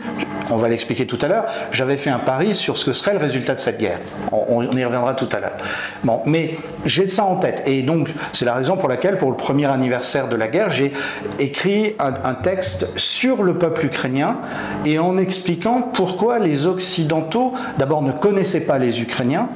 on 0.50 0.56
va 0.56 0.70
l'expliquer 0.70 1.06
tout 1.06 1.20
à 1.22 1.28
l'heure, 1.28 1.46
j'avais 1.72 1.98
fait 1.98 2.10
un 2.10 2.18
pari 2.18 2.56
sur 2.56 2.80
ce 2.80 2.86
que 2.86 2.94
serait 2.94 3.14
le 3.14 3.20
résultat 3.20 3.54
de 3.54 3.60
cette 3.60 3.78
guerre. 3.78 4.00
On, 4.32 4.64
y 4.64 4.84
reviendra 4.84 5.14
tout 5.14 5.30
à 5.32 5.40
l'heure. 5.40 5.58
Bon, 6.04 6.22
mais 6.26 6.56
j'ai 6.84 7.06
ça 7.06 7.26
en 7.26 7.36
tête. 7.36 7.62
Et 7.68 7.84
donc, 7.84 8.10
c'est 8.34 8.46
la 8.46 8.56
raison 8.56 8.76
pour 8.76 8.90
laquelle, 8.90 9.20
pour 9.20 9.30
le 9.30 9.38
premier 9.38 9.68
anniversaire 9.68 10.30
de 10.30 10.36
la 10.36 10.48
guerre, 10.48 10.72
j'ai 10.72 10.94
écrit 11.38 11.94
un, 12.00 12.14
un, 12.28 12.34
texte 12.34 12.88
sur 12.98 13.44
le 13.44 13.54
peuple 13.54 13.86
ukrainien 13.86 14.38
et 14.84 14.98
en 14.98 15.16
expliquant 15.20 15.84
pourquoi 15.94 16.40
les 16.40 16.66
Occidentaux, 16.66 17.54
d'abord, 17.78 18.02
ne 18.02 18.12
connaissaient 18.12 18.66
pas 18.66 18.80
les 18.80 19.00
Ukrainiens 19.00 19.48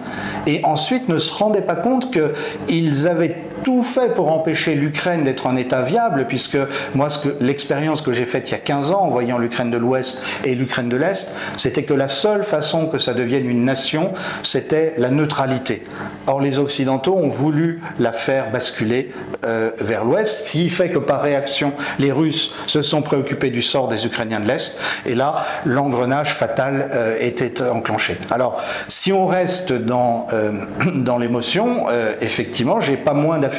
et 0.45 0.63
ensuite 0.65 1.09
ne 1.09 1.17
se 1.17 1.33
rendaient 1.33 1.61
pas 1.61 1.75
compte 1.75 2.11
qu'ils 2.11 3.07
avaient 3.07 3.37
tout 3.63 3.83
fait 3.83 4.13
pour 4.13 4.31
empêcher 4.31 4.75
l'Ukraine 4.75 5.23
d'être 5.23 5.47
un 5.47 5.55
État 5.55 5.81
viable, 5.81 6.25
puisque 6.27 6.57
moi, 6.93 7.07
l'expérience 7.39 8.01
que 8.01 8.13
j'ai 8.13 8.25
faite 8.25 8.49
il 8.49 8.51
y 8.51 8.55
a 8.55 8.59
15 8.59 8.91
ans 8.91 9.01
en 9.01 9.09
voyant 9.09 9.37
l'Ukraine 9.37 9.71
de 9.71 9.77
l'Ouest 9.77 10.21
et 10.43 10.55
l'Ukraine 10.55 10.89
de 10.89 10.97
l'Est, 10.97 11.35
c'était 11.57 11.83
que 11.83 11.93
la 11.93 12.07
seule 12.07 12.43
façon 12.43 12.87
que 12.87 12.99
ça 12.99 13.13
devienne 13.13 13.49
une 13.49 13.65
nation, 13.65 14.13
c'était 14.43 14.93
la 14.97 15.09
neutralité. 15.09 15.83
Or, 16.27 16.41
les 16.41 16.59
Occidentaux 16.59 17.15
ont 17.15 17.29
voulu 17.29 17.81
la 17.99 18.11
faire 18.11 18.51
basculer 18.51 19.11
euh, 19.45 19.71
vers 19.79 20.05
l'Ouest, 20.05 20.47
ce 20.47 20.51
qui 20.51 20.69
fait 20.69 20.89
que 20.89 20.99
par 20.99 21.21
réaction, 21.21 21.73
les 21.99 22.11
Russes 22.11 22.53
se 22.67 22.81
sont 22.81 23.01
préoccupés 23.01 23.49
du 23.49 23.61
sort 23.61 23.87
des 23.87 24.05
Ukrainiens 24.05 24.39
de 24.39 24.47
l'Est, 24.47 24.79
et 25.05 25.15
là, 25.15 25.45
l'engrenage 25.65 26.33
fatal 26.33 26.89
euh, 26.93 27.17
était 27.19 27.61
enclenché. 27.61 28.17
Alors, 28.31 28.61
si 28.87 29.13
on 29.13 29.25
reste 29.25 29.73
dans, 29.73 30.27
euh, 30.33 30.51
dans 30.95 31.17
l'émotion, 31.17 31.87
effectivement, 32.21 32.81
j'ai 32.81 32.97
pas 32.97 33.13
moins 33.13 33.39
d'affection 33.39 33.52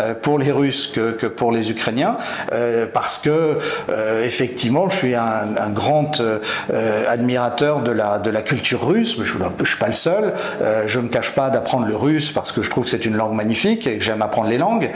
euh, 0.00 0.14
pour 0.14 0.38
les 0.38 0.52
Russes 0.52 0.90
que, 0.94 1.12
que 1.12 1.26
pour 1.26 1.52
les 1.52 1.70
Ukrainiens, 1.70 2.16
euh, 2.52 2.86
parce 2.92 3.18
que 3.18 3.58
euh, 3.88 4.24
effectivement, 4.24 4.88
je 4.88 4.96
suis 4.96 5.14
un, 5.14 5.56
un 5.58 5.70
grand 5.70 6.22
admirateur 7.08 7.82
de 7.82 7.90
la, 7.90 8.18
de 8.18 8.30
la 8.30 8.42
culture 8.42 8.86
russe, 8.86 9.16
mais 9.18 9.24
je 9.24 9.36
ne 9.38 9.64
suis 9.64 9.78
pas 9.78 9.86
le 9.86 9.92
seul. 9.92 10.34
je 10.86 10.98
ne 10.98 11.04
me 11.04 11.08
cache 11.08 11.34
pas 11.34 11.50
d'apprendre 11.50 11.86
le 11.86 11.96
russe 11.96 12.30
parce 12.30 12.52
que 12.52 12.62
je 12.62 12.70
trouve 12.70 12.84
que 12.84 12.90
c'est 12.90 13.04
une 13.04 13.16
langue 13.16 13.34
magnifique 13.34 13.86
et 13.86 13.98
que 13.98 14.04
j'aime 14.04 14.22
apprendre 14.22 14.48
les 14.48 14.58
langues. 14.58 14.90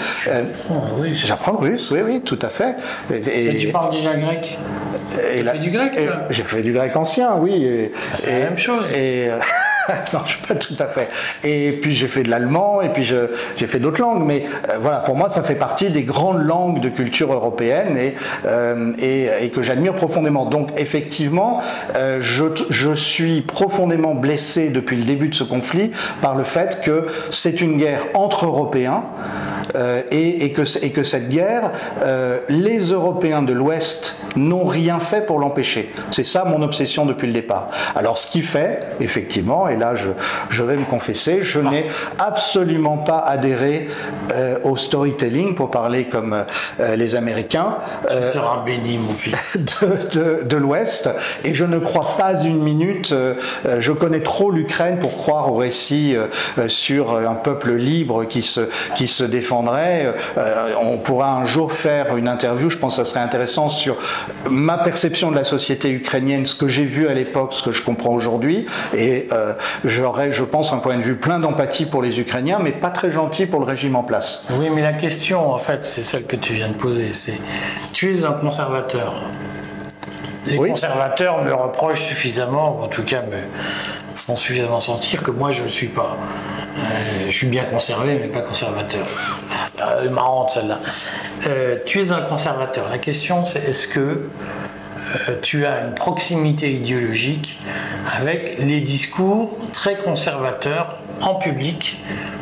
J'apprends 1.12 1.52
le 1.52 1.58
russe, 1.58 1.90
oui, 1.90 2.00
oui, 2.04 2.22
tout 2.22 2.38
à 2.42 2.48
fait. 2.48 2.76
Et, 3.12 3.46
et 3.46 3.56
tu 3.56 3.68
parles 3.68 3.90
déjà 3.90 4.16
grec 4.16 4.58
Tu 5.08 5.44
fait 5.44 5.58
du 5.58 5.70
grec 5.70 5.92
J'ai 6.30 6.42
fait 6.42 6.62
du 6.62 6.72
grec 6.72 6.94
ancien, 6.96 7.36
oui. 7.36 7.90
C'est 8.14 8.30
la 8.30 8.38
même 8.46 8.58
chose. 8.58 8.86
Et, 8.94 9.28
non, 10.12 10.20
je 10.24 10.30
suis 10.30 10.46
pas 10.46 10.54
tout 10.54 10.74
à 10.78 10.86
fait. 10.86 11.08
Et 11.44 11.72
puis 11.72 11.94
j'ai 11.94 12.08
fait 12.08 12.22
de 12.22 12.30
l'allemand, 12.30 12.82
et 12.82 12.90
puis 12.90 13.04
j'ai 13.04 13.66
fait 13.66 13.78
d'autres 13.78 14.00
langues, 14.00 14.22
mais 14.24 14.44
euh, 14.68 14.78
voilà, 14.80 14.98
pour 14.98 15.16
moi, 15.16 15.28
ça 15.28 15.42
fait 15.42 15.54
partie 15.54 15.90
des 15.90 16.02
grandes 16.02 16.42
langues 16.42 16.80
de 16.80 16.88
culture 16.88 17.32
européenne 17.32 17.96
et, 17.96 18.14
euh, 18.46 19.48
que 19.52 19.62
j'admire 19.62 19.94
profondément. 19.94 20.46
Donc 20.46 20.70
effectivement, 20.76 21.60
euh, 21.96 22.18
je, 22.20 22.94
suis 22.94 23.40
profondément 23.42 24.14
blessé 24.14 24.68
depuis 24.68 24.96
le 24.96 25.04
début 25.04 25.28
de 25.28 25.34
ce 25.34 25.44
conflit 25.44 25.90
par 26.20 26.34
le 26.34 26.44
fait 26.44 26.80
que 26.84 27.06
c'est 27.30 27.60
une 27.60 27.78
guerre 27.78 28.02
entre 28.14 28.46
Européens 28.46 29.04
et, 30.10 30.52
que, 30.52 30.62
et 30.84 30.90
que 30.90 31.02
cette 31.02 31.28
guerre, 31.28 31.70
les 32.48 32.90
Européens 32.90 33.42
de 33.42 33.52
l'Ouest 33.52 34.19
n'ont 34.36 34.64
rien 34.64 34.98
fait 34.98 35.26
pour 35.26 35.38
l'empêcher. 35.38 35.92
C'est 36.10 36.24
ça 36.24 36.44
mon 36.44 36.62
obsession 36.62 37.06
depuis 37.06 37.26
le 37.26 37.32
départ. 37.32 37.68
Alors 37.94 38.18
ce 38.18 38.30
qui 38.30 38.42
fait, 38.42 38.80
effectivement, 39.00 39.68
et 39.68 39.76
là 39.76 39.94
je, 39.94 40.10
je 40.50 40.62
vais 40.62 40.76
me 40.76 40.84
confesser, 40.84 41.40
je 41.42 41.60
n'ai 41.60 41.86
absolument 42.18 42.96
pas 42.96 43.18
adhéré 43.18 43.88
euh, 44.32 44.58
au 44.64 44.76
storytelling, 44.76 45.54
pour 45.54 45.70
parler 45.70 46.04
comme 46.04 46.44
euh, 46.80 46.96
les 46.96 47.16
Américains. 47.16 47.76
Euh, 48.10 48.30
tu 48.30 48.38
seras 48.38 48.62
béni, 48.64 48.98
mon 48.98 49.14
fils. 49.14 49.58
De, 49.80 50.08
de, 50.18 50.42
de 50.44 50.56
l'Ouest, 50.56 51.08
et 51.44 51.54
je 51.54 51.64
ne 51.64 51.78
crois 51.78 52.16
pas 52.18 52.42
une 52.42 52.60
minute, 52.60 53.12
euh, 53.12 53.34
je 53.78 53.92
connais 53.92 54.20
trop 54.20 54.50
l'Ukraine 54.50 54.98
pour 54.98 55.16
croire 55.16 55.52
au 55.52 55.56
récit 55.56 56.16
euh, 56.16 56.68
sur 56.68 57.16
un 57.16 57.34
peuple 57.34 57.72
libre 57.72 58.24
qui 58.24 58.42
se, 58.42 58.62
qui 58.96 59.06
se 59.06 59.24
défendrait. 59.24 60.14
on 60.80 60.98
pourra 60.98 61.32
un 61.32 61.46
jour 61.46 61.72
faire 61.72 62.16
une 62.16 62.28
interview, 62.28 62.68
je 62.68 62.78
pense 62.78 62.96
que 62.96 63.04
ça 63.04 63.10
serait 63.10 63.24
intéressant, 63.24 63.68
sur 63.68 63.96
ma 64.50 64.78
perception 64.78 65.30
de 65.30 65.36
la 65.36 65.44
société 65.44 65.90
ukrainienne, 65.90 66.46
ce 66.46 66.54
que 66.54 66.68
j'ai 66.68 66.84
vu 66.84 67.08
à 67.08 67.14
l'époque, 67.14 67.52
ce 67.52 67.62
que 67.62 67.72
je 67.72 67.82
comprends 67.82 68.12
aujourd'hui, 68.12 68.66
et 68.96 69.28
euh, 69.32 69.54
j'aurais, 69.84 70.30
je 70.30 70.44
pense, 70.44 70.72
un 70.72 70.78
point 70.78 70.96
de 70.96 71.02
vue 71.02 71.16
plein 71.16 71.38
d'empathie 71.38 71.86
pour 71.86 72.02
les 72.02 72.20
Ukrainiens, 72.20 72.58
mais 72.62 72.72
pas 72.72 72.90
très 72.90 73.10
gentil 73.10 73.46
pour 73.46 73.60
le 73.60 73.66
régime 73.66 73.96
en 73.96 74.02
place. 74.02 74.48
Oui, 74.52 74.68
mais 74.74 74.82
la 74.82 74.92
question, 74.92 75.52
en 75.52 75.58
fait, 75.58 75.84
c'est 75.84 76.02
celle 76.02 76.24
que 76.24 76.36
tu 76.36 76.54
viens 76.54 76.68
de 76.68 76.74
poser. 76.74 77.12
C'est 77.12 77.38
tu 77.92 78.14
es 78.14 78.24
un 78.24 78.32
conservateur. 78.32 79.22
Les 80.46 80.56
oui. 80.56 80.70
conservateurs 80.70 81.42
me 81.44 81.52
reprochent 81.52 82.02
suffisamment, 82.02 82.78
ou 82.78 82.84
en 82.84 82.88
tout 82.88 83.02
cas 83.02 83.22
me 83.22 83.36
font 84.14 84.36
suffisamment 84.36 84.80
sentir 84.80 85.22
que 85.22 85.30
moi 85.30 85.50
je 85.50 85.60
ne 85.60 85.64
le 85.64 85.70
suis 85.70 85.88
pas. 85.88 86.16
Euh, 86.80 87.26
je 87.26 87.36
suis 87.36 87.46
bien 87.46 87.64
conservé, 87.64 88.18
mais 88.20 88.28
pas 88.28 88.40
conservateur. 88.40 89.06
Euh, 89.80 90.08
marrante 90.10 90.52
celle-là. 90.52 90.78
Euh, 91.46 91.76
tu 91.84 92.00
es 92.00 92.12
un 92.12 92.22
conservateur. 92.22 92.88
La 92.90 92.98
question, 92.98 93.44
c'est 93.44 93.64
est-ce 93.68 93.88
que 93.88 94.28
tu 95.42 95.66
as 95.66 95.82
une 95.82 95.94
proximité 95.94 96.72
idéologique 96.72 97.58
avec 98.18 98.58
les 98.58 98.80
discours 98.80 99.58
très 99.72 99.96
conservateurs 99.96 100.96
en 101.22 101.34
public 101.34 101.98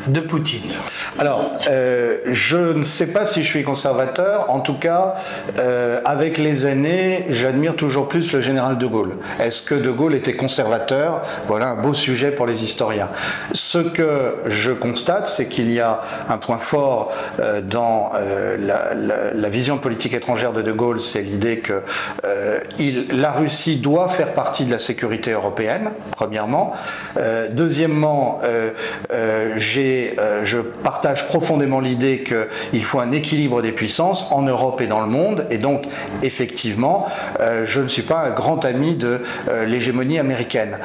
de 0.06 0.20
Poutine 0.20 0.72
Alors, 1.18 1.52
euh, 1.68 2.18
je 2.26 2.56
ne 2.56 2.82
sais 2.82 3.12
pas 3.12 3.26
si 3.26 3.42
je 3.42 3.48
suis 3.48 3.62
conservateur. 3.62 4.50
En 4.50 4.60
tout 4.60 4.78
cas, 4.78 5.16
euh, 5.58 6.00
avec 6.04 6.38
les 6.38 6.66
années, 6.66 7.26
j'admire 7.28 7.76
toujours 7.76 8.08
plus 8.08 8.32
le 8.32 8.40
général 8.40 8.78
de 8.78 8.86
Gaulle. 8.86 9.16
Est-ce 9.40 9.62
que 9.62 9.74
de 9.74 9.90
Gaulle 9.90 10.14
était 10.14 10.34
conservateur? 10.34 11.22
Voilà 11.46 11.68
un 11.68 11.74
beau 11.74 11.94
sujet 11.94 12.30
pour 12.30 12.46
les 12.46 12.62
historiens. 12.62 13.08
Ce 13.52 13.78
que 13.78 14.36
je 14.46 14.70
constate, 14.70 15.28
c'est 15.28 15.48
qu'il 15.48 15.70
y 15.70 15.80
a 15.80 16.00
un 16.28 16.38
point 16.38 16.58
fort 16.58 17.12
euh, 17.40 17.60
dans 17.60 18.12
la, 18.58 19.48
vision 19.48 19.78
politique 19.78 20.12
étrangère 20.12 20.52
de 20.52 20.60
de 20.60 20.72
Gaulle, 20.72 21.00
c'est 21.00 21.22
l'idée 21.22 21.58
que 21.58 21.82
il, 22.78 23.06
la 23.18 23.32
Russie 23.32 23.76
doit 23.76 24.08
faire 24.08 24.34
partie 24.34 24.64
de 24.64 24.70
la 24.70 24.78
sécurité 24.78 25.32
européenne, 25.32 25.90
premièrement. 26.12 26.72
deuxièmement, 27.50 28.40
j'ai 29.56 30.16
je 30.42 30.58
partage 30.58 31.26
profondément 31.26 31.80
l'idée 31.80 32.24
qu'il 32.24 32.84
faut 32.84 33.00
un 33.00 33.12
équilibre 33.12 33.62
des 33.62 33.72
puissances 33.72 34.30
en 34.32 34.42
Europe 34.42 34.80
et 34.80 34.86
dans 34.86 35.00
le 35.00 35.06
monde. 35.06 35.46
Et 35.50 35.58
donc, 35.58 35.86
effectivement, 36.22 37.06
euh, 37.40 37.64
je 37.64 37.80
ne 37.80 37.88
suis 37.88 38.02
pas 38.02 38.20
un 38.20 38.30
grand 38.30 38.64
ami 38.64 38.94
de 38.94 39.24
euh, 39.48 39.64
l'hégémonie 39.66 40.18
américaine. 40.18 40.78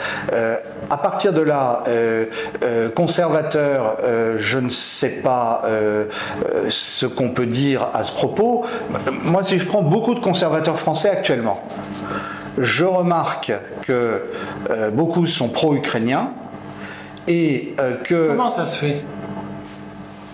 Euh, 0.84 0.94
à 0.94 0.98
partir 0.98 1.34
de 1.34 1.42
là, 1.42 1.84
conservateur, 2.96 3.98
je 4.38 4.60
ne 4.60 4.70
sais 4.70 5.22
pas 5.22 5.64
ce 6.70 7.06
qu'on 7.06 7.30
peut 7.30 7.46
dire 7.46 7.90
à 7.94 8.04
ce 8.04 8.12
propos. 8.12 8.66
Moi, 9.24 9.44
si 9.44 9.60
je 9.60 9.68
prends 9.68 9.82
beaucoup 9.82 10.16
de 10.16 10.20
conservateurs 10.20 10.78
français 10.78 11.10
actuellement, 11.10 11.62
je 12.58 12.86
remarque 12.86 13.54
que 13.82 14.24
beaucoup 14.94 15.26
sont 15.26 15.50
pro-ukrainiens 15.50 16.32
et 17.28 17.76
que... 18.04 18.28
Comment 18.30 18.50
ça 18.50 18.66
se 18.66 18.80
fait? 18.80 19.04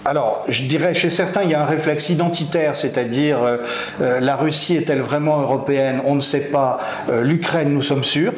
Alors, 0.06 0.46
je 0.48 0.64
dirais, 0.64 0.94
chez 0.94 1.10
certains, 1.10 1.44
il 1.44 1.52
y 1.52 1.54
a 1.54 1.62
un 1.62 1.66
réflexe 1.66 2.10
identitaire, 2.10 2.76
c'est-à-dire 2.76 3.44
euh, 3.44 3.58
euh, 4.02 4.20
la 4.20 4.38
Russie 4.38 4.76
est-elle 4.76 5.02
vraiment 5.02 5.40
européenne? 5.42 6.02
On 6.06 6.16
ne 6.16 6.22
sait 6.22 6.50
pas. 6.50 6.80
Euh, 7.10 7.22
L'Ukraine, 7.22 7.74
nous 7.74 7.82
sommes 7.82 8.04
sûrs. 8.04 8.34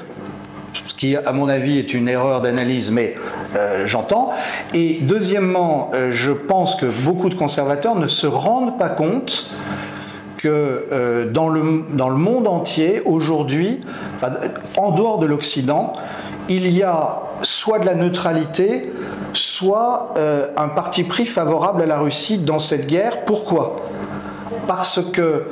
Qui, 1.01 1.15
à 1.15 1.31
mon 1.31 1.49
avis, 1.49 1.79
est 1.79 1.95
une 1.95 2.07
erreur 2.07 2.41
d'analyse, 2.41 2.91
mais 2.91 3.15
euh, 3.55 3.87
j'entends. 3.87 4.29
Et 4.75 4.99
deuxièmement, 5.01 5.89
euh, 5.95 6.11
je 6.11 6.31
pense 6.31 6.75
que 6.75 6.85
beaucoup 6.85 7.29
de 7.29 7.33
conservateurs 7.33 7.95
ne 7.95 8.05
se 8.05 8.27
rendent 8.27 8.77
pas 8.77 8.89
compte 8.89 9.49
que 10.37 10.85
euh, 10.91 11.25
dans, 11.25 11.49
le, 11.49 11.85
dans 11.89 12.09
le 12.09 12.17
monde 12.17 12.47
entier, 12.47 13.01
aujourd'hui, 13.03 13.81
en 14.77 14.91
dehors 14.91 15.17
de 15.17 15.25
l'Occident, 15.25 15.93
il 16.49 16.69
y 16.69 16.83
a 16.83 17.23
soit 17.41 17.79
de 17.79 17.87
la 17.87 17.95
neutralité, 17.95 18.93
soit 19.33 20.13
un 20.55 20.67
parti 20.67 21.03
pris 21.03 21.25
favorable 21.25 21.81
à 21.81 21.87
la 21.87 21.97
Russie 21.97 22.37
dans 22.37 22.59
cette 22.59 22.85
guerre. 22.85 23.25
Pourquoi? 23.25 23.77
Parce 24.67 24.99
que 25.11 25.45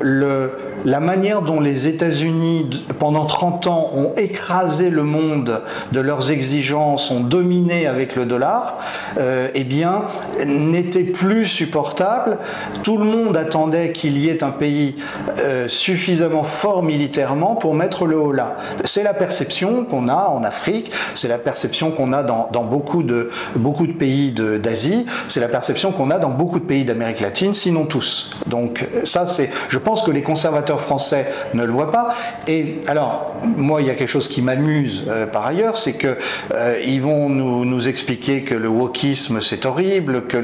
le, 0.00 0.52
la 0.84 1.00
manière 1.00 1.42
dont 1.42 1.60
les 1.60 1.88
États-Unis, 1.88 2.84
pendant 2.98 3.24
30 3.24 3.66
ans, 3.66 3.90
ont 3.94 4.12
écrasé 4.16 4.90
le 4.90 5.02
monde 5.02 5.62
de 5.92 6.00
leurs 6.00 6.30
exigences, 6.30 7.10
ont 7.10 7.20
dominé 7.20 7.86
avec 7.86 8.16
le 8.16 8.26
dollar, 8.26 8.78
euh, 9.18 9.48
eh 9.54 9.64
bien, 9.64 10.02
n'était 10.44 11.04
plus 11.04 11.46
supportable. 11.46 12.38
Tout 12.82 12.98
le 12.98 13.04
monde 13.04 13.36
attendait 13.36 13.92
qu'il 13.92 14.18
y 14.18 14.28
ait 14.28 14.42
un 14.42 14.50
pays 14.50 14.96
euh, 15.38 15.68
suffisamment 15.68 16.44
fort 16.44 16.82
militairement 16.82 17.54
pour 17.54 17.74
mettre 17.74 18.06
le 18.06 18.18
haut 18.18 18.32
là. 18.32 18.56
C'est 18.84 19.02
la 19.02 19.14
perception 19.14 19.84
qu'on 19.84 20.08
a 20.08 20.28
en 20.28 20.44
Afrique, 20.44 20.90
c'est 21.14 21.28
la 21.28 21.38
perception 21.38 21.90
qu'on 21.90 22.12
a 22.12 22.22
dans, 22.22 22.64
beaucoup, 22.64 23.02
de, 23.02 23.30
beaucoup 23.56 23.86
de 23.86 23.92
pays 23.92 24.32
d'Asie, 24.32 25.06
c'est 25.28 25.40
la 25.40 25.48
perception 25.48 25.92
qu'on 25.92 26.10
a 26.10 26.18
dans 26.18 26.30
beaucoup 26.30 26.58
de 26.58 26.64
pays 26.64 26.84
d'Amérique 26.84 27.20
latine, 27.20 27.54
sinon 27.54 27.84
tous. 27.86 28.30
Donc 28.46 28.86
ça, 29.04 29.26
c'est, 29.26 29.50
je 29.68 29.78
pense 29.78 30.02
que 30.02 30.10
les 30.10 30.22
conservateurs 30.22 30.63
français 30.72 31.26
ne 31.54 31.64
le 31.64 31.72
voit 31.72 31.92
pas. 31.92 32.14
Et 32.48 32.80
alors, 32.86 33.34
moi, 33.44 33.80
il 33.82 33.86
y 33.86 33.90
a 33.90 33.94
quelque 33.94 34.08
chose 34.08 34.28
qui 34.28 34.42
m'amuse 34.42 35.04
euh, 35.08 35.26
par 35.26 35.46
ailleurs, 35.46 35.76
c'est 35.76 35.94
que 35.94 36.16
euh, 36.54 36.80
ils 36.84 37.00
vont 37.00 37.28
nous, 37.28 37.88
expliquer 37.88 38.42
que 38.42 38.54
le 38.54 38.68
wokisme 38.68 39.40
c'est 39.40 39.66
horrible, 39.66 40.26
que 40.26 40.38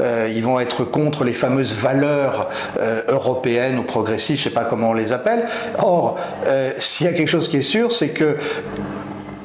euh, 0.00 0.30
ils 0.32 0.44
vont 0.44 0.60
être 0.60 0.84
contre 0.84 1.24
les 1.24 1.32
fameuses 1.32 1.72
valeurs 1.72 2.48
européennes 3.08 3.78
ou 3.78 3.82
progressistes, 3.82 4.38
je 4.38 4.44
sais 4.44 4.54
pas 4.54 4.64
comment 4.64 4.90
on 4.90 4.94
les 4.94 5.12
appelle. 5.12 5.46
Or, 5.78 6.18
s'il 6.78 7.06
y 7.06 7.08
a 7.08 7.12
quelque 7.12 7.28
chose 7.28 7.48
qui 7.48 7.58
est 7.58 7.62
sûr, 7.62 7.92
c'est 7.92 8.10
que 8.10 8.36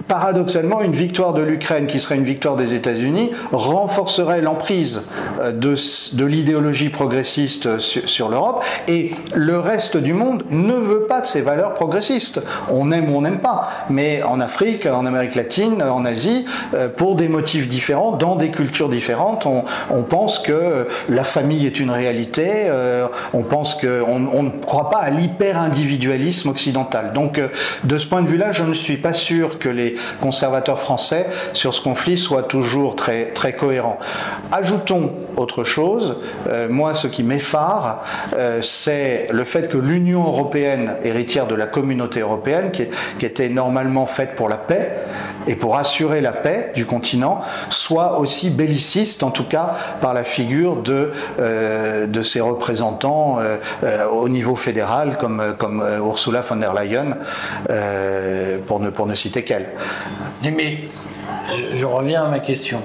paradoxalement, 0.10 0.82
une 0.82 0.94
victoire 0.94 1.34
de 1.34 1.42
l'Ukraine, 1.42 1.86
qui 1.88 2.00
serait 2.00 2.16
une 2.16 2.26
victoire 2.26 2.58
des 2.58 2.74
États-Unis, 2.74 3.32
renforcerait 3.54 4.42
l'emprise 4.42 5.08
euh, 5.40 5.52
de, 5.52 5.76
de 6.18 6.26
l'idéologie 6.26 6.90
progressiste 6.90 7.80
sur, 7.80 8.28
l'Europe, 8.28 8.64
et 8.88 9.12
le 9.34 9.60
reste 9.60 9.96
du 9.96 10.14
monde 10.14 10.44
ne 10.50 10.74
veut 10.74 11.04
pas 11.04 11.22
de 11.22 11.28
ces 11.28 11.42
valeurs 11.42 11.76
progressistes. 11.76 12.42
On 12.72 12.92
aime 12.92 13.14
ou 13.14 13.18
on 13.18 13.22
n'aime 13.22 13.40
pas, 13.40 13.70
mais 13.90 14.24
en 14.24 14.42
Afrique, 14.42 14.88
en 14.88 15.06
Amérique 15.06 15.36
latine, 15.36 15.82
en 15.84 16.04
Asie, 16.04 16.46
euh, 16.74 16.90
pour 16.90 17.16
des 17.16 17.30
motifs 17.30 17.70
différents, 17.70 18.12
dans 18.12 18.36
des 18.36 18.50
cultures 18.50 18.90
différentes, 18.90 19.46
on, 19.46 19.64
pense 20.10 20.40
que 20.40 20.88
la 21.08 21.24
famille 21.24 21.68
est 21.68 21.80
une 21.80 21.92
réalité, 21.92 22.48
euh, 22.50 23.08
on 23.34 23.44
pense 23.44 23.76
qu'on 23.76 24.28
on 24.34 24.44
ne 24.44 24.50
croit 24.50 24.90
pas 24.90 24.98
à 24.98 25.12
l'hyper-individualisme 25.12 26.50
occidental. 26.50 27.14
Donc, 27.14 27.40
de 27.84 27.98
ce 27.98 28.08
point 28.08 28.24
de 28.24 28.28
vue-là, 28.28 28.52
je 28.52 28.64
ne 28.64 28.74
suis 28.74 28.98
pas 28.98 29.14
sûr 29.14 29.60
que 29.60 29.70
les 29.70 29.99
conservateurs 30.22 30.80
français 30.80 31.28
sur 31.54 31.74
ce 31.74 31.82
conflit 31.82 32.18
soit 32.18 32.44
toujours 32.44 32.96
très, 32.96 33.28
très 33.28 33.54
cohérent. 33.54 34.00
Ajoutons 34.52 35.12
autre 35.38 35.64
chose, 35.64 36.18
euh, 36.48 36.68
moi 36.70 36.94
ce 36.94 37.08
qui 37.08 37.24
m'effare, 37.24 38.04
euh, 38.36 38.62
c'est 38.62 39.28
le 39.32 39.44
fait 39.44 39.70
que 39.70 39.78
l'Union 39.78 40.24
européenne, 40.26 40.96
héritière 41.04 41.48
de 41.48 41.56
la 41.56 41.68
communauté 41.68 42.20
européenne, 42.22 42.72
qui, 42.72 42.88
était 43.26 43.50
normalement 43.50 44.08
faite 44.08 44.36
pour 44.36 44.50
la 44.50 44.58
paix 44.58 44.92
et 45.48 45.56
pour 45.56 45.78
assurer 45.78 46.20
la 46.20 46.32
paix 46.32 46.72
du 46.76 46.86
continent, 46.86 47.42
soit 47.70 48.18
aussi 48.20 48.50
belliciste, 48.50 49.22
en 49.22 49.30
tout 49.30 49.44
cas 49.44 49.76
par 50.02 50.16
la 50.16 50.24
figure 50.24 50.78
de, 50.78 51.12
euh, 51.40 52.08
de 52.08 52.22
ses 52.24 52.42
représentants 52.42 53.38
au 54.12 54.30
niveau 54.30 54.56
fédéral, 54.56 55.18
comme, 55.20 55.54
comme 55.58 55.84
Ursula 56.00 56.42
von 56.42 56.56
der 56.56 56.74
Leyen, 56.74 57.18
pour, 58.68 58.80
ne, 58.80 58.90
pour 58.90 59.06
ne 59.06 59.16
citer 59.16 59.44
qu'elle. 59.44 59.68
Mais 60.44 60.80
je, 61.74 61.86
reviens 61.86 62.24
à 62.24 62.30
ma 62.30 62.40
question. 62.40 62.82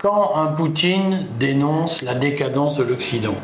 Quand 0.00 0.36
un 0.36 0.46
Poutine 0.46 1.26
dénonce 1.38 2.02
la 2.02 2.14
décadence 2.14 2.76
de 2.76 2.84
l'Occident, 2.84 3.34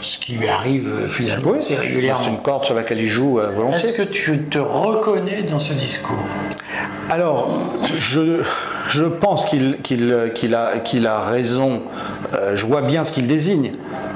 ce 0.00 0.18
qui 0.18 0.32
lui 0.32 0.48
arrive 0.48 1.08
finalement 1.08 1.54
assez 1.54 1.74
régulièrement. 1.74 2.22
C'est 2.22 2.30
une 2.30 2.38
corde 2.38 2.64
sur 2.64 2.74
laquelle 2.74 3.00
il 3.00 3.08
joue 3.08 3.38
euh, 3.38 3.50
volontiers. 3.50 3.90
Est-ce 3.90 3.92
que 3.92 4.02
tu 4.02 4.44
te 4.44 4.58
reconnais 4.58 5.42
dans 5.42 5.58
ce 5.58 5.74
discours? 5.74 6.16
Alors, 7.10 7.50
je, 7.98 8.42
je 8.88 9.04
pense 9.04 9.44
qu'il 9.44 10.54
a, 10.54 11.12
a 11.12 11.20
raison. 11.20 11.82
Euh, 12.34 12.56
je 12.56 12.66
vois 12.66 12.82
bien 12.82 13.04
ce 13.04 13.12
qu'il 13.12 13.26
désigne. 13.26 13.72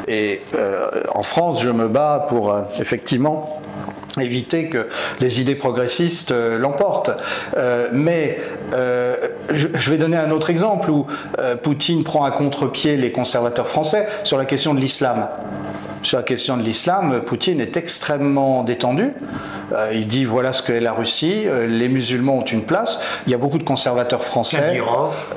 Et 0.09 0.41
euh, 0.55 0.89
en 1.12 1.22
France, 1.22 1.62
je 1.62 1.70
me 1.70 1.89
bats 1.89 2.27
pour, 2.29 2.57
effectivement, 2.81 3.61
éviter 4.22 4.68
que 4.68 4.88
les 5.20 5.40
idées 5.40 5.54
progressistes 5.54 6.32
euh, 6.32 6.58
l'emportent. 6.58 7.10
Euh, 7.56 7.88
mais 7.92 8.40
euh, 8.72 9.16
je, 9.50 9.90
vais 9.90 9.98
donner 9.98 10.16
un 10.16 10.30
autre 10.30 10.50
exemple 10.50 10.90
où 10.90 11.06
Poutine 11.62 12.04
prend 12.04 12.24
à 12.24 12.30
contre-pied 12.30 12.96
les 12.96 13.12
conservateurs 13.12 13.68
français 13.68 14.08
sur 14.24 14.38
la 14.38 14.44
question 14.44 14.74
de 14.74 14.80
l'islam. 14.80 15.28
Sur 16.05 16.18
la 16.18 16.22
question 16.22 16.59
de 16.59 16.62
l'islam, 16.62 17.22
Poutine 17.22 17.62
est 17.62 17.78
extrêmement 17.78 18.62
détendu. 18.62 19.14
Euh, 19.72 19.90
il 19.94 20.07
dit 20.07 20.26
voilà 20.26 20.52
ce 20.52 20.62
qu'est 20.62 20.80
la 20.80 20.92
Russie, 20.92 21.44
euh, 21.46 21.66
les 21.66 21.88
musulmans 21.88 22.38
ont 22.38 22.44
une 22.44 22.64
place. 22.64 23.00
Il 23.26 23.32
y 23.32 23.34
a 23.34 23.38
beaucoup 23.38 23.57
de 23.57 23.64
conservateurs 23.64 24.22
français. 24.22 24.82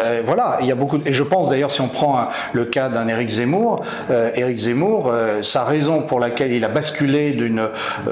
Euh, 0.02 0.22
voilà, 0.26 0.58
il 0.60 0.68
y 0.68 0.72
a 0.72 0.76
beaucoup. 0.76 1.00
Et 1.06 1.14
je 1.14 1.24
pense 1.24 1.50
d'ailleurs, 1.50 1.72
si 1.72 1.80
on 1.80 1.88
prend 1.88 2.28
le 2.52 2.66
cas 2.66 2.90
d'un 2.90 3.08
Éric 3.08 3.30
Zemmour, 3.30 3.82
Éric 4.36 4.58
Zemmour, 4.58 5.14
sa 5.42 5.64
raison 5.64 6.02
pour 6.02 6.20
laquelle 6.20 6.52
il 6.52 6.66
a 6.66 6.68
basculé 6.68 7.32
d'une 7.32 7.70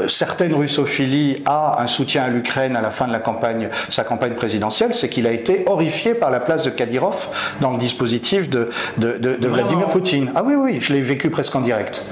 certaine 0.07 0.53
russophilie 0.53 1.43
à 1.45 1.81
un 1.81 1.87
soutien 1.87 2.23
à 2.23 2.29
l'Ukraine 2.29 2.77
à 2.77 2.81
la 2.81 2.91
fin 2.91 3.05
de 3.05 3.11
la 3.11 3.19
campagne, 3.19 3.69
sa 3.89 4.05
campagne 4.05 4.33
présidentielle, 4.33 4.95
c'est 4.95 5.09
qu'il 5.09 5.27
a 5.27 5.31
été 5.31 5.63
horrifié 5.67 6.13
par 6.13 6.31
la 6.31 6.39
place 6.39 6.63
de 6.63 6.69
Kadyrov 6.69 7.27
dans 7.59 7.71
le 7.71 7.77
dispositif 7.77 8.49
de, 8.49 8.69
de, 8.97 9.17
de 9.17 9.47
Vladimir 9.47 9.89
Poutine. 9.89 10.31
Ah 10.35 10.43
oui, 10.45 10.53
oui, 10.55 10.77
je 10.79 10.93
l'ai 10.93 11.01
vécu 11.01 11.29
presque 11.29 11.55
en 11.55 11.61
direct. 11.61 12.03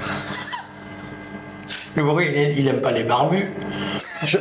Mais 1.96 2.02
bon, 2.02 2.18
il 2.20 2.64
n'aime 2.64 2.80
pas 2.80 2.90
les 2.90 3.04
barbus. 3.04 3.50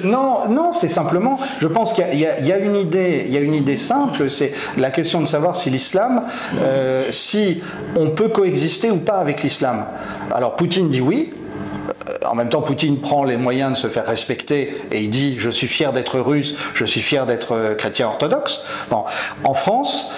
non, 0.04 0.48
non, 0.50 0.72
c'est 0.72 0.90
simplement, 0.90 1.40
je 1.62 1.68
pense 1.68 1.94
qu'il 1.94 2.18
y, 2.18 2.26
a 2.26 2.58
une 2.58 2.76
idée, 2.76 3.26
il 3.28 3.34
y 3.34 3.38
a 3.38 3.42
une 3.42 3.54
idée 3.54 3.78
simple, 3.78 4.30
c'est 4.30 4.54
la 4.78 4.90
question 4.90 5.22
de 5.22 5.28
savoir 5.28 5.56
si 5.56 5.70
l'islam, 5.70 6.24
euh, 6.62 7.06
si 7.12 7.62
on 7.96 8.10
peut 8.10 8.30
coexister 8.30 8.92
ou 8.92 8.98
pas 8.98 9.18
avec 9.18 9.44
l'islam. 9.44 9.86
Alors 10.34 10.56
Poutine 10.56 10.90
dit 10.90 11.02
oui, 11.02 11.32
euh, 12.10 12.18
en 12.26 12.34
même 12.34 12.50
temps, 12.50 12.62
Poutine 12.62 13.02
prend 13.02 13.24
les 13.24 13.38
moyens 13.38 13.74
de 13.74 13.78
se 13.78 13.88
faire 13.88 14.06
respecter 14.06 14.82
et 14.92 15.02
il 15.02 15.10
dit 15.10 15.36
Je 15.38 15.50
suis 15.50 15.68
fier 15.68 15.94
d'être 15.94 16.20
russe, 16.20 16.56
je 16.74 16.86
suis 16.86 17.02
fier 17.02 17.26
d'être 17.26 17.52
euh, 17.52 17.76
chrétien 17.76 18.08
orthodoxe. 18.08 18.66
Bon. 18.90 19.04
En 19.44 19.54
France, 19.54 20.14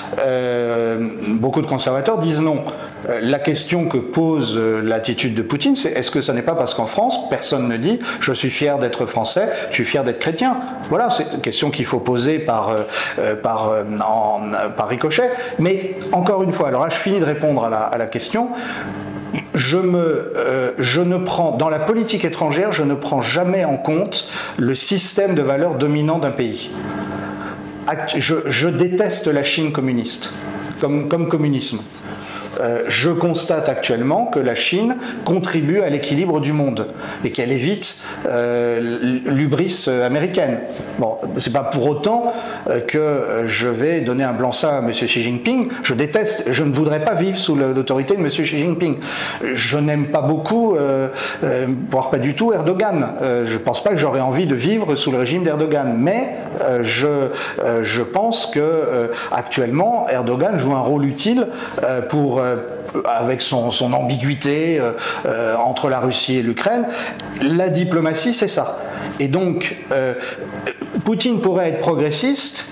beaucoup 1.27 1.61
de 1.61 1.67
conservateurs 1.67 2.19
disent 2.19 2.41
non. 2.41 2.63
La 3.21 3.39
question 3.39 3.87
que 3.87 3.97
pose 3.97 4.57
l'attitude 4.57 5.35
de 5.35 5.41
Poutine, 5.41 5.75
c'est 5.75 5.91
est-ce 5.91 6.11
que 6.11 6.21
ce 6.21 6.31
n'est 6.31 6.41
pas 6.41 6.55
parce 6.55 6.73
qu'en 6.73 6.85
France, 6.85 7.29
personne 7.29 7.67
ne 7.67 7.77
dit 7.77 7.99
Je 8.19 8.33
suis 8.33 8.49
fier 8.49 8.79
d'être 8.79 9.05
français, 9.05 9.49
je 9.69 9.75
suis 9.75 9.85
fier 9.85 10.03
d'être 10.03 10.19
chrétien? 10.19 10.57
Voilà, 10.89 11.09
c'est 11.09 11.25
une 11.33 11.41
question 11.41 11.71
qu'il 11.71 11.85
faut 11.85 11.99
poser 11.99 12.39
par, 12.39 12.71
par, 13.43 13.71
par 14.75 14.87
ricochet. 14.87 15.29
Mais 15.59 15.95
encore 16.11 16.43
une 16.43 16.51
fois, 16.51 16.67
alors 16.69 16.83
là, 16.83 16.89
je 16.89 16.97
finis 16.97 17.19
de 17.19 17.25
répondre 17.25 17.63
à 17.63 17.97
la, 17.97 18.07
question 18.07 18.49
je, 19.53 19.77
me, 19.77 20.33
euh, 20.35 20.71
je 20.77 21.01
ne 21.01 21.17
prends, 21.17 21.51
dans 21.51 21.69
la 21.69 21.79
politique 21.79 22.25
étrangère, 22.25 22.71
je 22.71 22.83
ne 22.83 22.93
prends 22.93 23.21
jamais 23.21 23.65
en 23.65 23.77
compte 23.77 24.29
le 24.57 24.75
système 24.75 25.35
de 25.35 25.41
valeurs 25.41 25.75
dominant 25.75 26.19
d'un 26.19 26.31
pays. 26.31 26.69
Je, 28.17 28.67
déteste 28.67 29.27
la 29.27 29.43
Chine 29.43 29.71
communiste, 29.71 30.33
comme, 30.79 31.07
comme 31.07 31.27
communisme. 31.27 31.79
Euh, 32.59 32.83
je 32.87 33.09
constate 33.09 33.69
actuellement 33.69 34.25
que 34.25 34.39
la 34.39 34.55
Chine 34.55 34.97
contribue 35.23 35.81
à 35.81 35.89
l'équilibre 35.89 36.39
du 36.39 36.53
monde 36.53 36.87
et 37.23 37.31
qu'elle 37.31 37.51
évite 37.51 37.97
euh, 38.27 39.19
l'ubris 39.25 39.87
américaine. 40.03 40.59
Bon, 40.99 41.17
c'est 41.37 41.53
pas 41.53 41.63
pour 41.63 41.87
autant 41.87 42.33
euh, 42.69 42.79
que 42.79 43.47
je 43.47 43.67
vais 43.67 44.01
donner 44.01 44.23
un 44.23 44.33
blanc-seing 44.33 44.69
à 44.69 44.79
M. 44.79 44.91
Xi 44.91 45.21
Jinping. 45.21 45.69
Je 45.83 45.93
déteste, 45.93 46.51
je 46.51 46.63
ne 46.63 46.73
voudrais 46.73 47.03
pas 47.03 47.13
vivre 47.13 47.37
sous 47.37 47.55
l'autorité 47.55 48.15
de 48.15 48.21
M. 48.21 48.27
Xi 48.27 48.45
Jinping. 48.45 48.97
Je 49.53 49.77
n'aime 49.77 50.07
pas 50.07 50.21
beaucoup, 50.21 50.77
voire 51.91 52.09
pas 52.09 52.19
du 52.19 52.33
tout, 52.33 52.53
Erdogan. 52.53 53.13
je 53.21 53.57
pense 53.57 53.83
pas 53.83 53.91
que 53.91 53.97
j'aurais 53.97 54.21
envie 54.21 54.47
de 54.47 54.55
vivre 54.55 54.95
sous 54.95 55.11
le 55.11 55.17
régime 55.17 55.43
d'Erdogan. 55.43 55.95
Mais 55.97 56.35
je, 56.81 57.29
je 57.81 58.01
pense 58.01 58.47
que 58.47 59.09
actuellement, 59.31 60.07
Erdogan 60.09 60.59
joue 60.59 60.73
un 60.73 60.81
rôle 60.81 61.05
utile 61.05 61.47
pour 62.09 62.41
euh, 62.44 62.44
avec 63.05 63.41
son, 63.41 63.69
ambiguïté 63.93 64.79
euh, 64.79 64.91
euh, 65.25 65.55
entre 65.55 65.89
la 65.89 65.99
Russie 65.99 66.37
et 66.37 66.41
l'Ukraine. 66.41 66.85
La 67.41 67.69
diplomatie, 67.69 68.33
c'est 68.33 68.47
ça. 68.47 68.79
Et 69.19 69.27
donc, 69.27 69.77
Poutine 71.05 71.39
pourrait 71.39 71.69
être 71.69 71.79
progressiste, 71.79 72.65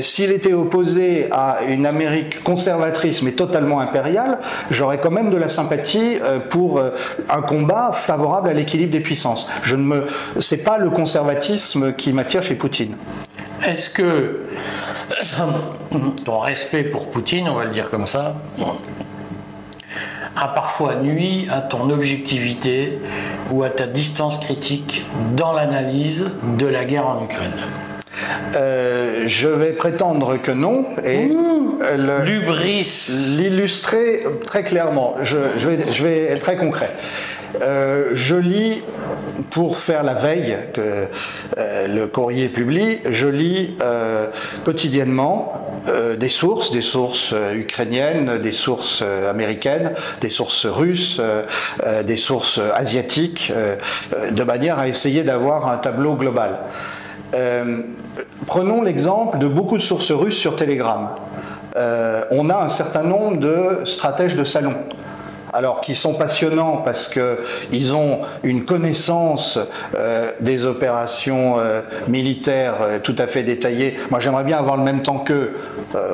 s'il 0.00 0.30
était 0.30 0.52
opposé 0.52 1.28
à 1.32 1.58
une 1.66 1.86
Amérique 1.86 2.44
conservatrice 2.44 3.22
mais 3.22 3.32
totalement 3.32 3.80
impériale, 3.80 4.38
j'aurais 4.70 4.98
quand 4.98 5.10
même 5.10 5.30
de 5.30 5.36
la 5.36 5.48
sympathie 5.48 6.18
pour 6.50 6.80
un 6.80 7.42
combat 7.42 7.90
favorable 7.94 8.48
à 8.48 8.52
l'équilibre 8.52 8.92
des 8.92 9.00
puissances. 9.00 9.48
Je 9.64 9.74
ne 9.74 9.82
me, 9.82 10.06
c'est 10.38 10.62
pas 10.62 10.78
le 10.78 10.90
conservatisme 10.90 11.92
qui 11.94 12.12
m'attire 12.12 12.44
chez 12.44 12.54
Poutine. 12.54 12.94
est-ce 13.64 13.90
que 13.90 14.42
ton 16.24 16.38
respect 16.38 16.84
pour 16.84 17.10
Poutine, 17.10 17.48
on 17.48 17.54
va 17.54 17.64
le 17.64 17.70
dire 17.70 17.90
comme 17.90 18.06
ça, 18.06 18.34
a 20.40 20.48
parfois 20.48 20.96
nuit 20.96 21.46
à 21.50 21.60
ton 21.60 21.90
objectivité 21.90 22.98
ou 23.50 23.62
à 23.62 23.70
ta 23.70 23.86
distance 23.86 24.38
critique 24.38 25.04
dans 25.36 25.52
l'analyse 25.52 26.30
de 26.58 26.66
la 26.66 26.84
guerre 26.84 27.06
en 27.06 27.24
Ukraine 27.24 27.60
euh, 28.56 29.24
je 29.26 29.48
vais 29.48 29.72
prétendre 29.72 30.36
que 30.38 30.50
non 30.50 30.86
et 31.04 31.30
l'illustrer 33.36 34.24
très 34.44 34.64
clairement. 34.64 35.16
Je, 35.22 35.36
vais, 35.36 35.92
je, 35.92 36.04
vais, 36.04 36.24
être 36.24 36.40
très 36.40 36.56
concret. 36.56 36.90
Euh, 37.62 38.10
je 38.12 38.36
lis, 38.36 38.82
pour 39.50 39.78
faire 39.78 40.02
la 40.02 40.14
veille 40.14 40.56
que 40.72 41.06
euh, 41.56 41.88
le 41.88 42.06
courrier 42.06 42.48
publie, 42.48 42.98
je 43.08 43.26
lis 43.26 43.76
euh, 43.80 44.26
quotidiennement 44.64 45.64
des 46.18 46.28
sources, 46.28 46.70
des 46.70 46.82
sources 46.82 47.34
ukrainiennes, 47.54 48.38
des 48.42 48.52
sources 48.52 49.02
américaines, 49.30 49.92
des 50.20 50.28
sources 50.28 50.66
russes, 50.66 51.20
des 52.04 52.16
sources 52.16 52.60
asiatiques, 52.74 53.52
de 54.30 54.42
manière 54.42 54.78
à 54.78 54.88
essayer 54.88 55.22
d'avoir 55.22 55.68
un 55.68 55.78
tableau 55.78 56.14
global. 56.14 56.58
prenons 58.46 58.82
l'exemple 58.82 59.38
de 59.38 59.46
beaucoup 59.46 59.78
de 59.78 59.82
sources 59.82 60.10
russes 60.10 60.36
sur 60.36 60.56
Telegram. 60.56 61.10
on 62.32 62.50
a 62.50 62.56
un 62.56 62.68
certain 62.68 63.04
nombre 63.04 63.38
de 63.38 63.84
stratèges 63.84 64.36
de 64.36 64.44
salon 64.44 64.74
alors 65.52 65.80
qui 65.80 65.94
sont 65.94 66.14
passionnants 66.14 66.82
parce 66.84 67.08
qu'ils 67.08 67.94
ont 67.94 68.20
une 68.42 68.64
connaissance 68.64 69.58
euh, 69.96 70.32
des 70.40 70.66
opérations 70.66 71.56
euh, 71.58 71.80
militaires 72.08 72.74
euh, 72.82 72.98
tout 73.02 73.14
à 73.18 73.26
fait 73.26 73.42
détaillées. 73.42 73.98
Moi, 74.10 74.20
j'aimerais 74.20 74.44
bien 74.44 74.58
avoir 74.58 74.76
le 74.76 74.82
même 74.82 75.02
temps 75.02 75.18
qu'eux. 75.18 75.56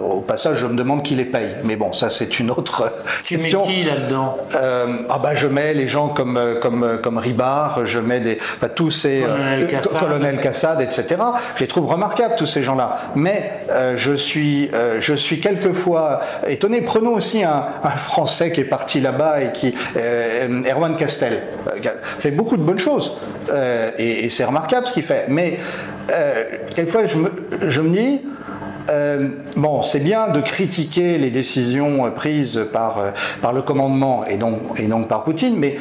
au 0.02 0.20
passage, 0.20 0.58
je 0.58 0.66
me 0.66 0.76
demande 0.76 1.02
qui 1.02 1.14
les 1.14 1.24
paye. 1.24 1.56
Mais 1.64 1.76
bon, 1.76 1.92
ça, 1.92 2.10
c'est 2.10 2.38
une 2.38 2.50
autre 2.50 2.92
tu 3.24 3.36
question. 3.36 3.66
mets 3.66 3.72
qui 3.72 3.82
là-dedans? 3.82 4.36
Ah 4.54 5.18
bah, 5.22 5.34
je 5.34 5.46
mets 5.46 5.74
les 5.74 5.86
gens 5.86 6.08
comme 6.08 6.58
comme 6.60 6.98
comme 7.02 7.18
Ribard, 7.18 7.86
je 7.86 7.98
mets 7.98 8.20
des 8.20 8.38
tous 8.74 8.90
ces 8.90 9.24
colonel 9.24 9.66
Kassad. 9.66 10.76
colonel 10.76 10.88
etc. 10.88 11.16
Je 11.56 11.60
les 11.60 11.66
trouve 11.66 11.86
remarquables 11.86 12.36
tous 12.36 12.46
ces 12.46 12.62
gens-là. 12.62 12.96
Mais 13.14 13.60
je 13.96 14.12
suis 14.12 14.70
je 15.00 15.14
suis 15.14 15.40
quelquefois 15.40 16.20
étonné. 16.46 16.80
Prenons 16.80 17.14
aussi 17.14 17.42
un, 17.42 17.64
un 17.82 17.90
Français 17.90 18.52
qui 18.52 18.60
est 18.60 18.64
parti 18.64 19.00
là-bas 19.00 19.23
et 19.40 19.52
qui, 19.52 19.74
euh, 19.96 20.62
Erwan 20.70 20.96
Castel, 20.96 21.42
euh, 21.68 21.90
fait 22.18 22.30
beaucoup 22.30 22.56
de 22.56 22.62
bonnes 22.62 22.78
choses. 22.78 23.16
Euh, 23.50 23.90
et, 23.98 24.28
c'est 24.30 24.44
remarquable 24.44 24.86
ce 24.86 24.92
qu'il 24.92 25.02
fait. 25.02 25.26
Mais 25.28 25.58
quelquefois, 26.74 27.06
je 27.06 27.80
me, 27.80 27.88
dis, 27.88 28.20
bon, 29.56 29.82
c'est 29.82 30.00
bien 30.00 30.28
de 30.28 30.40
critiquer 30.40 31.18
les 31.18 31.30
décisions 31.30 32.10
prises 32.10 32.66
par, 32.72 33.12
par 33.40 33.52
le 33.52 33.62
commandement 33.62 34.24
et 34.26 34.36
donc, 34.36 34.78
et 34.78 34.86
donc 34.86 35.08
par 35.08 35.24
Poutine, 35.24 35.56
mais 35.58 35.76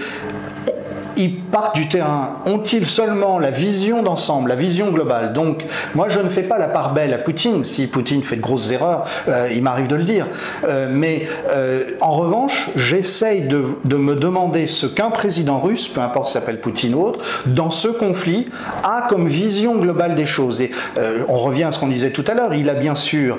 ils 1.18 1.43
partent 1.54 1.76
du 1.76 1.88
terrain 1.88 2.38
Ont-ils 2.48 2.88
seulement 2.88 3.38
la 3.38 3.52
vision 3.52 4.02
d'ensemble, 4.02 4.50
la 4.50 4.56
vision 4.56 4.90
globale? 4.90 5.34
Donc, 5.34 5.64
moi, 5.94 6.10
je 6.10 6.20
ne 6.20 6.28
fais 6.28 6.42
pas 6.42 6.58
la 6.58 6.68
part 6.68 6.94
belle 6.94 7.14
à 7.14 7.20
Poutine. 7.20 7.64
Si 7.64 7.86
Poutine 7.86 8.24
fait 8.24 8.38
de 8.38 8.42
grosses 8.42 8.72
erreurs, 8.72 9.06
euh, 9.30 9.48
il 9.54 9.62
m'arrive 9.62 9.86
de 9.86 9.96
le 9.96 10.04
dire. 10.04 10.26
Euh, 10.68 10.90
mais 10.92 11.28
euh, 11.50 11.92
en 12.02 12.12
revanche, 12.12 12.72
j'essaye 12.76 13.42
de, 13.42 13.78
me 13.96 14.16
demander 14.16 14.66
ce 14.66 14.88
qu'un 14.88 15.12
président 15.12 15.60
russe, 15.60 15.88
peu 15.88 16.02
importe 16.02 16.30
s'appelle 16.34 16.60
Poutine 16.60 16.96
ou 16.96 17.04
autre, 17.04 17.20
dans 17.46 17.70
ce 17.70 17.88
conflit, 17.88 18.50
a 18.84 19.06
comme 19.08 19.28
vision 19.28 19.76
globale 19.76 20.16
des 20.16 20.26
choses. 20.26 20.60
Et 20.60 20.72
on 21.28 21.38
revient 21.38 21.66
à 21.66 21.72
ce 21.72 21.80
qu'on 21.80 21.88
disait 21.88 22.10
tout 22.10 22.26
à 22.28 22.34
l'heure. 22.34 22.56
Il 22.56 22.70
a 22.70 22.74
bien 22.74 22.96
sûr 22.96 23.38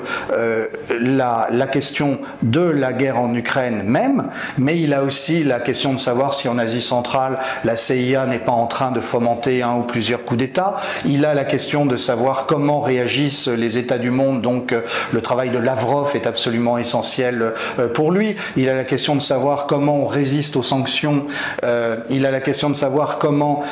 la 0.89 1.67
question 1.67 2.19
de 2.41 2.61
la 2.61 2.93
guerre 2.93 3.19
en 3.19 3.33
Ukraine 3.33 3.83
même, 3.83 4.29
mais 4.57 4.79
il 4.79 4.93
a 4.93 5.03
aussi 5.03 5.43
la 5.43 5.59
question 5.59 5.93
de 5.93 5.99
savoir 5.99 6.33
si 6.33 6.47
en 6.47 6.57
Asie 6.57 6.81
centrale, 6.81 7.39
la 7.65 7.75
CIA 7.75 8.04
n'est 8.13 8.39
pas 8.39 8.51
en 8.51 8.67
train 8.67 8.91
de 8.91 8.99
fomenter 8.99 9.63
un 9.63 9.75
ou 9.75 9.81
plusieurs 9.81 10.23
coups 10.23 10.39
d'État. 10.39 10.77
Il 11.05 11.25
a 11.25 11.33
la 11.33 11.43
question 11.43 11.85
de 11.85 11.97
savoir 11.97 12.45
comment 12.45 12.81
réagissent 12.81 13.47
les 13.47 13.77
États 13.77 13.97
du 13.97 14.11
monde, 14.11 14.41
donc 14.41 14.71
euh, 14.71 14.81
le 15.11 15.21
travail 15.21 15.49
de 15.49 15.57
Lavrov 15.57 16.11
est 16.15 16.27
absolument 16.27 16.77
essentiel 16.77 17.53
euh, 17.79 17.87
pour 17.87 18.11
lui. 18.11 18.35
Il 18.57 18.69
a 18.69 18.75
la 18.75 18.83
question 18.83 19.15
de 19.15 19.21
savoir 19.21 19.65
comment 19.65 19.97
on 19.97 20.05
résiste 20.05 20.55
aux 20.55 20.63
sanctions. 20.63 21.25
Euh, 21.63 21.97
il 22.09 22.25
a 22.25 22.31
la 22.31 22.41
question 22.41 22.69
de 22.69 22.75
savoir 22.75 23.17
comment 23.17 23.63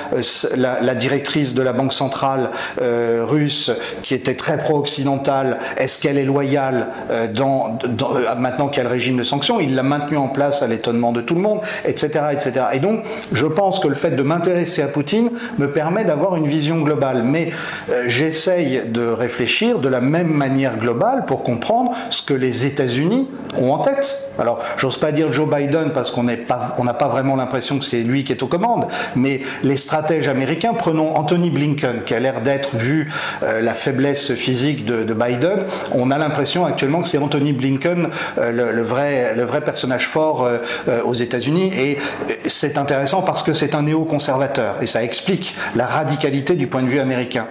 la, 0.56 0.96
directrice 0.96 1.54
de 1.54 1.62
la 1.62 1.74
Banque 1.74 1.94
centrale 1.94 2.52
russe, 2.80 3.72
qui 4.04 4.14
était 4.14 4.36
très 4.36 4.58
pro-occidentale, 4.58 5.60
est-ce 5.78 6.02
qu'elle 6.02 6.18
est 6.18 6.24
loyale 6.24 6.88
dans, 7.34 7.78
maintenant 8.38 8.68
qu'il 8.68 8.78
y 8.78 8.86
a 8.86 8.90
le 8.90 8.94
régime 8.94 9.18
de 9.18 9.24
sanctions? 9.24 9.60
Il 9.60 9.76
l'a 9.76 9.84
maintenu 9.84 10.18
en 10.18 10.28
place 10.28 10.62
à 10.62 10.68
l'étonnement 10.68 11.12
de 11.12 11.22
tout 11.22 11.36
le 11.36 11.42
monde, 11.42 11.62
etc., 11.86 12.26
etc. 12.32 12.68
Et 12.74 12.80
donc, 12.80 13.04
je 13.32 13.46
pense 13.46 13.80
que 13.80 13.88
le 13.88 13.96
fait 13.96 14.12
de 14.12 14.23
m'intéresser 14.24 14.82
à 14.82 14.88
Poutine 14.88 15.32
me 15.58 15.72
permet 15.72 16.06
d'avoir 16.06 16.36
une 16.36 16.48
vision 16.48 16.82
globale. 16.82 17.24
Mais 17.24 17.52
euh, 17.90 18.04
j'essaye 18.08 18.84
de 18.88 19.08
réfléchir 19.08 19.80
de 19.80 19.90
la 19.90 20.02
même 20.02 20.32
manière 20.32 20.78
globale 20.78 21.26
pour 21.26 21.44
comprendre 21.44 21.92
ce 22.10 22.22
que 22.22 22.34
les 22.34 22.66
États-Unis 22.66 23.28
ont 23.58 23.72
en 23.72 23.80
tête. 23.80 24.32
Alors, 24.40 24.60
j'ose 24.78 24.98
pas 24.98 25.12
dire 25.12 25.32
Joe 25.32 25.48
Biden 25.48 25.92
parce 25.94 26.10
qu'on 26.10 26.24
n'a 26.24 26.36
pas, 26.38 27.08
vraiment 27.08 27.36
l'impression 27.36 27.78
que 27.78 27.86
c'est 27.86 28.02
lui 28.02 28.24
qui 28.24 28.32
est 28.32 28.42
aux 28.42 28.48
commandes, 28.48 28.88
mais 29.16 29.42
les 29.62 29.78
stratèges 29.78 30.28
américains, 30.28 30.74
prenons 30.74 31.16
Anthony 31.16 31.50
Blinken, 31.50 32.04
qui 32.06 32.16
a 32.16 32.20
l'air 32.20 32.42
d'être, 32.42 32.76
vu 32.76 33.12
euh, 33.44 33.62
la 33.62 33.74
faiblesse 33.74 34.34
physique 34.34 34.86
de, 34.86 35.14
Biden, 35.14 35.60
on 35.94 36.10
a 36.10 36.18
l'impression 36.18 36.66
actuellement 36.66 37.02
que 37.02 37.08
c'est 37.08 37.20
Anthony 37.20 37.54
Blinken 37.54 38.10
euh, 38.40 38.52
le, 38.52 38.82
vrai, 38.82 39.36
le 39.36 39.44
vrai 39.44 39.62
personnage 39.62 40.08
fort 40.08 40.50
aux 41.06 41.14
États-Unis. 41.14 41.72
Et 41.78 41.98
c'est 42.48 42.78
intéressant 42.78 43.22
parce 43.22 43.44
que 43.44 43.54
c'est 43.54 43.76
un 43.76 43.84
néoconservateur 44.14 44.76
et 44.82 44.88
ça 44.88 45.04
explique 45.04 45.56
la 45.76 45.86
radicalité 45.86 46.54
du 46.56 46.68
point 46.68 46.84
de 46.84 46.88
vue 46.88 47.00
américain. 47.00 47.48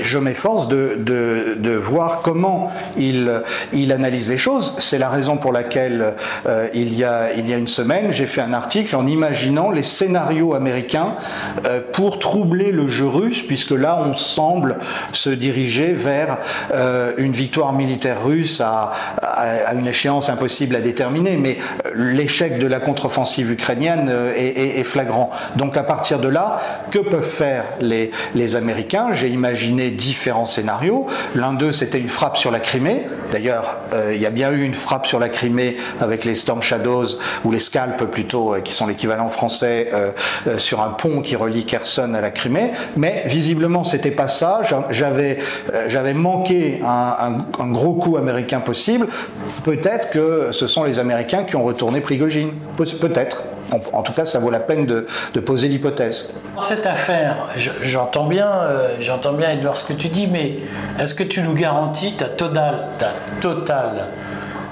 Je 0.00 0.18
m'efforce 0.18 0.68
de, 0.68 0.98
de, 0.98 1.72
voir 1.72 2.22
comment 2.22 2.70
il, 2.96 3.42
il 3.72 3.92
analyse 3.92 4.28
les 4.28 4.36
choses. 4.36 4.76
C'est 4.78 4.98
la 4.98 5.08
raison 5.08 5.36
pour 5.36 5.52
laquelle 5.52 6.14
euh, 6.46 6.68
il, 6.74 6.94
y 6.94 7.04
a, 7.04 7.32
il 7.36 7.48
y 7.48 7.54
a 7.54 7.56
une 7.56 7.68
semaine, 7.68 8.10
j'ai 8.10 8.26
fait 8.26 8.40
un 8.40 8.52
article 8.52 8.96
en 8.96 9.06
imaginant 9.06 9.70
les 9.70 9.82
scénarios 9.82 10.54
américains 10.54 11.14
euh, 11.66 11.80
pour 11.92 12.18
troubler 12.18 12.72
le 12.72 12.88
jeu 12.88 13.06
russe, 13.06 13.42
puisque 13.42 13.72
là 13.72 13.98
on 14.04 14.14
semble 14.14 14.78
se 15.12 15.30
diriger 15.30 15.92
vers 15.92 16.38
euh, 16.72 17.12
une 17.16 17.32
victoire 17.32 17.72
militaire 17.72 18.24
russe 18.24 18.60
à, 18.60 18.92
à, 19.22 19.74
une 19.74 19.86
échéance 19.86 20.28
impossible 20.30 20.76
à 20.76 20.80
déterminer. 20.80 21.36
Mais 21.36 21.58
l'échec 21.94 22.58
de 22.58 22.66
la 22.66 22.80
contre-offensive 22.80 23.50
ukrainienne 23.50 24.10
est, 24.36 24.78
est 24.78 24.84
flagrant. 24.84 25.30
Donc 25.56 25.76
à 25.76 25.82
partir 25.82 25.97
de 25.98 26.28
là, 26.28 26.60
que 26.90 26.98
peuvent 26.98 27.22
faire 27.22 27.64
les, 27.80 28.10
Américains 28.56 29.08
J'ai 29.12 29.28
imaginé 29.28 29.90
différents 29.90 30.46
scénarios. 30.46 31.06
L'un 31.34 31.52
d'eux, 31.52 31.72
c'était 31.72 31.98
une 31.98 32.08
frappe 32.08 32.36
sur 32.36 32.50
la 32.50 32.60
Crimée. 32.60 33.06
D'ailleurs, 33.32 33.80
euh, 33.92 34.12
il 34.14 34.22
y 34.22 34.26
a 34.26 34.30
bien 34.30 34.50
eu 34.52 34.62
une 34.62 34.74
frappe 34.74 35.06
sur 35.06 35.18
la 35.18 35.28
Crimée 35.28 35.76
avec 36.00 36.24
les 36.24 36.34
Storm 36.34 36.62
Shadows, 36.62 37.18
ou 37.44 37.52
les 37.52 37.60
Scalps 37.60 38.06
plutôt, 38.10 38.54
euh, 38.54 38.60
qui 38.60 38.72
sont 38.72 38.86
l'équivalent 38.86 39.28
français, 39.28 39.90
euh, 39.92 40.12
sur 40.56 40.80
un 40.80 40.90
pont 40.90 41.20
qui 41.20 41.36
relie 41.36 41.64
Kherson 41.64 42.14
à 42.14 42.20
la 42.20 42.30
Crimée. 42.30 42.72
Mais 42.96 43.24
visiblement, 43.26 43.84
c'était 43.84 44.10
pas 44.10 44.28
ça. 44.28 44.62
J'avais 44.90 45.38
j'avais 45.88 46.14
manqué 46.14 46.80
un, 46.86 47.38
un, 47.58 47.68
gros 47.70 47.94
coup 47.94 48.16
américain 48.16 48.60
possible. 48.60 49.08
Peut-être 49.64 50.10
que 50.10 50.50
ce 50.52 50.66
sont 50.66 50.84
les 50.84 50.98
Américains 50.98 51.44
qui 51.44 51.56
ont 51.56 51.64
retourné 51.64 52.00
Prigogine. 52.00 52.52
Peut-être. 52.76 53.42
En, 53.92 54.02
tout 54.02 54.12
cas, 54.12 54.24
ça 54.26 54.38
vaut 54.38 54.50
la 54.50 54.60
peine 54.60 54.86
de, 54.86 55.06
poser 55.40 55.68
l'hypothèse. 55.68 56.34
Cette 56.60 56.86
affaire, 56.86 57.48
j'entends 57.82 58.26
bien, 58.26 58.48
euh, 58.48 58.96
j'entends 59.00 59.32
bien, 59.32 59.50
Edouard, 59.50 59.76
ce 59.76 59.84
que 59.84 59.92
tu 59.92 60.08
dis, 60.08 60.26
mais 60.26 60.56
est-ce 60.98 61.14
que 61.14 61.22
tu 61.22 61.42
nous 61.42 61.54
garantis 61.54 62.14
ta 62.14 62.28
totale, 62.28 62.88
ta 62.98 63.12
totale 63.40 64.08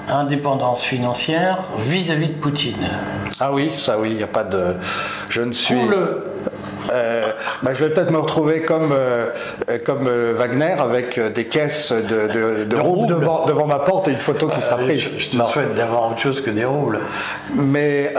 indépendance 0.09 0.83
financière 0.83 1.59
vis-à-vis 1.77 2.29
de 2.29 2.33
Poutine? 2.33 2.87
Ah 3.39 3.53
oui, 3.53 3.71
ça 3.75 3.99
oui, 3.99 4.11
il 4.11 4.17
n'y 4.17 4.23
a 4.23 4.27
pas 4.27 4.43
de. 4.43 4.75
Je 5.29 5.41
ne 5.41 5.53
suis. 5.53 5.75
le 5.85 6.25
euh, 6.91 7.31
bah, 7.63 7.71
je 7.73 7.83
vais 7.83 7.91
peut-être 7.91 8.11
me 8.11 8.17
retrouver 8.17 8.61
comme, 8.61 8.91
euh, 8.91 9.29
comme 9.85 10.07
euh, 10.07 10.33
Wagner 10.35 10.75
avec 10.79 11.19
des 11.33 11.45
caisses 11.45 11.91
de, 11.91 12.65
de, 12.65 12.75
roubles 12.75 13.15
devant, 13.15 13.67
ma 13.67 13.79
porte 13.79 14.07
et 14.07 14.11
une 14.11 14.17
photo 14.17 14.47
qui 14.47 14.61
sera 14.61 14.77
prise. 14.77 15.17
je, 15.17 15.37
te 15.37 15.43
souhaite 15.43 15.75
d'avoir 15.75 16.11
autre 16.11 16.19
chose 16.19 16.41
que 16.41 16.49
des 16.49 16.65
roubles. 16.65 16.99
Mais 17.55 18.13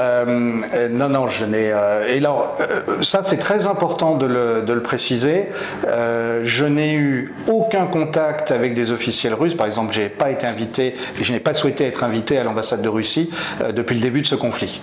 non, 0.90 1.08
non, 1.08 1.28
je 1.28 1.44
n'ai. 1.44 1.68
et 2.08 2.18
alors, 2.18 2.56
ça 3.02 3.22
c'est 3.22 3.36
très 3.36 3.66
important 3.66 4.16
de 4.16 4.26
le, 4.26 4.62
de 4.62 4.72
le 4.72 4.82
préciser. 4.82 5.48
je 5.86 6.64
n'ai 6.64 6.94
eu 6.94 7.34
aucun 7.46 7.86
contact 7.86 8.50
avec 8.50 8.74
des 8.74 8.90
officiels 8.90 9.34
russes. 9.34 9.54
Par 9.54 9.66
exemple, 9.66 9.94
je 9.94 10.02
n'ai 10.02 10.08
pas 10.08 10.30
été 10.30 10.46
invité 10.46 10.96
et 11.20 11.24
je 11.24 11.32
n'ai 11.32 11.40
pas 11.40 11.54
souhaité 11.54 11.84
être 11.84 12.04
invité 12.04 12.38
à 12.38 12.44
l'ambassade 12.44 12.82
de 12.82 12.88
Russie 12.88 13.30
depuis 13.74 13.94
le 13.94 14.00
début 14.00 14.20
de 14.20 14.26
ce 14.26 14.34
conflit. 14.34 14.80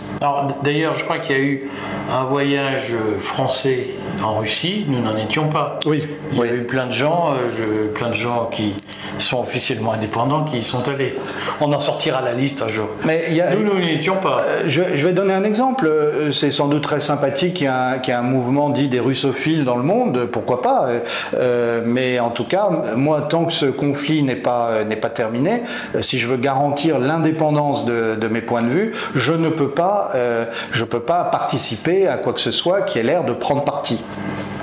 D'ailleurs, 0.63 0.95
je 0.95 1.03
crois 1.03 1.19
qu'il 1.19 1.35
y 1.35 1.39
a 1.39 1.43
eu 1.43 1.69
un 2.09 2.23
voyage 2.23 2.93
français 3.19 3.74
en 4.23 4.39
Russie, 4.39 4.85
nous 4.87 5.01
n'en 5.01 5.15
étions 5.17 5.49
pas. 5.49 5.79
Oui. 5.85 6.03
Il 6.31 6.37
y 6.37 6.41
oui. 6.41 6.49
a 6.49 6.53
eu 6.53 6.63
plein 6.63 6.85
de 6.87 6.91
gens, 6.91 7.33
euh, 7.33 7.49
je- 7.57 7.87
plein 7.87 8.09
de 8.09 8.13
gens 8.15 8.49
qui 8.51 8.73
sont 9.19 9.39
officiellement 9.39 9.93
indépendants 9.93 10.43
qui 10.43 10.57
y 10.57 10.63
sont 10.63 10.87
allés. 10.87 11.17
On 11.61 11.71
en 11.73 11.79
sortira 11.79 12.21
la 12.21 12.33
liste 12.33 12.61
un 12.61 12.67
jour. 12.67 12.87
Mais 13.05 13.25
il 13.29 13.35
y 13.35 13.41
a- 13.41 13.55
nous, 13.55 13.63
nous 13.73 13.79
n'y 13.79 13.93
étions 13.93 14.15
pas. 14.17 14.43
Euh, 14.47 14.63
Je, 14.67 14.81
je 14.95 15.05
vais 15.05 15.13
donner 15.13 15.33
un 15.33 15.43
exemple. 15.43 15.87
Euh, 15.87 16.31
C'est 16.31 16.51
sans 16.51 16.67
doute 16.67 16.83
très 16.83 16.99
sympathique 16.99 17.55
qu'il 17.55 17.65
y, 17.67 17.69
ait 17.69 17.73
un- 17.73 17.97
qu'il 17.99 18.13
y 18.13 18.15
ait 18.15 18.19
un 18.19 18.23
mouvement 18.23 18.69
dit 18.69 18.87
des 18.87 18.99
russophiles 18.99 19.63
dans 19.65 19.77
le 19.77 19.83
monde, 19.83 20.25
pourquoi 20.31 20.61
pas. 20.61 20.87
euh, 21.35 21.81
mais 21.85 22.19
en 22.19 22.29
tout 22.29 22.43
cas, 22.45 22.69
moi, 22.95 23.21
tant 23.29 23.45
que 23.45 23.53
ce 23.53 23.65
conflit 23.65 24.23
n'est 24.23 24.35
pas, 24.35 24.83
n'est 24.87 24.95
pas 24.95 25.09
terminé, 25.09 25.63
si 26.01 26.19
je 26.19 26.27
veux 26.27 26.37
garantir 26.37 26.99
l'indépendance 26.99 27.85
de, 27.85 28.15
de 28.15 28.27
mes 28.27 28.41
points 28.41 28.61
de 28.63 28.69
vue, 28.69 28.93
je 29.15 29.33
ne 29.33 29.49
peux 29.49 29.69
pas, 29.69 30.11
euh, 30.15 30.45
je 30.71 30.83
peux 30.83 30.99
pas 30.99 31.25
participer 31.25 32.07
à 32.07 32.17
quoi 32.17 32.33
que 32.33 32.39
ce 32.39 32.51
soit 32.51 32.81
qui 32.81 32.99
ait 32.99 33.03
l'air 33.03 33.23
de 33.23 33.33
prendre 33.33 33.63
parti. 33.63 34.03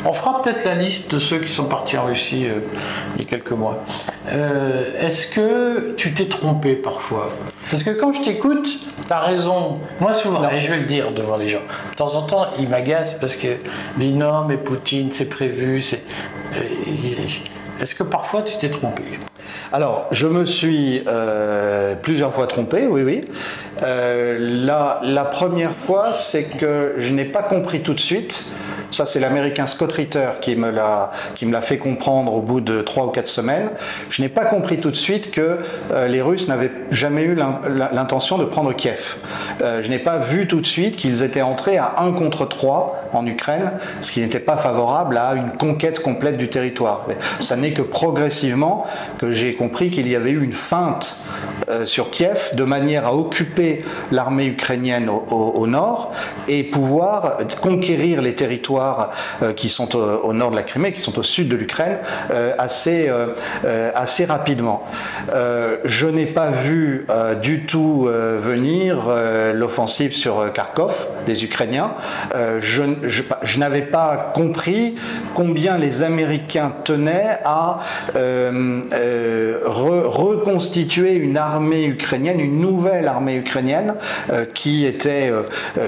On 0.05 0.13
fera 0.13 0.43
peut-être 0.43 0.65
la 0.65 0.75
liste 0.75 1.13
de 1.15 1.19
ceux 1.21 1.39
qui 1.39 1.49
sont 1.49 1.67
partis 1.67 1.97
en 1.97 2.07
Russie 2.07 2.47
euh, 2.47 2.59
il 3.17 3.23
y 3.23 3.25
a 3.25 3.29
quelques 3.29 3.53
mois. 3.53 3.85
Euh, 4.31 4.85
Est-ce 5.01 5.29
que 5.29 5.95
tu 5.97 6.13
t'es 6.13 6.27
trompé 6.27 6.75
parfois? 6.75 7.31
Parce 7.71 7.83
que 7.85 7.91
quand 7.91 8.13
je 8.13 8.23
t'écoute, 8.23 8.69
tu 9.07 9.13
as 9.13 9.21
raison. 9.21 9.79
Moi, 10.01 10.13
souvent, 10.13 10.49
et 10.51 10.61
je 10.61 10.71
vais 10.73 10.79
le 10.79 10.87
dire 10.87 11.13
devant 11.13 11.37
les 11.37 11.49
gens, 11.49 11.61
de 11.93 11.97
temps 11.97 12.15
en 12.17 12.23
temps, 12.23 12.47
il 12.59 12.69
m'agace 12.69 13.15
parce 13.15 13.37
que 13.37 13.59
dit 13.97 14.13
non, 14.13 14.45
mais 14.49 14.57
Poutine, 14.57 15.13
c'est 15.13 15.29
prévu. 15.29 15.81
c'est- 15.81 16.03
euh, 16.57 16.61
Est-ce 17.81 17.95
que 17.95 18.03
parfois 18.03 18.43
tu 18.43 18.57
t'es 18.59 18.69
trompé? 18.71 19.03
Alors, 19.73 20.07
je 20.11 20.27
me 20.27 20.45
suis 20.45 21.03
euh, 21.07 21.95
plusieurs 21.95 22.33
fois 22.35 22.47
trompé, 22.47 22.87
oui, 22.87 23.03
oui. 23.03 23.25
Euh, 23.83 24.37
la, 24.67 25.01
la 25.05 25.25
première 25.25 25.73
fois, 25.73 26.13
c'est 26.13 26.45
que 26.45 26.95
je 26.99 27.13
n'ai 27.13 27.25
pas 27.25 27.43
compris 27.43 27.81
tout 27.81 27.95
de 27.95 28.01
suite. 28.01 28.45
Ça, 28.93 29.07
c'est 29.07 29.21
l'américain 29.21 29.67
Scott 29.67 29.91
Ritter 29.93 30.29
qui 30.41 30.55
me 30.55 30.71
l'a 30.71 31.11
qui 31.35 31.47
me 31.47 31.53
l'a 31.53 31.63
fait 31.63 31.79
comprendre 31.79 32.35
au 32.35 32.41
bout 32.41 32.61
de 32.61 32.83
trois 32.83 33.07
ou 33.07 33.09
quatre 33.09 33.29
semaines. 33.29 33.71
Je 34.11 34.21
n'ai 34.23 34.29
pas 34.29 34.45
compris 34.45 34.79
tout 34.79 34.91
de 34.91 34.97
suite 34.97 35.31
que 35.31 35.61
euh, 35.93 36.07
les 36.09 36.21
Russes 36.21 36.47
n'avaient 36.49 36.71
jamais 36.91 37.23
eu 37.23 37.35
l'in- 37.35 37.61
l'intention 37.93 38.37
de 38.39 38.45
prendre 38.45 38.73
Kiev. 38.75 39.17
Euh, 39.63 39.83
je 39.83 39.89
n'ai 39.89 39.99
pas 39.99 40.19
vu 40.19 40.47
tout 40.47 40.61
de 40.61 40.67
suite 40.67 40.97
qu'ils 40.97 41.23
étaient 41.23 41.41
entrés 41.43 41.79
à 41.79 41.95
1 42.01 42.13
contre 42.13 42.47
3 42.47 43.09
en 43.15 43.27
Ukraine, 43.27 43.73
ce 44.03 44.13
qui 44.13 44.21
n'était 44.21 44.39
pas 44.41 44.57
favorable 44.59 45.17
à 45.17 45.35
une 45.35 45.51
conquête 45.53 46.01
complète 46.01 46.37
du 46.37 46.49
territoire. 46.49 47.07
Ça 47.41 47.57
n'est 47.57 47.73
que 47.73 47.83
progressivement 47.83 48.85
que 49.19 49.31
j'ai 49.31 49.55
compris 49.55 49.91
qu'il 49.91 50.07
y 50.09 50.17
avait 50.17 50.31
eu 50.31 50.45
une 50.45 50.53
feinte 50.53 51.17
euh, 51.71 51.87
sur 51.87 52.11
Kiev 52.11 52.51
de 52.55 52.65
manière 52.65 53.07
à 53.07 53.15
occuper 53.15 53.83
l'armée 54.11 54.47
ukrainienne 54.47 55.09
au 55.09 55.67
nord 55.67 56.13
et 56.49 56.63
pouvoir 56.63 57.39
conquérir 57.63 58.21
les 58.21 58.35
territoires 58.35 58.82
euh, 58.83 59.53
qui 59.53 59.69
sont 59.69 59.97
au, 59.97 60.33
nord 60.33 60.51
de 60.51 60.57
la 60.57 60.63
Crimée, 60.63 60.93
qui 60.93 61.01
sont 61.01 61.19
au 61.19 61.23
sud 61.23 61.49
de 61.49 61.57
l'Ukraine, 61.57 61.99
euh, 62.31 62.55
assez, 62.59 63.09
euh, 63.09 63.91
assez 63.95 64.25
rapidement. 64.25 64.85
Je 65.85 66.07
n'ai 66.07 66.27
pas 66.27 66.51
vu 66.51 67.07
du 67.43 67.67
tout 67.67 68.09
venir 68.09 69.09
l'offensive 69.55 70.15
sur 70.15 70.53
Kharkov 70.53 71.07
des 71.27 71.45
Ukrainiens. 71.45 71.93
Je 72.63 73.59
n'avais 73.59 73.83
pas 73.83 74.33
compris 74.35 74.95
combien 75.35 75.79
les 75.79 76.03
Américains 76.03 76.73
tenaient 76.85 77.39
à 77.45 77.81
re- 78.15 80.05
reconstituer 80.05 81.15
une 81.15 81.37
armée 81.37 81.85
ukrainienne, 81.87 82.41
une 82.41 82.61
nouvelle 82.61 83.09
armée 83.09 83.37
ukrainienne 83.37 83.95
qui 84.55 84.87
était 84.87 85.33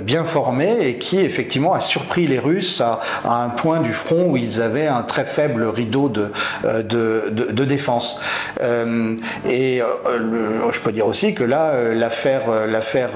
bien 0.02 0.24
formée 0.24 0.76
et 0.88 0.98
qui 0.98 1.18
effectivement 1.20 1.74
a 1.74 1.80
surpris 1.80 2.26
les 2.26 2.38
Russes 2.38 2.80
à, 2.84 3.00
à 3.24 3.42
un 3.42 3.48
point 3.48 3.80
du 3.80 3.92
front 3.92 4.26
où 4.30 4.36
ils 4.36 4.62
avaient 4.62 4.86
un 4.86 5.02
très 5.02 5.24
faible 5.24 5.64
rideau 5.64 6.08
de, 6.08 6.30
euh, 6.64 6.82
de, 6.82 7.24
de- 7.30 7.50
de 7.52 7.64
défense. 7.64 8.20
Euh, 8.62 9.14
et 9.48 9.80
euh, 9.82 9.86
le- 10.18 10.70
je 10.72 10.80
peux 10.80 10.92
dire 10.92 11.06
aussi 11.06 11.34
que 11.34 11.44
là, 11.44 11.72
l'affaire, 11.94 12.42
l'affaire 12.68 13.10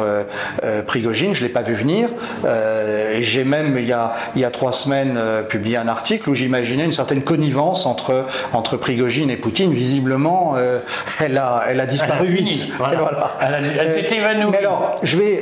Prigogine, 0.87 1.35
je 1.35 1.43
l'ai 1.45 1.49
pas 1.51 1.63
vu 1.63 1.75
venir. 1.75 2.09
J'ai 3.21 3.45
même 3.45 3.77
il 3.79 3.87
y 3.87 3.93
a, 3.93 4.15
il 4.35 4.41
y 4.41 4.45
a 4.45 4.51
trois 4.51 4.73
semaines 4.73 5.19
publié 5.49 5.77
un 5.77 5.89
article 5.89 6.31
où 6.31 6.35
j'imaginais 6.35 6.85
une 6.85 6.93
certaine 6.93 7.23
connivence 7.23 7.87
entre 7.87 8.25
entre 8.53 8.77
Prigogine 8.77 9.31
et 9.31 9.37
Poutine. 9.37 9.73
Visiblement, 9.73 10.55
elle 11.21 11.39
a 11.39 11.65
elle 11.69 11.81
a 11.81 11.87
disparu 11.87 12.27
Elle 12.27 12.33
a 12.33 12.37
fini, 12.37 12.51
vite. 12.53 12.75
voilà. 12.79 12.95
Et 12.95 12.99
voilà. 12.99 13.31
Elle 13.81 13.93
s'est 13.93 14.09
évanouie. 14.15 14.51
Mais 14.53 14.59
alors, 14.59 14.97
je 15.03 15.17
vais 15.19 15.41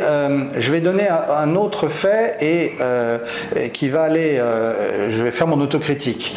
je 0.59 0.73
vais 0.73 0.81
donner 0.81 1.09
un, 1.09 1.21
un 1.37 1.55
autre 1.57 1.89
fait 1.89 2.37
et, 2.41 2.77
et 3.57 3.71
qui 3.71 3.89
va 3.89 4.03
aller. 4.05 4.16
Euh, 4.17 5.11
je 5.11 5.23
vais 5.23 5.31
faire 5.31 5.47
mon 5.47 5.61
autocritique. 5.61 6.37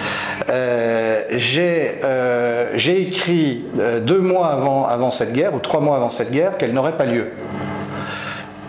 Euh, 0.50 1.24
j'ai 1.32 2.00
euh, 2.04 2.72
j'ai 2.76 3.02
écrit 3.02 3.66
deux 4.02 4.20
mois 4.20 4.88
avant 4.90 5.12
cette 5.12 5.34
guerre 5.34 5.54
ou 5.54 5.60
trois 5.60 5.80
mois 5.80 5.98
avant 5.98 6.10
cette 6.10 6.32
guerre 6.32 6.58
qu'elle 6.58 6.74
n'aurait 6.74 6.98
pas 6.98 7.06
lieu. 7.06 7.30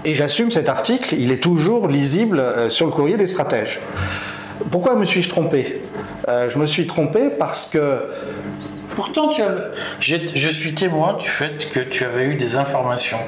Et 0.05 0.15
j'assume 0.15 0.51
cet 0.51 0.69
article, 0.69 1.15
il 1.19 1.31
est 1.31 1.43
toujours 1.43 1.87
lisible 1.87 2.43
sur 2.71 2.87
le 2.87 2.93
courrier 2.93 3.19
des 3.19 3.27
stratèges. 3.27 3.81
Pourquoi 4.71 4.95
me 4.95 5.05
suis-je 5.05 5.29
trompé? 5.29 5.83
Je 6.27 6.59
me 6.59 6.67
suis 6.67 6.87
trompé 6.87 7.29
parce 7.39 7.69
que 7.69 8.09
Pourtant, 8.97 9.29
tu 9.29 9.43
je 10.01 10.49
suis 10.49 10.75
témoin 10.75 11.15
du 11.15 11.29
fait 11.29 11.71
que 11.71 11.81
tu 11.81 12.05
avais 12.05 12.25
eu 12.25 12.35
des 12.35 12.57
informations 12.57 13.19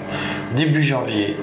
début 0.55 0.83
janvier 0.83 1.37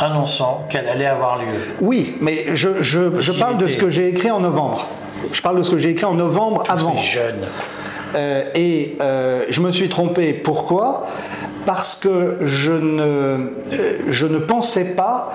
annonçant 0.00 0.66
qu'elle 0.70 0.88
allait 0.88 1.06
avoir 1.06 1.38
lieu. 1.38 1.58
oui, 1.80 2.16
mais 2.20 2.44
je, 2.54 2.82
je, 2.82 3.20
je 3.20 3.32
parle 3.32 3.58
de 3.58 3.68
ce 3.68 3.76
que 3.76 3.90
j'ai 3.90 4.08
écrit 4.08 4.30
en 4.30 4.40
novembre. 4.40 4.86
Je 5.32 5.40
parle 5.40 5.58
de 5.58 5.62
ce 5.62 5.70
que 5.70 5.78
j'ai 5.78 5.90
écrit 5.90 6.04
en 6.04 6.14
novembre 6.14 6.64
avant. 6.68 6.94
C'est 6.96 7.02
jeune. 7.02 7.46
Euh, 8.14 8.44
et 8.54 8.96
euh, 9.00 9.44
je 9.48 9.60
me 9.60 9.72
suis 9.72 9.88
trompé. 9.88 10.32
Pourquoi? 10.32 11.06
Parce 11.66 11.96
que 11.96 12.38
je 12.42 12.72
ne, 12.72 13.02
euh, 13.02 13.98
je 14.08 14.26
ne 14.26 14.38
pensais 14.38 14.94
pas 14.94 15.32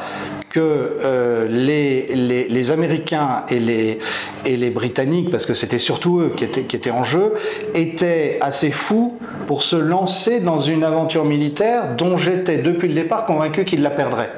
que 0.50 0.60
euh, 0.60 1.48
les, 1.48 2.72
Américains 2.72 3.44
et 3.50 3.60
les, 3.60 4.70
Britanniques, 4.70 5.32
parce 5.32 5.46
que 5.46 5.54
c'était 5.54 5.78
surtout 5.78 6.20
eux 6.20 6.34
qui 6.36 6.44
étaient, 6.44 6.92
en 6.92 7.04
jeu, 7.04 7.34
étaient 7.74 8.38
assez 8.42 8.72
fous 8.72 9.18
pour 9.48 9.64
se 9.64 9.76
lancer 9.76 10.40
dans 10.40 10.60
une 10.60 10.84
aventure 10.84 11.26
militaire 11.26 11.96
dont 11.98 12.18
j'étais 12.18 12.58
depuis 12.58 12.88
le 12.88 12.94
départ 12.94 13.26
convaincu 13.26 13.66
qu'ils 13.66 13.82
la 13.82 13.90
perdraient 13.90 14.32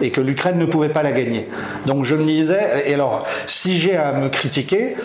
et 0.00 0.10
que 0.10 0.20
l'Ukraine 0.20 0.58
ne 0.58 0.66
pouvait 0.66 0.88
pas 0.88 1.02
la 1.02 1.12
gagner. 1.12 1.48
Donc 1.86 2.04
je 2.04 2.14
me 2.14 2.24
disais, 2.24 2.84
et 2.86 2.94
alors 2.94 3.26
si 3.46 3.78
j'ai 3.78 3.96
à 3.96 4.12
me 4.12 4.28
critiquer, 4.28 4.96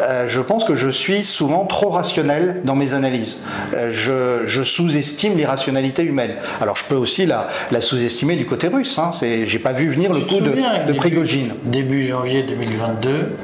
euh, 0.00 0.26
je 0.26 0.40
pense 0.40 0.64
que 0.64 0.74
je 0.74 0.88
suis 0.88 1.24
souvent 1.24 1.64
trop 1.66 1.90
rationnel 1.90 2.60
dans 2.64 2.74
mes 2.76 2.94
analyses. 2.94 3.44
Euh, 3.74 4.46
je 4.46 4.62
sous-estime 4.62 5.36
l'irrationalité 5.36 6.02
humaine. 6.02 6.32
Alors 6.60 6.76
je 6.76 6.84
peux 6.84 6.94
aussi 6.94 7.26
la, 7.26 7.48
sous-estimer 7.80 8.36
du 8.36 8.46
côté 8.46 8.68
russe. 8.68 8.98
Hein. 8.98 9.10
J'ai 9.20 9.58
pas 9.58 9.72
vu 9.72 9.90
venir 9.90 10.07
le 10.12 10.20
coup 10.20 10.40
de, 10.40 10.92
Prigogine. 10.94 11.54
Début 11.64 12.06
janvier 12.06 12.42
2022, 12.42 13.36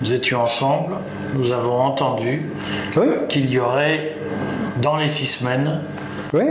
nous 0.00 0.14
étions 0.14 0.42
ensemble, 0.42 0.94
nous 1.34 1.52
avons 1.52 1.76
entendu 1.76 2.50
Oui, 2.96 3.06
qu'il 3.28 3.50
y 3.50 3.58
aurait, 3.58 4.12
dans 4.80 4.96
les 4.96 5.08
six 5.08 5.26
semaines, 5.26 5.80
oui. 6.32 6.44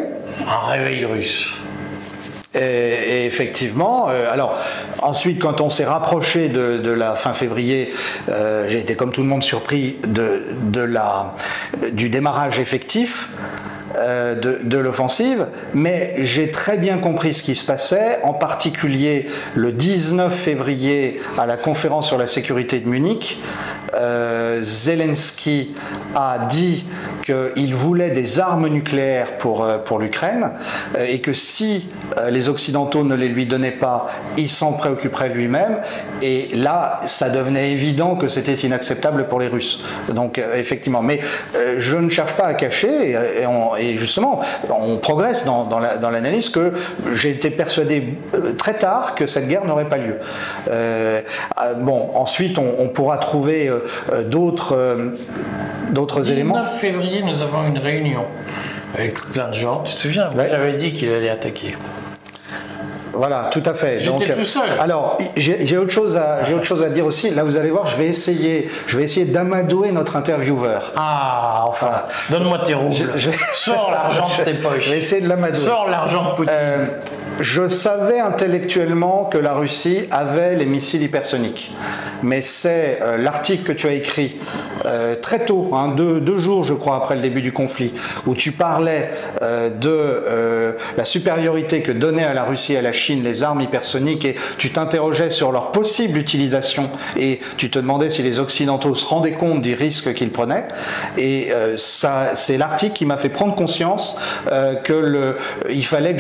un 0.48 0.68
réveil 0.72 1.06
russe. 1.06 1.54
Et, 2.56 2.60
et 2.60 3.26
effectivement, 3.26 4.10
euh, 4.10 4.32
alors 4.32 4.60
ensuite, 5.02 5.40
quand 5.40 5.60
on 5.60 5.70
s'est 5.70 5.86
rapproché 5.86 6.50
de, 6.50 6.78
de 6.78 6.92
la 6.92 7.16
fin 7.16 7.34
février, 7.34 7.94
euh, 8.30 8.68
j'ai 8.70 8.80
été 8.80 8.96
comme 8.96 9.12
tout 9.12 9.22
le 9.22 9.28
monde 9.28 9.44
surpris 9.44 9.98
de, 10.08 10.44
de 10.62 10.82
la, 10.82 11.34
du 11.92 12.10
démarrage 12.10 12.60
effectif. 12.60 13.30
Euh, 14.04 14.36
de, 14.36 14.78
l'offensive, 14.78 15.48
mais 15.74 16.16
j'ai 16.18 16.52
très 16.52 16.78
bien 16.78 16.98
compris 16.98 17.34
ce 17.34 17.42
qui 17.42 17.56
se 17.56 17.66
passait, 17.66 18.20
en 18.24 18.34
particulier 18.34 19.28
le 19.56 19.72
19 19.72 20.34
février 20.34 21.22
à 21.38 21.46
la 21.46 21.56
conférence 21.58 22.08
sur 22.08 22.18
la 22.18 22.28
sécurité 22.28 22.80
de 22.80 22.90
Munich. 22.90 23.40
euh, 23.96 24.62
Zelensky 24.62 25.74
a 26.16 26.48
dit 26.50 26.86
qu'il 27.24 27.74
voulait 27.74 28.12
des 28.12 28.40
armes 28.40 28.68
nucléaires 28.68 29.38
pour, 29.38 29.64
euh, 29.64 29.78
pour 29.78 29.98
l'Ukraine 30.00 30.52
euh, 30.98 31.06
et 31.08 31.20
que 31.22 31.34
si 31.34 31.90
euh, 32.18 32.30
les 32.30 32.50
Occidentaux 32.50 33.04
ne 33.04 33.16
les 33.16 33.30
lui 33.30 33.46
donnaient 33.46 33.72
pas, 33.72 34.10
il 34.38 34.50
s'en 34.50 34.74
préoccuperait 34.74 35.30
lui-même. 35.30 35.78
Et 36.22 36.50
là, 36.56 37.00
ça 37.06 37.30
devenait 37.30 37.72
évident 37.72 38.16
que 38.16 38.28
c'était 38.28 38.54
inacceptable 38.54 39.28
pour 39.28 39.40
les 39.40 39.48
Russes. 39.48 39.84
Donc, 40.14 40.42
effectivement. 40.56 41.02
Mais 41.02 41.20
je 41.78 41.96
ne 41.96 42.10
cherche 42.10 42.34
pas 42.34 42.46
à 42.46 42.54
cacher, 42.54 43.12
et, 43.12 43.42
et 43.42 43.48
on- 43.48 43.76
et 43.76 43.98
justement, 43.98 44.42
on 44.70 44.98
progresse 44.98 45.46
dans, 45.46 45.64
dans 45.66 45.80
la- 45.80 45.98
dans 45.98 46.10
l'analyse, 46.10 46.50
que 46.50 46.74
j'ai 47.14 47.30
été 47.32 47.50
persuadé 47.50 48.16
très 48.58 48.74
tard 48.74 49.16
que 49.16 49.28
cette 49.28 49.48
guerre 49.48 49.66
n'aurait 49.66 49.90
pas 49.90 49.98
lieu. 49.98 50.18
Euh, 50.70 51.22
ah, 51.56 51.74
bon, 51.74 52.10
ensuite, 52.16 52.58
on, 52.58 52.76
on 52.80 52.88
pourra 52.90 53.18
trouver 53.18 53.72
d'autres 54.30 55.12
d'autres 55.92 56.32
éléments. 56.32 56.60
19 56.62 56.80
février, 56.80 57.13
nous 57.22 57.42
avons 57.42 57.68
une 57.68 57.78
réunion 57.78 58.26
avec 58.96 59.20
plein 59.32 59.50
de 59.50 59.54
gens. 59.54 59.84
Tu 59.84 59.96
te 59.96 60.00
souviens 60.00 60.32
Ouais. 60.36 60.48
J'avais 60.50 60.74
dit 60.74 60.94
qu'il 60.94 61.12
allait 61.14 61.30
attaquer. 61.30 61.76
Voilà, 63.14 63.50
tout 63.52 63.62
à 63.66 63.76
fait. 63.76 64.00
J'étais 64.00 64.34
tout 64.34 64.44
seul. 64.44 64.70
Alors, 64.80 65.20
j'ai 65.38 65.78
autre 65.78 65.92
chose 65.92 66.18
à 66.18 66.44
j'ai 66.44 66.56
autre 66.56 66.64
chose 66.66 66.84
à 66.84 66.90
dire 66.90 67.06
aussi. 67.06 67.30
Là, 67.30 67.44
vous 67.44 67.58
allez 67.58 67.70
voir, 67.70 67.86
je 67.86 67.96
vais 67.96 68.08
essayer, 68.08 68.70
je 68.88 68.98
vais 68.98 69.04
essayer 69.04 69.26
d'amadouer 69.26 69.92
notre 69.92 70.16
intervieweur. 70.16 70.92
Ah, 70.96 71.66
enfin, 71.68 72.04
donne-moi 72.32 72.60
tes 72.60 72.74
roubles. 72.74 72.96
Sors 73.52 73.92
l'argent 73.92 74.28
de 74.40 74.44
tes 74.44 74.54
poches. 74.56 74.74
Je 74.84 74.92
vais 74.92 74.98
essayer 74.98 75.22
de 75.22 75.30
l'amadouer. 75.30 75.56
Sors 75.56 75.88
l'argent 75.88 76.32
de 76.32 76.36
Poutine. 76.36 76.54
Euh, 76.58 76.88
je 77.40 77.68
savais 77.68 78.20
intellectuellement 78.20 79.26
que 79.26 79.38
la 79.38 79.54
Russie 79.54 80.02
avait 80.12 80.56
les 80.56 80.66
missiles 80.66 81.02
hypersoniques, 81.02 81.72
mais 82.22 82.42
c'est 82.42 83.00
euh, 83.02 83.18
l'article 83.18 83.64
que 83.64 83.72
tu 83.72 83.88
as 83.88 83.94
écrit 83.94 84.36
euh, 84.86 85.16
très 85.16 85.46
tôt, 85.46 85.72
hein, 85.74 85.94
deux, 85.96 86.38
jours 86.38 86.64
je 86.64 86.74
crois 86.74 86.98
après 86.98 87.16
le 87.16 87.22
début 87.22 87.42
du 87.42 87.52
conflit, 87.52 87.94
où 88.28 88.36
tu 88.36 88.52
parlais 88.52 89.10
euh, 89.42 89.70
de 89.70 90.76
la 90.98 91.06
supériorité 91.06 91.82
que 91.82 91.92
donnaient 91.92 92.24
à 92.24 92.34
la 92.34 92.44
Russie 92.44 92.74
et 92.74 92.78
à 92.78 92.82
la 92.82 92.92
Chine 92.92 93.24
les 93.24 93.44
armes 93.44 93.62
hypersoniques 93.62 94.26
et 94.26 94.36
tu 94.58 94.72
t'interrogeais 94.72 95.30
sur 95.30 95.52
leur 95.52 95.72
possible 95.72 96.18
utilisation 96.18 96.90
et 97.18 97.40
tu 97.58 97.70
te 97.70 97.80
demandais 97.80 98.10
si 98.10 98.24
les 98.24 98.40
Occidentaux 98.40 98.96
se 98.96 99.06
rendaient 99.06 99.32
compte 99.32 99.62
des 99.62 99.76
risques 99.76 100.14
qu'ils 100.14 100.32
prenaient. 100.32 100.66
Et 101.18 101.52
ça, 101.78 102.32
c'est 102.36 102.58
l'article 102.58 102.94
qui 102.94 103.06
m'a 103.06 103.18
fait 103.18 103.30
prendre 103.30 103.56
conscience 103.56 104.18
que 104.84 105.36
fallait 105.84 106.16
que 106.16 106.20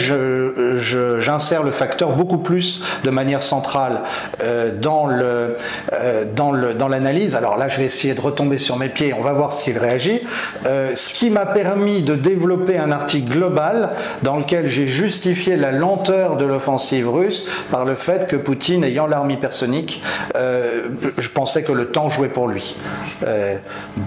je 0.79 1.02
j'insère 1.19 1.63
le 1.63 1.71
facteur 1.71 2.11
beaucoup 2.11 2.37
plus 2.37 2.83
de 3.03 3.09
manière 3.09 3.43
centrale 3.43 4.01
euh, 4.43 4.71
dans 4.75 5.05
le 5.07 5.57
euh, 5.93 6.25
dans 6.35 6.51
le 6.51 6.73
dans 6.73 6.87
l'analyse. 6.87 7.35
Alors 7.35 7.57
là, 7.57 7.67
je 7.67 7.77
vais 7.77 7.85
essayer 7.85 8.13
de 8.13 8.21
retomber 8.21 8.57
sur 8.57 8.77
mes 8.77 8.89
pieds. 8.89 9.13
On 9.17 9.21
va 9.21 9.33
voir 9.33 9.53
s'il 9.53 9.77
réagit. 9.77 10.21
Euh, 10.65 10.95
ce 10.95 11.13
qui 11.13 11.29
m'a 11.29 11.45
permis 11.45 12.01
de 12.01 12.15
développer 12.15 12.77
un 12.77 12.91
article 12.91 13.31
global 13.31 13.91
dans 14.21 14.37
lequel 14.37 14.67
j'ai 14.67 14.87
justifié 14.87 15.55
la 15.55 15.71
lenteur 15.71 16.37
de 16.37 16.45
l'offensive 16.45 17.09
russe 17.09 17.47
par 17.71 17.85
le 17.85 17.95
fait 17.95 18.27
que 18.27 18.35
Poutine, 18.35 18.83
ayant 18.83 19.07
l'arme 19.07 19.31
hypersonique, 19.31 20.03
je 20.35 21.29
pensais 21.29 21.63
que 21.63 21.71
le 21.71 21.87
temps 21.87 22.09
jouait 22.09 22.27
pour 22.27 22.47
lui. 22.47 22.75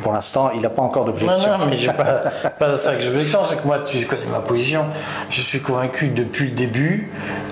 pour 0.02 0.12
l'instant, 0.12 0.50
il 0.54 0.60
n'a 0.60 0.70
pas 0.70 0.82
encore 0.82 1.04
d'objection. 1.04 1.52
Non, 1.52 1.58
non, 1.58 1.66
mais 1.66 1.76
j'ai 1.76 1.88
pas, 1.88 2.24
pas 2.58 2.76
ça 2.76 2.94
que 2.94 3.02
c'est 3.02 3.56
que 3.56 3.66
moi, 3.66 3.80
tu 3.80 4.04
connais 4.06 4.26
ma 4.30 4.40
position. 4.40 4.86
Je 5.30 5.40
suis 5.40 5.60
convaincu 5.60 6.08
depuis 6.08 6.46
le 6.46 6.52
début 6.52 6.85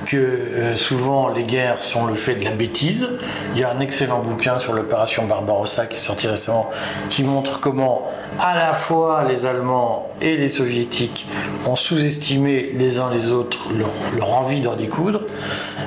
que 0.07 0.16
euh, 0.16 0.74
souvent 0.74 1.28
les 1.28 1.45
guerres 1.45 1.82
sont 1.82 2.07
le 2.07 2.14
fait 2.14 2.35
de 2.35 2.45
la 2.45 2.51
bêtise. 2.51 3.09
Il 3.55 3.61
y 3.61 3.64
a 3.64 3.70
un 3.70 3.80
excellent 3.80 4.20
bouquin 4.20 4.59
sur 4.59 4.72
l'opération 4.72 5.26
Barbarossa 5.26 5.87
qui 5.87 5.97
est 5.97 6.01
sorti 6.01 6.26
récemment 6.26 6.70
qui 7.09 7.24
montre 7.24 7.61
comment 7.61 8.07
à 8.39 8.57
la 8.57 8.74
fois 8.74 9.24
les 9.24 9.47
Allemands 9.47 10.09
et 10.20 10.37
les 10.37 10.49
Soviétiques 10.49 11.26
ont 11.66 11.76
sous-estimé 11.76 12.72
les 12.74 12.99
uns 12.99 13.12
les 13.12 13.32
autres 13.32 13.68
leur, 13.76 13.91
leur 14.16 14.35
envie 14.35 14.61
d'en 14.61 14.76
découdre. 14.76 15.22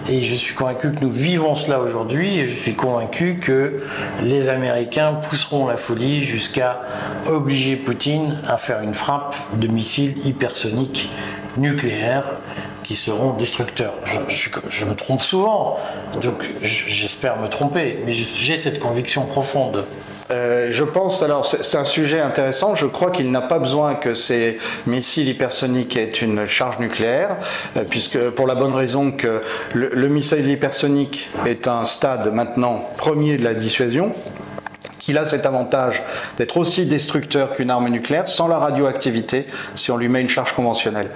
Et 0.09 0.21
je 0.23 0.35
suis 0.35 0.55
convaincu 0.55 0.93
que 0.93 1.01
nous 1.01 1.11
vivons 1.11 1.55
cela 1.55 1.79
aujourd'hui 1.79 2.39
et 2.39 2.45
je 2.45 2.55
suis 2.55 2.75
convaincu 2.75 3.39
que 3.39 3.77
les 4.21 4.49
Américains 4.49 5.13
pousseront 5.13 5.67
la 5.67 5.77
folie 5.77 6.23
jusqu'à 6.23 6.81
obliger 7.29 7.75
Poutine 7.75 8.37
à 8.47 8.57
faire 8.57 8.81
une 8.81 8.93
frappe 8.93 9.35
de 9.53 9.67
missiles 9.67 10.15
hypersoniques 10.25 11.09
nucléaires 11.57 12.29
qui 12.87 12.95
seront 12.95 13.33
destructeurs. 13.33 13.95
Je, 14.69 14.85
me 14.85 14.95
trompe 14.95 15.19
souvent, 15.21 15.77
donc 16.21 16.49
j'espère 16.61 17.37
me 17.37 17.49
tromper, 17.49 17.99
mais 18.05 18.13
j'ai 18.13 18.57
cette 18.57 18.79
conviction 18.79 19.25
profonde. 19.25 19.83
Euh, 20.31 20.69
je 20.71 20.85
pense, 20.85 21.21
alors 21.21 21.45
c'est 21.45 21.77
un 21.77 21.85
sujet 21.85 22.21
intéressant, 22.21 22.75
je 22.75 22.85
crois 22.85 23.11
qu'il 23.11 23.29
n'a 23.29 23.41
pas 23.41 23.59
besoin 23.59 23.95
que 23.95 24.13
ces 24.13 24.57
missiles 24.85 25.27
hypersoniques 25.27 25.97
aient 25.97 26.11
une 26.11 26.45
charge 26.45 26.79
nucléaire, 26.79 27.35
euh, 27.75 27.83
puisque 27.89 28.17
pour 28.29 28.47
la 28.47 28.55
bonne 28.55 28.73
raison 28.73 29.11
que 29.11 29.41
le 29.73 30.07
missile 30.07 30.47
hypersonique 30.49 31.29
est 31.45 31.67
un 31.67 31.83
stade 31.83 32.33
maintenant 32.33 32.89
premier 32.95 33.37
de 33.37 33.43
la 33.43 33.53
dissuasion, 33.53 34.13
qu'il 34.99 35.17
a 35.17 35.25
cet 35.25 35.45
avantage 35.45 36.03
d'être 36.37 36.57
aussi 36.57 36.85
destructeur 36.85 37.53
qu'une 37.53 37.69
arme 37.69 37.89
nucléaire 37.89 38.27
sans 38.27 38.47
la 38.47 38.57
radioactivité 38.57 39.47
si 39.75 39.91
on 39.91 39.97
lui 39.97 40.09
met 40.09 40.21
une 40.21 40.29
charge 40.29 40.53
conventionnelle. 40.53 41.09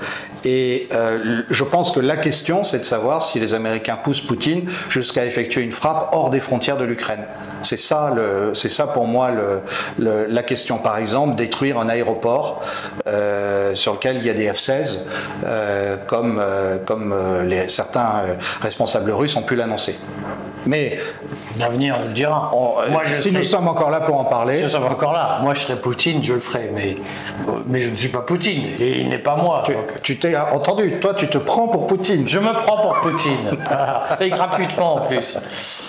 Et 0.46 0.88
euh, 0.94 1.44
je 1.50 1.64
pense 1.64 1.92
que 1.92 2.00
la 2.00 2.18
question, 2.18 2.64
c'est 2.64 2.80
de 2.80 2.84
savoir 2.84 3.24
si 3.24 3.40
les 3.40 3.54
Américains 3.54 3.96
poussent 3.96 4.22
Poutine 4.22 4.70
jusqu'à 4.90 5.26
effectuer 5.26 5.62
une 5.62 5.72
frappe 5.72 6.10
hors 6.14 6.30
des 6.30 6.40
frontières 6.40 6.78
de 6.78 6.84
l'Ukraine. 6.84 7.26
C'est 7.64 7.80
ça, 7.80 8.14
c'est 8.54 8.70
ça 8.70 8.88
pour 8.88 9.06
moi 9.08 9.30
la 9.98 10.44
question. 10.44 10.78
Par 10.78 10.98
exemple, 10.98 11.36
détruire 11.36 11.80
un 11.80 11.90
aéroport 11.90 12.62
euh, 13.08 13.76
sur 13.76 13.94
lequel 13.94 14.18
il 14.18 14.26
y 14.26 14.30
a 14.30 14.34
des 14.34 14.52
F-16, 14.52 15.06
euh, 15.46 15.98
comme, 16.08 16.42
comme 16.86 17.16
certains 17.68 18.24
responsables 18.62 19.12
russes 19.12 19.36
ont 19.36 19.44
pu 19.44 19.56
l'annoncer. 19.56 19.96
Mais 20.66 21.00
l'avenir 21.58 21.98
nous 22.00 22.08
le 22.08 22.14
dira. 22.14 22.52
moi, 22.54 23.02
je 23.06 23.22
si 23.22 23.32
nous 23.32 23.44
sommes 23.44 23.68
encore 23.68 23.90
là 23.90 24.02
pour 24.02 24.20
en 24.20 24.26
parler. 24.26 24.58
Si 24.58 24.64
nous 24.64 24.70
sommes 24.70 24.86
encore 24.86 25.14
là. 25.14 25.40
Moi, 25.42 25.54
je 25.54 25.62
serais 25.62 25.80
Poutine, 25.80 26.24
je 26.24 26.34
le 26.34 26.40
ferai. 26.40 26.72
Mais, 26.74 26.98
mais 27.68 27.82
je 27.82 27.90
ne 27.90 27.96
suis 27.96 28.10
pas 28.10 28.22
Poutine. 28.22 28.76
Et 28.80 29.02
il 29.02 29.10
n'est 29.10 29.18
pas 29.18 29.36
moi. 29.36 29.64
Tu 30.04 30.20
t'es 30.20 30.36
entendu. 30.36 31.00
Toi, 31.02 31.14
tu 31.14 31.28
te 31.28 31.38
prends 31.38 31.68
pour 31.68 31.88
Poutine. 31.88 32.28
Je 32.28 32.40
me 32.40 32.54
prends 32.54 32.78
pour 32.78 32.96
Poutine. 33.02 33.58
et 34.20 34.30
gratuitement 34.30 34.96
en 34.96 35.02
plus. 35.02 35.38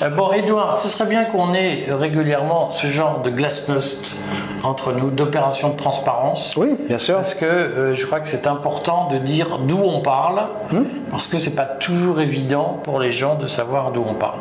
Euh, 0.00 0.08
bon, 0.08 0.32
Edouard, 0.32 0.76
ce 0.76 0.88
serait 0.88 1.08
bien 1.08 1.24
qu'on 1.24 1.54
ait 1.54 1.86
régulièrement 1.88 2.70
ce 2.70 2.86
genre 2.86 3.20
de 3.22 3.30
glasnost 3.30 4.16
entre 4.62 4.92
nous, 4.92 5.10
d'opération 5.10 5.70
de 5.70 5.76
transparence. 5.76 6.54
Oui, 6.56 6.76
bien 6.88 6.98
sûr. 6.98 7.16
Parce 7.16 7.34
que 7.34 7.44
euh, 7.44 7.94
je 7.94 8.06
crois 8.06 8.20
que 8.20 8.28
c'est 8.28 8.46
important 8.46 9.08
de 9.10 9.18
dire 9.18 9.58
d'où 9.58 9.78
on 9.78 10.00
parle. 10.00 10.46
Hmm. 10.70 10.84
Parce 11.10 11.26
que 11.26 11.38
c'est 11.38 11.54
pas 11.54 11.66
toujours 11.66 12.20
évident 12.20 12.80
pour 12.82 12.98
les 12.98 13.10
gens 13.10 13.34
de 13.34 13.46
savoir 13.46 13.92
d'où 13.92 14.04
on 14.06 14.14
parle. 14.14 14.38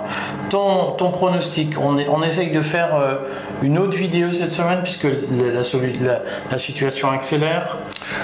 Ton, 0.50 0.92
ton 0.98 1.12
pronostic, 1.12 1.80
on, 1.80 1.98
on 2.10 2.22
essaye 2.24 2.52
de 2.52 2.62
faire 2.62 2.96
euh, 2.96 3.16
une 3.62 3.78
autre 3.78 3.96
vidéo 3.96 4.34
cette 4.34 4.52
semaine 4.52 4.82
puisque 4.84 5.06
la, 5.06 6.20
la, 6.52 6.58
situation 6.58 7.10
accélère. 7.10 7.78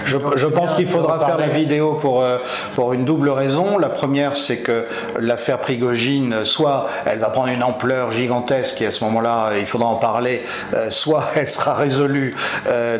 Je, 0.04 0.18
je 0.36 0.48
pense 0.48 0.74
qu'il 0.74 0.88
faudra 0.88 1.26
faire 1.26 1.38
la 1.38 1.48
vidéo 1.48 1.93
pour, 2.02 2.22
euh, 2.22 2.38
pour 2.76 2.91
une 2.91 3.06
double 3.06 3.30
raison. 3.30 3.78
La 3.78 3.88
première, 3.88 4.36
c'est 4.36 4.58
que 4.58 4.88
l'affaire 5.20 5.60
Prigogine, 5.60 6.43
soit 6.43 6.89
elle 7.06 7.20
va 7.20 7.30
prendre 7.30 7.48
une 7.48 7.64
ampleur 7.64 8.12
gigantesque 8.12 8.82
et 8.82 8.88
à 8.88 8.91
ce 8.91 9.04
moment-là, 9.06 9.52
il 9.58 9.66
faudra 9.66 9.88
en 9.88 9.95
parler, 9.95 10.43
euh, 10.74 10.89
soit 10.89 11.24
elle 11.36 11.50
sera 11.50 11.76
résolue 11.76 12.36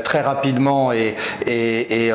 très 0.04 0.22
rapidement 0.22 0.92
et, 0.94 1.16
et, 1.46 2.06
et, 2.06 2.12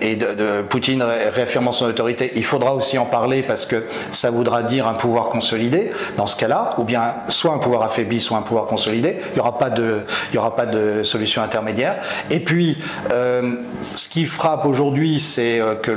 et 0.00 0.16
de, 0.16 0.34
de 0.34 0.62
Poutine 0.62 1.02
réaffirmant 1.02 1.72
son 1.72 1.86
autorité. 1.86 2.32
Il 2.34 2.44
faudra 2.44 2.74
aussi 2.74 2.98
en 2.98 3.04
parler 3.04 3.42
parce 3.42 3.66
que 3.66 3.84
ça 4.10 4.30
voudra 4.30 4.62
dire 4.62 4.86
un 4.86 4.94
pouvoir 4.94 5.28
consolidé 5.28 5.90
dans 6.16 6.25
ce 6.26 6.36
cas-là, 6.36 6.74
ou 6.78 6.84
bien 6.84 7.14
soit 7.28 7.52
un 7.52 7.58
pouvoir 7.58 7.82
affaibli, 7.82 8.20
soit 8.20 8.38
un 8.38 8.42
pouvoir 8.42 8.66
consolidé. 8.66 9.18
Il 9.30 9.34
n'y 9.34 9.40
aura 9.40 9.58
pas 9.58 10.66
de, 10.66 11.02
solution 11.04 11.42
intermédiaire. 11.42 11.96
Et 12.30 12.40
puis, 12.40 12.78
euh, 13.12 13.54
ce 13.96 14.08
qui 14.08 14.24
frappe 14.24 14.66
aujourd'hui, 14.66 15.20
c'est 15.20 15.60
euh, 15.60 15.74
que 15.74 15.90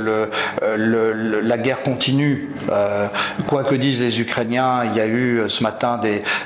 euh, 0.62 1.40
la 1.42 1.58
guerre 1.58 1.82
continue. 1.82 2.50
quoi 3.46 3.64
que 3.64 3.74
disent 3.74 4.00
les 4.00 4.20
Ukrainiens, 4.20 4.84
il 4.84 4.96
y 4.96 5.00
a 5.00 5.06
eu 5.06 5.42
ce 5.48 5.62
matin 5.62 6.00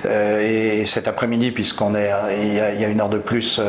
et 0.08 0.84
cet 0.86 1.08
après-midi, 1.08 1.50
puisqu'on 1.50 1.94
est, 1.94 2.10
il 2.42 2.54
y, 2.54 2.60
a, 2.60 2.88
une 2.88 3.00
heure 3.00 3.08
de 3.08 3.18
plus 3.18 3.60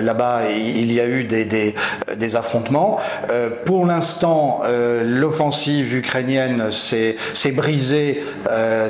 là-bas, 0.00 0.42
il 0.50 0.92
y 0.92 1.00
a 1.00 1.06
eu 1.06 1.24
des 1.24 2.36
affrontements. 2.36 2.98
pour 3.64 3.86
l'instant, 3.86 4.62
l'offensive 5.04 5.94
ukrainienne 5.94 6.70
s'est 6.70 7.16
brisée 7.52 8.24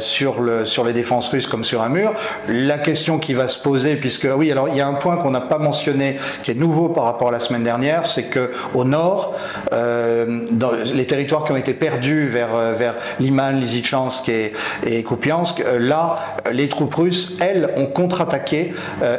sur, 0.00 0.29
sur 0.64 0.84
les 0.84 0.92
défenses 0.92 1.28
russes 1.28 1.46
comme 1.46 1.64
sur 1.64 1.82
un 1.82 1.88
mur. 1.88 2.12
La 2.48 2.78
question 2.78 3.18
qui 3.18 3.34
va 3.34 3.48
se 3.48 3.60
poser, 3.60 3.96
puisque 3.96 4.28
oui, 4.36 4.50
alors 4.50 4.68
il 4.68 4.76
y 4.76 4.80
a 4.80 4.86
un 4.86 4.94
point 4.94 5.16
qu'on 5.16 5.30
n'a 5.30 5.40
pas 5.40 5.58
mentionné, 5.58 6.18
qui 6.42 6.50
est 6.50 6.54
nouveau 6.54 6.88
par 6.88 7.04
rapport 7.04 7.28
à 7.28 7.32
la 7.32 7.40
semaine 7.40 7.64
dernière, 7.64 8.06
c'est 8.06 8.24
que 8.24 8.52
au 8.74 8.84
nord, 8.84 9.34
euh, 9.72 10.40
dans 10.50 10.72
les 10.72 11.06
territoires 11.06 11.44
qui 11.44 11.52
ont 11.52 11.56
été 11.56 11.74
perdus 11.74 12.28
vers, 12.28 12.54
euh, 12.54 12.74
vers 12.74 12.94
Liman, 13.18 13.52
Lysychansk 13.52 14.28
et, 14.28 14.52
et 14.86 15.02
Kupiansk, 15.02 15.60
euh, 15.60 15.78
là, 15.78 16.18
les 16.52 16.68
troupes 16.68 16.94
russes, 16.94 17.36
elles, 17.40 17.70
ont 17.76 17.86
contre-attaqué 17.86 18.72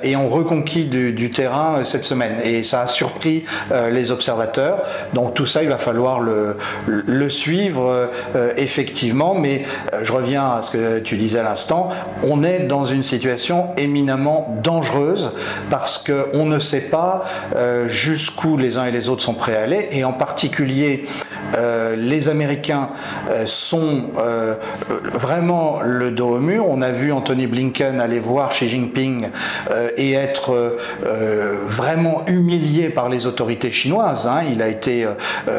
et 0.04 0.16
ont 0.16 0.30
reconquis 0.30 0.86
du, 0.86 1.14
du, 1.14 1.32
terrain 1.32 1.84
cette 1.84 2.04
semaine. 2.04 2.36
Et 2.44 2.64
ça 2.64 2.82
a 2.82 2.88
surpris 2.88 3.46
les 3.92 4.12
observateurs. 4.12 4.84
Donc 5.14 5.34
tout 5.34 5.46
ça, 5.46 5.64
il 5.64 5.70
va 5.70 5.78
falloir 5.78 6.20
le, 6.20 6.58
le 6.88 7.30
suivre 7.30 8.10
effectivement. 8.58 9.36
Mais 9.36 9.64
je 10.02 10.12
reviens 10.12 10.52
à 10.52 10.62
ce 10.62 10.72
que 10.72 11.00
tu 11.04 11.18
disais 11.18 11.40
à 11.40 11.44
l'instant, 11.44 11.90
on 12.28 12.44
est 12.44 12.68
dans 12.68 12.86
une 12.86 13.04
situation 13.04 13.68
éminemment 13.78 14.58
dangereuse 14.64 15.32
parce 15.70 15.98
qu'on 15.98 16.46
ne 16.46 16.60
sait 16.60 16.90
pas 16.90 17.24
euh, 17.56 17.88
jusqu'où 17.88 18.58
les 18.58 18.78
uns 18.78 18.86
et 18.86 18.92
les 18.92 19.10
autres 19.10 19.24
sont 19.24 19.34
prêts 19.34 19.56
à 19.56 19.64
aller. 19.64 19.90
Et 19.92 20.04
en 20.04 20.14
particulier 20.14 21.06
euh, 21.56 21.96
les 21.96 22.30
Américains 22.30 22.90
euh, 23.30 23.46
sont 23.46 24.06
euh, 24.18 24.56
vraiment 24.90 25.82
le 25.84 26.12
dos 26.12 26.36
au 26.36 26.40
mur. 26.40 26.66
On 26.70 26.82
a 26.82 26.92
vu 26.92 27.12
Anthony 27.12 27.48
Blinken 27.48 28.00
aller 28.00 28.20
voir 28.20 28.50
Xi 28.50 28.70
Jinping 28.70 29.28
et 29.98 30.14
être 30.14 30.78
vraiment 31.66 32.24
humilié 32.28 32.90
par 32.90 33.10
les 33.10 33.26
autorités 33.26 33.72
chinoises. 33.72 34.28
Hein. 34.28 34.44
Il 34.52 34.62
a 34.62 34.68
été, 34.68 35.08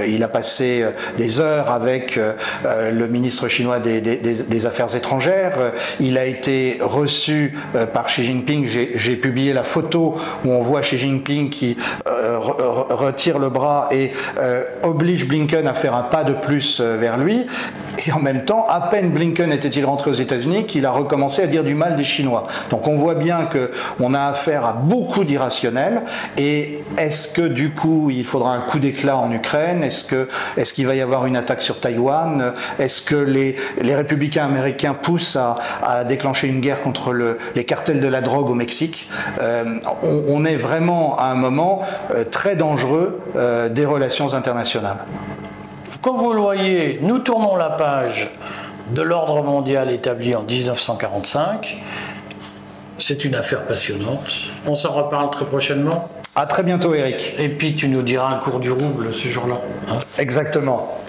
il 0.07 0.23
a 0.23 0.29
passé 0.29 0.85
des 1.17 1.41
heures 1.41 1.71
avec 1.71 2.19
le 2.65 3.07
ministre 3.07 3.49
chinois 3.49 3.79
des, 3.79 4.01
des, 4.01 4.67
Affaires 4.67 4.95
étrangères. 4.95 5.73
Il 6.01 6.19
a 6.19 6.25
été 6.25 6.79
reçu 6.81 7.55
par 7.93 8.07
Xi 8.07 8.25
Jinping. 8.25 8.67
J'ai 8.67 9.17
publié 9.17 9.53
la 9.53 9.65
photo 9.65 10.17
où 10.45 10.51
on 10.51 10.63
voit 10.63 10.81
Xi 10.83 10.99
Jinping 10.99 11.51
qui 11.51 11.77
retire 12.05 13.39
le 13.39 13.49
bras 13.49 13.89
et 13.91 14.13
oblige 14.83 15.27
Blinken 15.27 15.67
à 15.67 15.75
faire 15.83 15.97
un 15.97 16.03
pas 16.03 16.23
de 16.23 16.33
plus 16.33 16.81
euh, 16.81 16.97
vers 16.97 17.19
lui. 17.19 17.47
Et 18.07 18.13
en 18.13 18.21
même 18.21 18.45
temps, 18.45 18.67
à 18.69 18.81
peine 18.81 19.11
Blinken 19.11 19.53
était-il 19.53 19.85
rentré 19.85 20.11
aux 20.11 20.15
États-Unis 20.15 20.67
qu'il 20.67 20.87
a 20.87 20.91
recommencé 20.91 21.43
à 21.43 21.47
dire 21.47 21.65
du 21.65 21.75
mal 21.75 21.97
des 21.97 22.05
Chinois. 22.05 22.47
Donc 22.71 22.89
on 22.89 22.97
voit 22.97 23.17
bien 23.17 23.49
qu'on 23.99 24.15
a 24.15 24.21
affaire 24.29 24.65
à 24.65 24.73
beaucoup 24.73 25.25
d'irrationnels. 25.25 26.03
Et 26.39 26.83
est-ce 26.97 27.33
que 27.33 27.43
du 27.43 27.71
coup 27.71 28.11
il 28.11 28.25
faudra 28.25 28.55
un 28.55 28.61
coup 28.61 28.79
d'éclat 28.79 29.17
en 29.17 29.31
Ukraine? 29.33 29.83
Est-ce 29.83 30.05
que 30.05 30.29
est-ce 30.57 30.73
qu'il 30.73 30.87
va 30.87 30.95
y 30.95 31.01
avoir 31.01 31.27
une 31.27 31.37
attaque 31.37 31.63
sur 31.63 31.81
Taïwan? 31.81 32.53
Est-ce 32.79 33.03
que 33.03 33.17
les, 33.17 33.57
les 33.81 33.95
républicains 33.95 34.45
américains 34.45 34.95
poussent 34.95 35.37
à, 35.37 36.05
déclencher 36.05 36.49
une 36.49 36.61
guerre 36.61 36.81
contre 36.81 37.13
le, 37.13 37.39
les 37.55 37.65
cartels 37.65 38.01
de 38.01 38.09
la 38.09 38.21
drogue 38.21 38.49
au 38.49 38.55
Mexique? 38.55 39.09
Euh, 39.41 39.79
on, 40.03 40.45
est 40.45 40.57
vraiment 40.57 41.19
à 41.19 41.27
un 41.27 41.35
moment 41.35 41.83
euh, 42.15 42.25
très 42.25 42.57
dangereux 42.57 43.21
des 43.71 43.85
relations 43.85 44.35
internationales. 44.35 44.99
Comme 46.01 46.17
vous 46.17 46.33
le 46.33 46.41
voyez, 46.41 46.99
nous 47.03 47.19
tournons 47.19 47.57
la 47.57 47.71
page 47.71 48.31
de 48.91 49.03
l'ordre 49.03 49.43
mondial 49.43 49.91
établi 49.91 50.35
en 50.35 50.43
1945. 50.43 51.83
C'est 52.99 53.25
une 53.25 53.35
affaire 53.35 53.65
passionnante. 53.65 54.49
On 54.67 54.75
s'en 54.75 54.93
reparle 54.93 55.31
très 55.31 55.45
prochainement. 55.45 56.09
À 56.35 56.47
très 56.47 56.63
bientôt, 56.63 56.95
Eric. 56.95 57.35
Et 57.39 57.49
puis 57.49 57.75
tu 57.75 57.89
nous 57.89 58.03
diras 58.03 58.37
le 58.37 58.41
cours 58.41 58.59
du 58.59 58.71
rouble 58.71 59.13
ce 59.13 59.29
jour-là. 59.29 59.61
Hein. 59.91 59.99
Exactement. 60.19 61.02